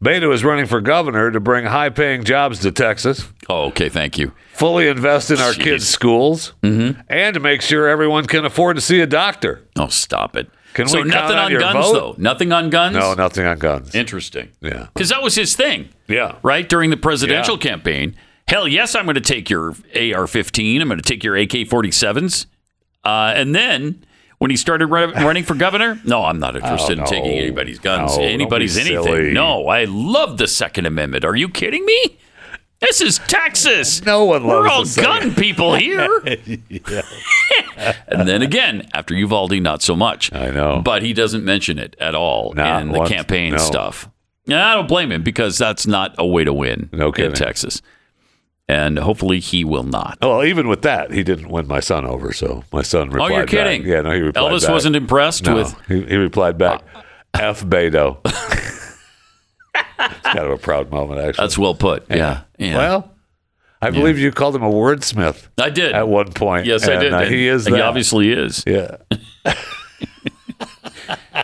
Beto 0.04 0.34
is 0.34 0.44
running 0.44 0.66
for 0.66 0.82
governor 0.82 1.32
to 1.32 1.40
bring 1.40 1.66
high 1.66 1.90
paying 1.90 2.24
jobs 2.26 2.60
to 2.60 2.72
Texas, 2.72 3.26
Oh, 3.48 3.68
okay. 3.68 3.88
Thank 3.88 4.18
you. 4.18 4.34
fully 4.52 4.88
invest 4.90 5.32
in 5.32 5.40
our 5.40 5.54
Jeez. 5.54 5.64
kids' 5.64 5.88
schools, 5.88 6.54
Mm-hmm. 6.64 7.00
and 7.08 7.34
to 7.34 7.40
make 7.40 7.62
sure 7.62 7.88
everyone 7.88 8.26
can 8.26 8.44
afford 8.44 8.76
to 8.76 8.82
see 8.82 9.00
a 9.00 9.08
doctor. 9.08 9.64
Oh, 9.78 9.88
stop 9.88 10.36
it. 10.36 10.50
Can 10.76 10.88
so 10.88 11.02
we 11.02 11.08
nothing 11.10 11.38
on 11.38 11.54
on 11.56 11.60
guns 11.60 11.74
vote? 11.88 11.94
though. 11.94 12.16
Nothing 12.22 12.52
on 12.52 12.70
guns. 12.70 12.96
No, 12.96 13.14
nothing 13.16 13.46
on 13.46 13.58
guns. 13.58 13.96
Interesting. 13.96 14.50
Yeah. 14.62 14.88
Because 14.94 15.10
that 15.10 15.24
was 15.24 15.34
his 15.36 15.56
thing. 15.56 15.90
Yeah. 16.08 16.36
Right 16.44 16.68
during 16.70 16.90
the 16.92 16.98
presidential 16.98 17.56
Yeah. 17.56 17.62
campaign. 17.62 18.16
Hell 18.48 18.68
yes, 18.68 18.94
I'm 18.94 19.06
going 19.06 19.16
to 19.16 19.22
take 19.22 19.50
your 19.50 19.70
AR-15. 19.96 20.82
I'm 20.82 20.88
going 20.88 21.00
to 21.00 21.04
take 21.04 21.24
your 21.24 21.36
AK-47s. 21.36 22.46
Uh, 23.04 23.34
and 23.36 23.56
then 23.56 24.04
when 24.38 24.52
he 24.52 24.58
started 24.58 24.88
run- 24.88 25.12
running 25.26 25.44
for 25.44 25.56
governor, 25.56 26.00
no, 26.06 26.24
I'm 26.26 26.40
not 26.40 26.56
interested 26.56 27.00
Oh, 27.00 27.04
in 27.04 27.08
taking 27.08 27.32
no. 27.32 27.42
anybody's 27.42 27.80
guns, 27.80 28.18
No, 28.18 28.24
anybody's 28.24 28.78
anything. 28.78 29.04
silly. 29.04 29.32
No, 29.32 29.68
I 29.68 29.86
love 29.86 30.38
the 30.38 30.48
Second 30.48 30.86
Amendment. 30.86 31.26
Are 31.26 31.36
you 31.36 31.50
kidding 31.50 31.86
me? 31.86 32.18
This 32.82 33.02
is 33.02 33.20
Texas. 33.28 34.04
No 34.06 34.26
one 34.26 34.46
We're 34.46 34.62
loves 34.62 34.72
all 34.72 34.82
the 34.84 34.90
Second- 34.90 35.30
gun 35.30 35.36
people 35.36 35.76
here. 35.76 36.20
and 38.08 38.28
then 38.28 38.42
again, 38.42 38.88
after 38.94 39.14
Uvalde, 39.16 39.62
not 39.62 39.82
so 39.82 39.96
much. 39.96 40.32
I 40.34 40.52
know. 40.52 40.82
But 40.84 41.02
he 41.02 41.14
doesn't 41.14 41.44
mention 41.44 41.80
it 41.80 41.96
at 42.00 42.16
all 42.16 42.54
Not 42.54 42.82
in 42.82 42.92
the 42.92 43.00
once, 43.00 43.10
campaign 43.12 43.54
no. 43.54 43.58
stuff. 43.58 44.10
And 44.48 44.56
I 44.56 44.76
don't 44.76 44.88
blame 44.88 45.12
him 45.12 45.24
because 45.24 45.58
that's 45.58 45.88
not 45.88 46.14
a 46.18 46.26
way 46.26 46.44
to 46.44 46.54
win 46.54 46.90
No 46.92 47.08
in 47.08 47.14
kidding. 47.14 47.34
Texas. 47.34 47.82
And 48.68 48.98
hopefully 49.00 49.40
he 49.40 49.64
will 49.64 49.84
not. 49.84 50.18
Well, 50.22 50.44
even 50.44 50.68
with 50.68 50.82
that, 50.84 51.12
he 51.12 51.24
didn't 51.24 51.50
win 51.50 51.68
my 51.68 51.80
son 51.80 52.06
over. 52.06 52.34
So 52.34 52.64
my 52.74 52.82
son 52.82 53.10
replied 53.10 53.32
oh, 53.32 53.36
you're 53.36 53.46
back. 53.46 53.50
kidding. 53.50 53.86
Yeah, 53.86 54.02
no, 54.02 54.12
he 54.12 54.20
replied 54.22 54.52
Elvis 54.52 54.62
back. 54.64 54.72
wasn't 54.72 54.96
impressed 54.96 55.46
No, 55.46 55.56
with. 55.56 55.76
he, 55.88 56.02
he 56.04 56.16
replied 56.18 56.58
back, 56.58 56.82
uh, 56.96 57.02
"F 57.36 57.64
Beto." 57.64 58.18
it's 60.00 60.20
kind 60.22 60.40
of 60.40 60.52
a 60.52 60.58
proud 60.58 60.92
moment, 60.92 61.20
actually. 61.22 61.44
That's 61.44 61.58
well 61.58 61.76
put. 61.76 62.06
Yeah. 62.10 62.42
yeah. 62.58 62.78
well, 62.78 63.12
I 63.82 63.92
believe 63.92 64.18
you 64.18 64.32
called 64.32 64.56
him 64.56 64.64
a 64.64 64.72
wordsmith 64.72 65.48
I 65.58 65.70
did. 65.70 65.94
at 65.94 66.08
one 66.08 66.32
point. 66.34 66.66
yes, 66.66 66.88
I 66.88 66.98
did. 66.98 67.14
uh, 67.14 67.18
And 67.20 67.34
he 67.34 67.48
is. 67.48 67.68
He 67.68 67.80
obviously 67.80 68.32
is. 68.32 68.64
Yeah. 68.66 68.98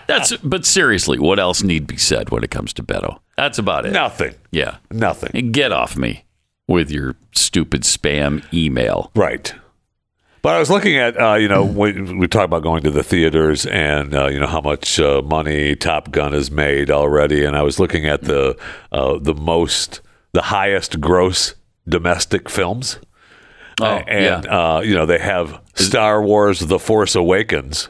That's. 0.08 0.36
But 0.38 0.66
seriously, 0.66 1.20
what 1.20 1.40
else 1.40 1.64
need 1.64 1.88
be 1.88 1.98
said 1.98 2.30
when 2.30 2.44
it 2.44 2.52
comes 2.52 2.74
to 2.74 2.84
Beto? 2.84 3.20
That's 3.38 3.58
about 3.58 3.86
it. 3.86 3.92
Nothing. 3.92 4.36
Yeah. 4.52 4.78
Nothing. 4.90 5.52
Get 5.52 5.72
off 5.72 5.98
me 5.98 6.26
with 6.68 6.90
your 6.92 7.16
stupid 7.34 7.82
spam 7.84 8.44
email. 8.54 9.12
Right. 9.16 9.54
But 10.42 10.56
I 10.56 10.60
was 10.60 10.72
looking 10.72 10.98
at, 10.98 11.20
uh, 11.22 11.36
you 11.36 11.48
know, 11.48 11.64
we, 11.64 12.02
we 12.14 12.28
talk 12.28 12.46
about 12.46 12.64
going 12.64 12.82
to 12.84 12.92
the 12.92 13.04
theaters 13.04 13.66
and, 13.68 14.16
uh, 14.16 14.28
you 14.28 14.40
know, 14.40 14.48
how 14.48 14.62
much 14.62 15.00
uh, 15.00 15.22
money 15.22 15.76
Top 15.76 16.10
Gun 16.10 16.34
has 16.34 16.50
made 16.50 16.90
already. 16.90 17.46
And 17.46 17.56
I 17.56 17.62
was 17.62 17.80
looking 17.80 18.08
at 18.08 18.24
the 18.24 18.58
uh, 18.92 19.20
the 19.20 19.36
most, 19.36 20.02
the 20.32 20.42
highest 20.42 21.00
gross 21.00 21.54
domestic 21.88 22.50
films. 22.50 23.00
Oh, 23.80 23.86
and, 23.86 24.46
yeah. 24.46 24.76
uh, 24.78 24.80
you 24.82 24.96
know, 24.96 25.06
they 25.06 25.20
have 25.20 25.62
Star 25.76 26.24
Wars 26.24 26.60
The 26.60 26.80
Force 26.80 27.16
Awakens, 27.16 27.90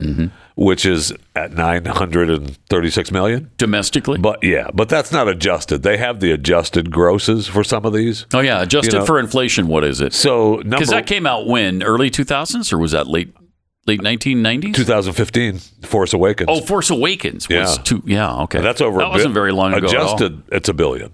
Mm-hmm. 0.00 0.26
Which 0.58 0.84
is 0.84 1.12
at 1.36 1.52
936 1.52 3.12
million. 3.12 3.48
Domestically. 3.58 4.18
But 4.18 4.42
yeah, 4.42 4.70
but 4.74 4.88
that's 4.88 5.12
not 5.12 5.28
adjusted. 5.28 5.84
They 5.84 5.96
have 5.98 6.18
the 6.18 6.32
adjusted 6.32 6.90
grosses 6.90 7.46
for 7.46 7.62
some 7.62 7.84
of 7.84 7.92
these. 7.92 8.26
oh 8.34 8.40
yeah, 8.40 8.60
adjusted 8.60 8.94
you 8.94 8.98
know, 8.98 9.06
for 9.06 9.20
inflation. 9.20 9.68
What 9.68 9.84
is 9.84 10.00
it? 10.00 10.12
So 10.12 10.60
Because 10.62 10.88
that 10.88 11.06
came 11.06 11.26
out 11.26 11.46
when 11.46 11.82
early 11.84 12.10
2000s 12.10 12.72
or 12.72 12.78
was 12.78 12.90
that 12.90 13.06
late 13.06 13.32
late 13.86 14.00
1990s? 14.00 14.74
2015, 14.74 15.58
Force 15.86 16.12
Awakens. 16.12 16.48
Oh, 16.50 16.60
Force 16.60 16.90
Awakens 16.90 17.48
was 17.48 17.76
Yeah. 17.76 17.82
two. 17.84 18.02
Yeah, 18.04 18.42
okay. 18.42 18.58
And 18.58 18.66
that's 18.66 18.80
over. 18.80 18.98
That 18.98 19.10
wasn't 19.10 19.34
bi- 19.34 19.40
very 19.40 19.52
long 19.52 19.72
ago. 19.74 19.86
Adjusted, 19.86 20.42
it's 20.50 20.68
a 20.68 20.74
billion, 20.74 21.12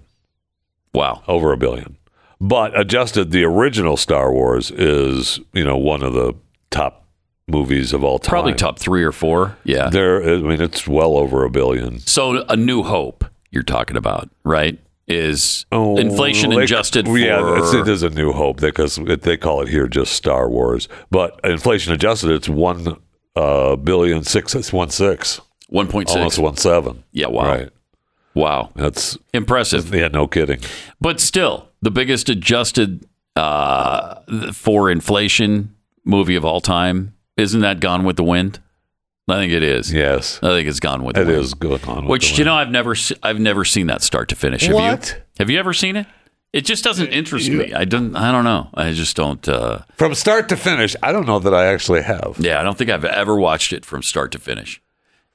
Wow. 0.93 1.21
over 1.27 1.51
a 1.53 1.57
billion. 1.57 1.97
But 2.41 2.77
adjusted, 2.77 3.29
the 3.31 3.43
original 3.45 3.95
Star 3.95 4.33
Wars 4.33 4.71
is 4.71 5.39
you 5.53 5.63
know 5.63 5.77
one 5.77 6.01
of 6.03 6.13
the 6.13 6.33
top 6.71 7.04
movies 7.47 7.93
of 7.93 8.03
all 8.03 8.19
time. 8.19 8.29
Probably 8.31 8.53
top 8.53 8.79
three 8.79 9.03
or 9.03 9.11
four. 9.11 9.57
Yeah. 9.63 9.89
There, 9.89 10.21
I 10.23 10.37
mean, 10.37 10.61
it's 10.61 10.87
well 10.87 11.17
over 11.17 11.43
a 11.45 11.49
billion. 11.49 11.99
So 11.99 12.43
a 12.49 12.55
New 12.55 12.83
Hope 12.83 13.25
you're 13.51 13.63
talking 13.63 13.97
about, 13.97 14.29
right? 14.43 14.79
Is 15.07 15.65
Oh, 15.71 15.97
inflation 15.97 16.49
like- 16.51 16.63
adjusted 16.63 17.05
for? 17.05 17.17
Yeah, 17.17 17.59
it's, 17.59 17.73
it 17.73 17.87
is 17.87 18.01
a 18.01 18.09
New 18.09 18.31
Hope 18.31 18.59
because 18.59 18.95
they 18.95 19.37
call 19.37 19.61
it 19.61 19.69
here 19.69 19.87
just 19.87 20.13
Star 20.13 20.49
Wars. 20.49 20.87
But 21.11 21.39
inflation 21.43 21.93
adjusted, 21.93 22.31
it's 22.31 22.49
one 22.49 22.97
uh, 23.35 23.75
billion 23.75 24.23
six. 24.23 24.55
It's 24.55 24.73
one 24.73 24.89
six, 24.89 25.39
1.6. 25.71 26.09
almost 26.15 26.39
one 26.39 26.57
seven. 26.57 27.03
Yeah. 27.11 27.27
Wow. 27.27 27.45
Right. 27.47 27.69
Wow. 28.33 28.71
That's 28.75 29.17
Impressive. 29.33 29.93
yeah, 29.93 30.07
no 30.07 30.27
kidding. 30.27 30.59
But 30.99 31.19
still, 31.19 31.69
the 31.83 31.91
biggest 31.91 32.27
adjusted 32.27 33.05
uh, 33.35 34.21
for 34.53 34.89
inflation 34.89 35.75
movie 36.03 36.35
of 36.35 36.43
all 36.43 36.61
time. 36.61 37.13
Isn't 37.37 37.61
that 37.61 37.79
Gone 37.79 38.03
with 38.03 38.15
the 38.15 38.23
Wind? 38.23 38.59
I 39.27 39.37
think 39.37 39.51
it 39.53 39.63
is. 39.63 39.91
Yes, 39.91 40.39
I 40.43 40.49
think 40.49 40.67
it's 40.69 40.79
Gone 40.79 41.03
with 41.03 41.17
it 41.17 41.21
the 41.25 41.31
Wind. 41.33 41.43
is 41.43 41.53
going 41.55 41.83
on. 41.85 42.03
with 42.03 42.11
Which 42.11 42.31
the 42.33 42.37
you 42.39 42.45
know, 42.45 42.55
I've 42.55 42.69
never, 42.69 42.93
se- 42.95 43.15
I've 43.23 43.39
never 43.39 43.65
seen 43.65 43.87
that 43.87 44.01
start 44.03 44.29
to 44.29 44.35
finish. 44.35 44.63
Have 44.67 44.75
What? 44.75 45.15
you? 45.17 45.21
Have 45.39 45.49
you 45.49 45.59
ever 45.59 45.73
seen 45.73 45.95
it? 45.95 46.07
It 46.53 46.63
just 46.63 46.83
doesn't 46.85 47.07
interest 47.07 47.49
me. 47.49 47.73
I 47.73 47.83
don't. 47.83 48.15
I 48.15 48.31
don't 48.31 48.45
know. 48.45 48.69
I 48.73 48.93
just 48.93 49.17
don't. 49.17 49.45
Uh, 49.49 49.79
From 49.97 50.15
start 50.15 50.47
to 50.49 50.55
finish, 50.55 50.95
I 51.03 51.11
don't 51.11 51.25
know 51.27 51.39
that 51.39 51.53
I 51.53 51.65
actually 51.65 52.03
have. 52.03 52.35
yeah, 52.39 52.61
I 52.61 52.63
don't 52.63 52.77
think 52.77 52.89
I've 52.89 53.03
ever 53.03 53.35
watched 53.35 53.73
it 53.73 53.83
from 53.83 54.01
start 54.03 54.31
to 54.33 54.39
finish. 54.39 54.81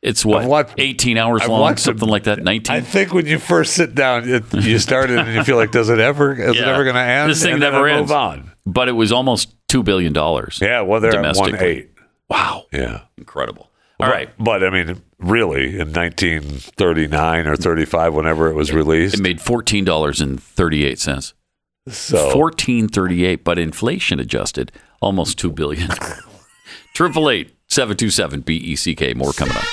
It's 0.01 0.25
what 0.25 0.45
I've 0.45 0.49
watched- 0.49 0.75
18 0.79 1.19
hours 1.19 1.43
I've 1.43 1.51
long, 1.51 1.61
watched 1.61 1.81
it- 1.81 1.83
something 1.83 2.09
like 2.09 2.23
that. 2.23 2.43
19. 2.43 2.75
I 2.75 2.81
think 2.81 3.13
when 3.13 3.27
you 3.27 3.39
first 3.39 3.75
sit 3.75 3.95
down, 3.95 4.27
it, 4.27 4.45
you 4.55 4.79
start 4.79 5.11
it 5.11 5.19
and 5.19 5.35
you 5.35 5.45
feel 5.45 5.57
like, 5.57 5.73
does 5.73 5.91
it 5.91 5.99
ever? 5.99 6.33
Is 6.33 6.57
it 6.57 6.61
Yeah. 6.61 6.73
ever 6.73 6.85
going 6.85 6.95
to 6.97 7.03
end? 7.03 7.29
This 7.31 7.43
thing 7.43 7.53
And 7.55 7.63
then 7.63 7.73
never 7.75 7.87
I 7.87 7.93
ends. 7.93 8.09
Move 8.09 8.17
on. 8.17 8.51
but 8.65 8.89
it 8.89 8.93
was 8.93 9.13
almost 9.13 9.55
two 9.69 9.83
billion 9.83 10.15
dollars. 10.15 10.59
Yeah, 10.63 10.81
well, 10.81 11.01
they're 11.03 11.11
at 11.11 11.17
one 11.17 11.35
Domestically. 11.35 11.67
eight. 11.69 11.90
Wow, 12.31 12.67
Yeah. 12.73 13.01
incredible. 13.19 13.71
All 13.99 14.07
But- 14.07 14.11
right, 14.15 14.31
But 14.39 14.65
I 14.65 14.71
mean, 14.71 15.03
really, 15.19 15.79
in 15.79 15.93
1939 15.93 17.47
or 17.47 17.57
35, 17.57 18.15
whenever 18.15 18.49
it 18.49 18.55
was 18.55 18.73
released, 18.73 19.17
it 19.17 19.21
made 19.21 19.41
fourteen 19.43 19.85
dollars 19.85 20.21
and 20.23 20.43
thirty 20.43 20.87
eight 20.87 20.99
cents. 21.01 21.35
so 21.91 22.31
Fourteen 22.31 22.89
thirty 22.89 23.25
eight, 23.27 23.43
but 23.45 23.59
inflation 23.59 24.19
adjusted, 24.21 24.73
almost 25.03 25.37
two 25.39 25.51
billion. 25.51 25.91
Triple 26.95 27.29
eight 27.29 27.55
seven 27.69 27.97
two 27.97 28.11
seven 28.11 28.41
B 28.41 28.57
E 28.57 28.77
C 28.77 28.95
K. 28.95 29.13
More 29.13 29.33
coming 29.33 29.57
up. 29.57 29.65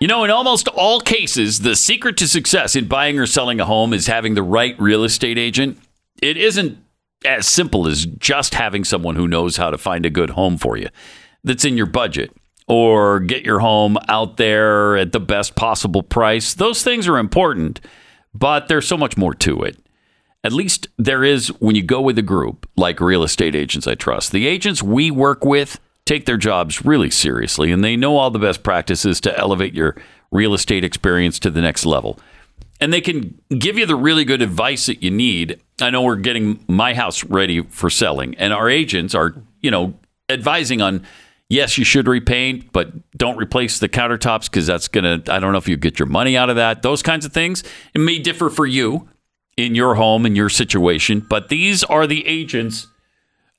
You 0.00 0.08
know, 0.08 0.24
in 0.24 0.30
almost 0.30 0.66
all 0.68 1.00
cases, 1.02 1.60
the 1.60 1.76
secret 1.76 2.16
to 2.18 2.26
success 2.26 2.74
in 2.74 2.86
buying 2.88 3.18
or 3.18 3.26
selling 3.26 3.60
a 3.60 3.66
home 3.66 3.92
is 3.92 4.06
having 4.06 4.34
the 4.34 4.42
right 4.42 4.74
real 4.80 5.04
estate 5.04 5.36
agent. 5.36 5.78
It 6.22 6.36
isn't 6.38 6.78
as 7.24 7.46
simple 7.46 7.86
as 7.86 8.06
just 8.06 8.54
having 8.54 8.84
someone 8.84 9.16
who 9.16 9.28
knows 9.28 9.56
how 9.56 9.70
to 9.70 9.78
find 9.78 10.06
a 10.06 10.10
good 10.10 10.30
home 10.30 10.56
for 10.56 10.76
you 10.76 10.88
that's 11.44 11.64
in 11.64 11.76
your 11.76 11.86
budget 11.86 12.30
or 12.66 13.20
get 13.20 13.44
your 13.44 13.58
home 13.58 13.98
out 14.08 14.36
there 14.36 14.96
at 14.96 15.12
the 15.12 15.20
best 15.20 15.56
possible 15.56 16.02
price. 16.02 16.54
Those 16.54 16.82
things 16.82 17.08
are 17.08 17.18
important, 17.18 17.80
but 18.32 18.68
there's 18.68 18.86
so 18.86 18.96
much 18.96 19.16
more 19.16 19.34
to 19.34 19.62
it. 19.62 19.76
At 20.42 20.52
least 20.52 20.88
there 20.96 21.24
is 21.24 21.48
when 21.60 21.76
you 21.76 21.82
go 21.82 22.00
with 22.00 22.16
a 22.18 22.22
group 22.22 22.68
like 22.76 23.00
Real 23.00 23.22
Estate 23.22 23.54
Agents 23.54 23.86
I 23.86 23.94
Trust. 23.94 24.32
The 24.32 24.46
agents 24.46 24.82
we 24.82 25.10
work 25.10 25.44
with 25.44 25.78
take 26.06 26.24
their 26.24 26.38
jobs 26.38 26.84
really 26.84 27.10
seriously 27.10 27.70
and 27.70 27.84
they 27.84 27.96
know 27.96 28.16
all 28.16 28.30
the 28.30 28.38
best 28.38 28.62
practices 28.62 29.20
to 29.20 29.38
elevate 29.38 29.74
your 29.74 29.96
real 30.30 30.54
estate 30.54 30.84
experience 30.84 31.38
to 31.40 31.50
the 31.50 31.60
next 31.60 31.84
level. 31.84 32.18
And 32.80 32.92
they 32.92 33.00
can 33.00 33.38
give 33.58 33.76
you 33.76 33.84
the 33.84 33.96
really 33.96 34.24
good 34.24 34.40
advice 34.40 34.86
that 34.86 35.02
you 35.02 35.10
need. 35.10 35.60
I 35.80 35.90
know 35.90 36.02
we're 36.02 36.16
getting 36.16 36.64
my 36.66 36.94
house 36.94 37.24
ready 37.24 37.62
for 37.62 37.90
selling 37.90 38.34
and 38.36 38.52
our 38.52 38.70
agents 38.70 39.14
are, 39.14 39.34
you 39.60 39.70
know, 39.70 39.94
advising 40.28 40.80
on 40.80 41.04
yes, 41.50 41.76
you 41.76 41.84
should 41.84 42.08
repaint, 42.08 42.72
but 42.72 42.92
don't 43.18 43.36
replace 43.36 43.80
the 43.80 43.88
countertops 43.88 44.44
because 44.44 44.66
that's 44.66 44.88
going 44.88 45.22
to, 45.22 45.32
I 45.32 45.40
don't 45.40 45.52
know 45.52 45.58
if 45.58 45.68
you 45.68 45.76
get 45.76 45.98
your 45.98 46.06
money 46.06 46.36
out 46.36 46.48
of 46.48 46.56
that. 46.56 46.82
Those 46.82 47.02
kinds 47.02 47.26
of 47.26 47.32
things. 47.32 47.62
It 47.92 47.98
may 47.98 48.18
differ 48.18 48.48
for 48.48 48.66
you 48.66 49.08
in 49.56 49.74
your 49.74 49.96
home 49.96 50.24
and 50.24 50.36
your 50.36 50.48
situation, 50.48 51.26
but 51.28 51.50
these 51.50 51.84
are 51.84 52.06
the 52.06 52.26
agents 52.26 52.86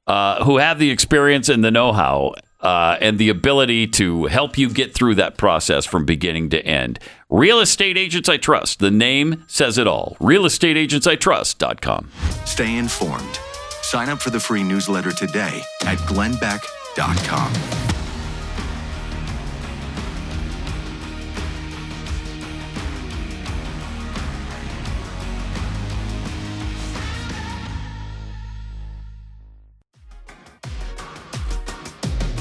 uh, 0.07 0.43
who 0.43 0.57
have 0.57 0.79
the 0.79 0.89
experience 0.89 1.47
and 1.49 1.63
the 1.63 1.69
know-how 1.69 2.33
uh, 2.61 2.97
and 3.01 3.19
the 3.19 3.29
ability 3.29 3.87
to 3.87 4.25
help 4.25 4.57
you 4.57 4.69
get 4.69 4.93
through 4.93 5.15
that 5.15 5.37
process 5.37 5.85
from 5.85 6.05
beginning 6.05 6.49
to 6.49 6.65
end. 6.65 6.99
Real 7.31 7.61
Estate 7.61 7.97
Agents 7.97 8.27
I 8.27 8.35
Trust. 8.35 8.79
The 8.79 8.91
name 8.91 9.45
says 9.47 9.77
it 9.77 9.87
all. 9.87 10.17
RealestateAgentsITrust.com. 10.19 12.11
Stay 12.43 12.77
informed. 12.77 13.39
Sign 13.81 14.09
up 14.09 14.21
for 14.21 14.31
the 14.31 14.39
free 14.39 14.63
newsletter 14.63 15.13
today 15.13 15.61
at 15.85 15.97
glennbeck.com. 15.99 17.53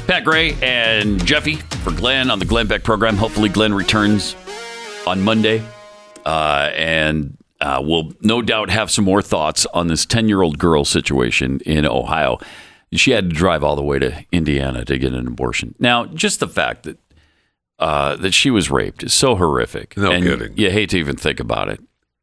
Pat 0.08 0.24
Gray 0.24 0.56
and 0.60 1.24
Jeffy 1.24 1.54
for 1.54 1.92
Glenn 1.92 2.32
on 2.32 2.40
the 2.40 2.44
Glenn 2.44 2.66
Beck 2.66 2.82
program. 2.82 3.16
Hopefully, 3.16 3.48
Glenn 3.48 3.72
returns 3.72 4.34
on 5.10 5.22
Monday, 5.22 5.60
uh, 6.24 6.70
and 6.74 7.36
uh, 7.60 7.82
we'll 7.82 8.12
no 8.20 8.40
doubt 8.42 8.70
have 8.70 8.92
some 8.92 9.04
more 9.04 9.20
thoughts 9.20 9.66
on 9.74 9.88
this 9.88 10.06
ten-year-old 10.06 10.56
girl 10.58 10.84
situation 10.84 11.60
in 11.66 11.84
Ohio. 11.84 12.38
She 12.92 13.10
had 13.10 13.30
to 13.30 13.34
drive 13.34 13.64
all 13.64 13.74
the 13.74 13.82
way 13.82 13.98
to 13.98 14.24
Indiana 14.30 14.84
to 14.84 14.98
get 14.98 15.12
an 15.12 15.26
abortion. 15.26 15.74
Now, 15.78 16.06
just 16.06 16.38
the 16.38 16.48
fact 16.48 16.84
that 16.84 16.98
uh, 17.80 18.16
that 18.16 18.32
she 18.32 18.50
was 18.50 18.70
raped 18.70 19.02
is 19.02 19.12
so 19.12 19.34
horrific. 19.34 19.96
No 19.96 20.12
and 20.12 20.24
kidding. 20.24 20.56
You 20.56 20.70
hate 20.70 20.90
to 20.90 20.98
even 20.98 21.16
think 21.16 21.40
about 21.40 21.68
it. 21.68 21.80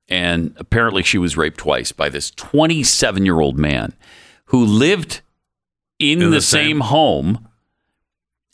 And 0.08 0.54
apparently, 0.56 1.04
she 1.04 1.18
was 1.18 1.36
raped 1.36 1.58
twice 1.58 1.92
by 1.92 2.08
this 2.08 2.32
27 2.32 3.26
year 3.26 3.42
old 3.42 3.60
man 3.60 3.94
who 4.46 4.64
lived 4.64 5.20
in, 6.00 6.22
In 6.22 6.30
the, 6.30 6.38
the 6.38 6.42
same, 6.42 6.78
same- 6.78 6.80
home 6.82 7.50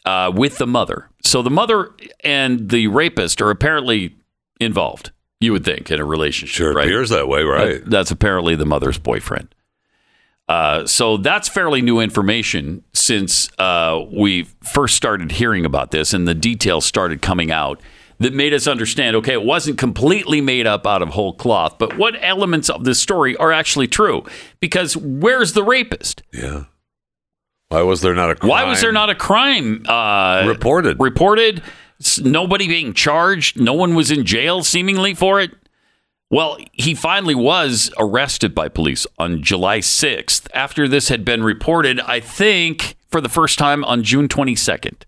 uh, 0.05 0.31
with 0.33 0.57
the 0.57 0.65
mother. 0.65 1.09
So 1.23 1.41
the 1.41 1.49
mother 1.51 1.91
and 2.23 2.69
the 2.69 2.87
rapist 2.87 3.41
are 3.41 3.49
apparently 3.49 4.15
involved, 4.59 5.11
you 5.39 5.51
would 5.51 5.65
think, 5.65 5.91
in 5.91 5.99
a 5.99 6.05
relationship. 6.05 6.55
sure 6.55 6.73
right? 6.73 6.85
appears 6.85 7.09
that 7.09 7.27
way, 7.27 7.43
right? 7.43 7.83
That- 7.83 7.89
that's 7.89 8.11
apparently 8.11 8.55
the 8.55 8.65
mother's 8.65 8.97
boyfriend. 8.97 9.53
Uh, 10.49 10.85
so 10.85 11.15
that's 11.17 11.47
fairly 11.47 11.81
new 11.81 11.99
information 11.99 12.83
since 12.93 13.49
uh, 13.59 14.03
we 14.11 14.43
first 14.61 14.95
started 14.95 15.31
hearing 15.31 15.65
about 15.65 15.91
this 15.91 16.13
and 16.13 16.27
the 16.27 16.33
details 16.33 16.85
started 16.85 17.21
coming 17.21 17.49
out 17.49 17.79
that 18.19 18.33
made 18.33 18.53
us 18.53 18.67
understand 18.67 19.15
okay, 19.15 19.33
it 19.33 19.43
wasn't 19.43 19.77
completely 19.77 20.41
made 20.41 20.67
up 20.67 20.85
out 20.85 21.01
of 21.01 21.09
whole 21.09 21.33
cloth, 21.33 21.77
but 21.79 21.97
what 21.97 22.15
elements 22.19 22.69
of 22.69 22.83
this 22.83 22.99
story 22.99 23.35
are 23.37 23.51
actually 23.51 23.87
true? 23.87 24.23
Because 24.59 24.97
where's 24.97 25.53
the 25.53 25.63
rapist? 25.63 26.23
yeah. 26.33 26.65
Why 27.69 27.81
was 27.81 28.01
there 28.01 28.13
not 28.13 28.29
a 28.29 28.35
crime? 28.35 28.49
Why 28.49 28.63
was 28.65 28.81
there 28.81 28.91
not 28.91 29.09
a 29.09 29.15
crime 29.15 29.83
uh, 29.87 30.45
Reported. 30.45 30.99
Reported. 30.99 31.63
Nobody 32.21 32.67
being 32.67 32.93
charged. 32.93 33.59
No 33.59 33.73
one 33.73 33.95
was 33.95 34.11
in 34.11 34.25
jail, 34.25 34.63
seemingly 34.63 35.13
for 35.13 35.39
it. 35.39 35.51
Well, 36.29 36.57
he 36.71 36.95
finally 36.95 37.35
was 37.35 37.91
arrested 37.99 38.55
by 38.55 38.67
police 38.67 39.05
on 39.19 39.43
July 39.43 39.79
6th 39.79 40.47
after 40.53 40.87
this 40.87 41.09
had 41.09 41.23
been 41.23 41.43
reported, 41.43 41.99
I 41.99 42.19
think, 42.19 42.95
for 43.07 43.21
the 43.21 43.29
first 43.29 43.59
time 43.59 43.85
on 43.85 44.01
June 44.01 44.27
22nd. 44.27 45.03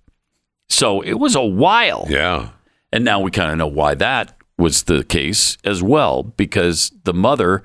So 0.70 1.02
it 1.02 1.16
was 1.16 1.36
a 1.36 1.44
while. 1.44 2.06
Yeah. 2.10 2.50
And 2.92 3.04
now 3.04 3.20
we 3.20 3.32
kind 3.32 3.52
of 3.52 3.58
know 3.58 3.66
why 3.68 3.96
that 3.96 4.38
was 4.58 4.84
the 4.84 5.04
case 5.04 5.58
as 5.64 5.82
well, 5.82 6.22
because 6.22 6.92
the 7.04 7.14
mother 7.14 7.64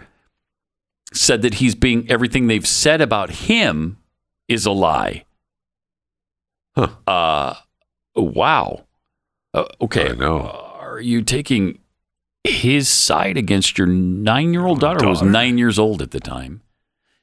said 1.12 1.42
that 1.42 1.54
he's 1.54 1.74
being, 1.74 2.10
everything 2.10 2.46
they've 2.46 2.66
said 2.66 3.00
about 3.00 3.30
him 3.30 3.98
is 4.48 4.64
a 4.64 4.72
lie. 4.72 5.24
Huh. 6.74 6.88
Uh, 7.06 7.54
wow. 8.16 8.86
Uh, 9.54 9.64
okay. 9.80 10.10
I 10.10 10.14
know. 10.14 10.40
Are 10.80 11.00
you 11.00 11.22
taking 11.22 11.78
his 12.44 12.88
side 12.88 13.36
against 13.36 13.78
your 13.78 13.86
nine 13.86 14.52
year 14.52 14.66
old 14.66 14.80
daughter, 14.80 15.04
who 15.04 15.10
was 15.10 15.22
nine 15.22 15.58
years 15.58 15.78
old 15.78 16.02
at 16.02 16.10
the 16.10 16.20
time? 16.20 16.62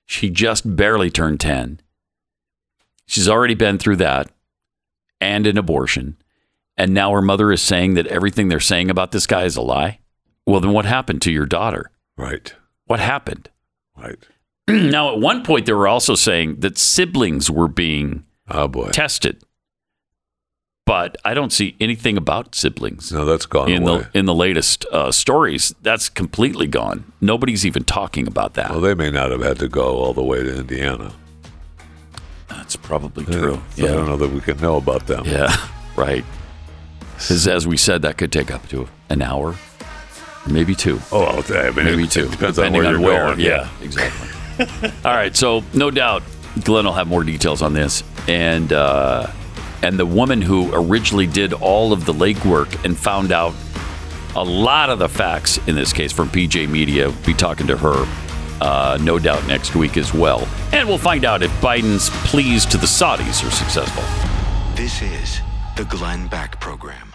She 0.05 0.29
just 0.29 0.75
barely 0.75 1.09
turned 1.09 1.39
10. 1.39 1.81
She's 3.05 3.27
already 3.29 3.55
been 3.55 3.77
through 3.77 3.97
that 3.97 4.29
and 5.19 5.47
an 5.47 5.57
abortion. 5.57 6.17
And 6.77 6.93
now 6.93 7.11
her 7.13 7.21
mother 7.21 7.51
is 7.51 7.61
saying 7.61 7.95
that 7.95 8.07
everything 8.07 8.47
they're 8.49 8.59
saying 8.59 8.89
about 8.89 9.11
this 9.11 9.25
guy 9.27 9.43
is 9.43 9.55
a 9.57 9.61
lie. 9.61 9.99
Well, 10.45 10.59
then 10.61 10.71
what 10.71 10.85
happened 10.85 11.21
to 11.23 11.31
your 11.31 11.45
daughter? 11.45 11.91
Right. 12.15 12.53
What 12.85 12.99
happened? 12.99 13.49
Right. 13.97 14.17
now, 14.67 15.11
at 15.11 15.19
one 15.19 15.43
point, 15.43 15.65
they 15.65 15.73
were 15.73 15.87
also 15.87 16.15
saying 16.15 16.59
that 16.59 16.77
siblings 16.77 17.49
were 17.49 17.67
being 17.67 18.25
Oh 18.49 18.67
boy. 18.67 18.91
tested. 18.91 19.41
But 20.87 21.17
I 21.25 21.33
don't 21.35 21.51
see 21.51 21.75
anything 21.79 22.15
about 22.17 22.55
siblings 22.55 23.11
No, 23.11 23.25
that's 23.25 23.45
gone 23.45 23.69
in 23.69 23.83
away. 23.87 24.05
the 24.13 24.17
in 24.19 24.25
the 24.25 24.33
latest 24.33 24.85
uh, 24.91 25.11
stories. 25.11 25.75
That's 25.83 26.07
completely 26.09 26.65
gone. 26.65 27.03
Nobody's 27.21 27.65
even 27.65 27.83
talking 27.83 28.25
about 28.25 28.53
that. 28.55 28.71
well, 28.71 28.81
they 28.81 28.95
may 28.95 29.11
not 29.11 29.29
have 29.31 29.41
had 29.41 29.59
to 29.59 29.67
go 29.67 29.97
all 29.97 30.13
the 30.13 30.23
way 30.23 30.41
to 30.43 30.57
Indiana. 30.57 31.11
That's 32.47 32.75
probably 32.77 33.25
true. 33.25 33.61
So 33.75 33.83
I 33.85 33.87
don't 33.91 34.07
know 34.07 34.17
that 34.17 34.31
we 34.31 34.39
can 34.39 34.57
know 34.59 34.77
about 34.77 35.07
them. 35.07 35.25
Yeah, 35.25 35.53
right. 35.97 36.23
Because 37.15 37.47
as 37.47 37.67
we 37.67 37.77
said, 37.77 38.01
that 38.03 38.17
could 38.17 38.31
take 38.31 38.49
up 38.51 38.67
to 38.69 38.87
an 39.09 39.21
hour, 39.21 39.55
maybe 40.47 40.73
two, 40.75 40.99
Oh, 41.11 41.25
I 41.49 41.71
mean, 41.71 41.85
maybe 41.85 42.07
two, 42.07 42.29
depends 42.29 42.59
on 42.59 42.71
where 42.73 42.85
on 42.85 42.91
you're 42.93 43.01
where. 43.01 43.25
going. 43.27 43.39
Yeah, 43.39 43.69
exactly. 43.81 44.29
All 45.05 45.13
right, 45.13 45.35
so 45.35 45.63
no 45.73 45.91
doubt 45.91 46.23
Glenn 46.63 46.85
will 46.85 46.93
have 46.93 47.07
more 47.07 47.23
details 47.23 47.61
on 47.61 47.73
this, 47.73 48.03
and 48.27 48.71
uh, 48.71 49.27
and 49.83 49.97
the 49.97 50.05
woman 50.05 50.41
who 50.41 50.69
originally 50.73 51.27
did 51.27 51.53
all 51.53 51.93
of 51.93 52.05
the 52.05 52.13
legwork 52.13 52.83
and 52.85 52.97
found 52.97 53.31
out 53.31 53.53
a 54.35 54.43
lot 54.43 54.89
of 54.89 54.99
the 54.99 55.09
facts 55.09 55.57
in 55.67 55.75
this 55.75 55.93
case 55.93 56.11
from 56.11 56.29
PJ 56.29 56.69
Media. 56.69 57.09
We'll 57.09 57.25
be 57.25 57.33
talking 57.33 57.67
to 57.67 57.77
her, 57.77 58.05
uh, 58.61 58.97
no 59.01 59.19
doubt 59.19 59.47
next 59.47 59.75
week 59.75 59.97
as 59.97 60.13
well, 60.13 60.47
and 60.71 60.87
we'll 60.87 60.97
find 60.97 61.25
out 61.25 61.41
if 61.41 61.51
Biden's 61.61 62.09
pleas 62.29 62.65
to 62.67 62.77
the 62.77 62.87
Saudis 62.87 63.45
are 63.47 63.51
successful. 63.51 64.03
This 64.75 65.01
is 65.01 65.41
the 65.75 65.85
Glenn 65.85 66.27
Beck 66.27 66.59
Program. 66.59 67.06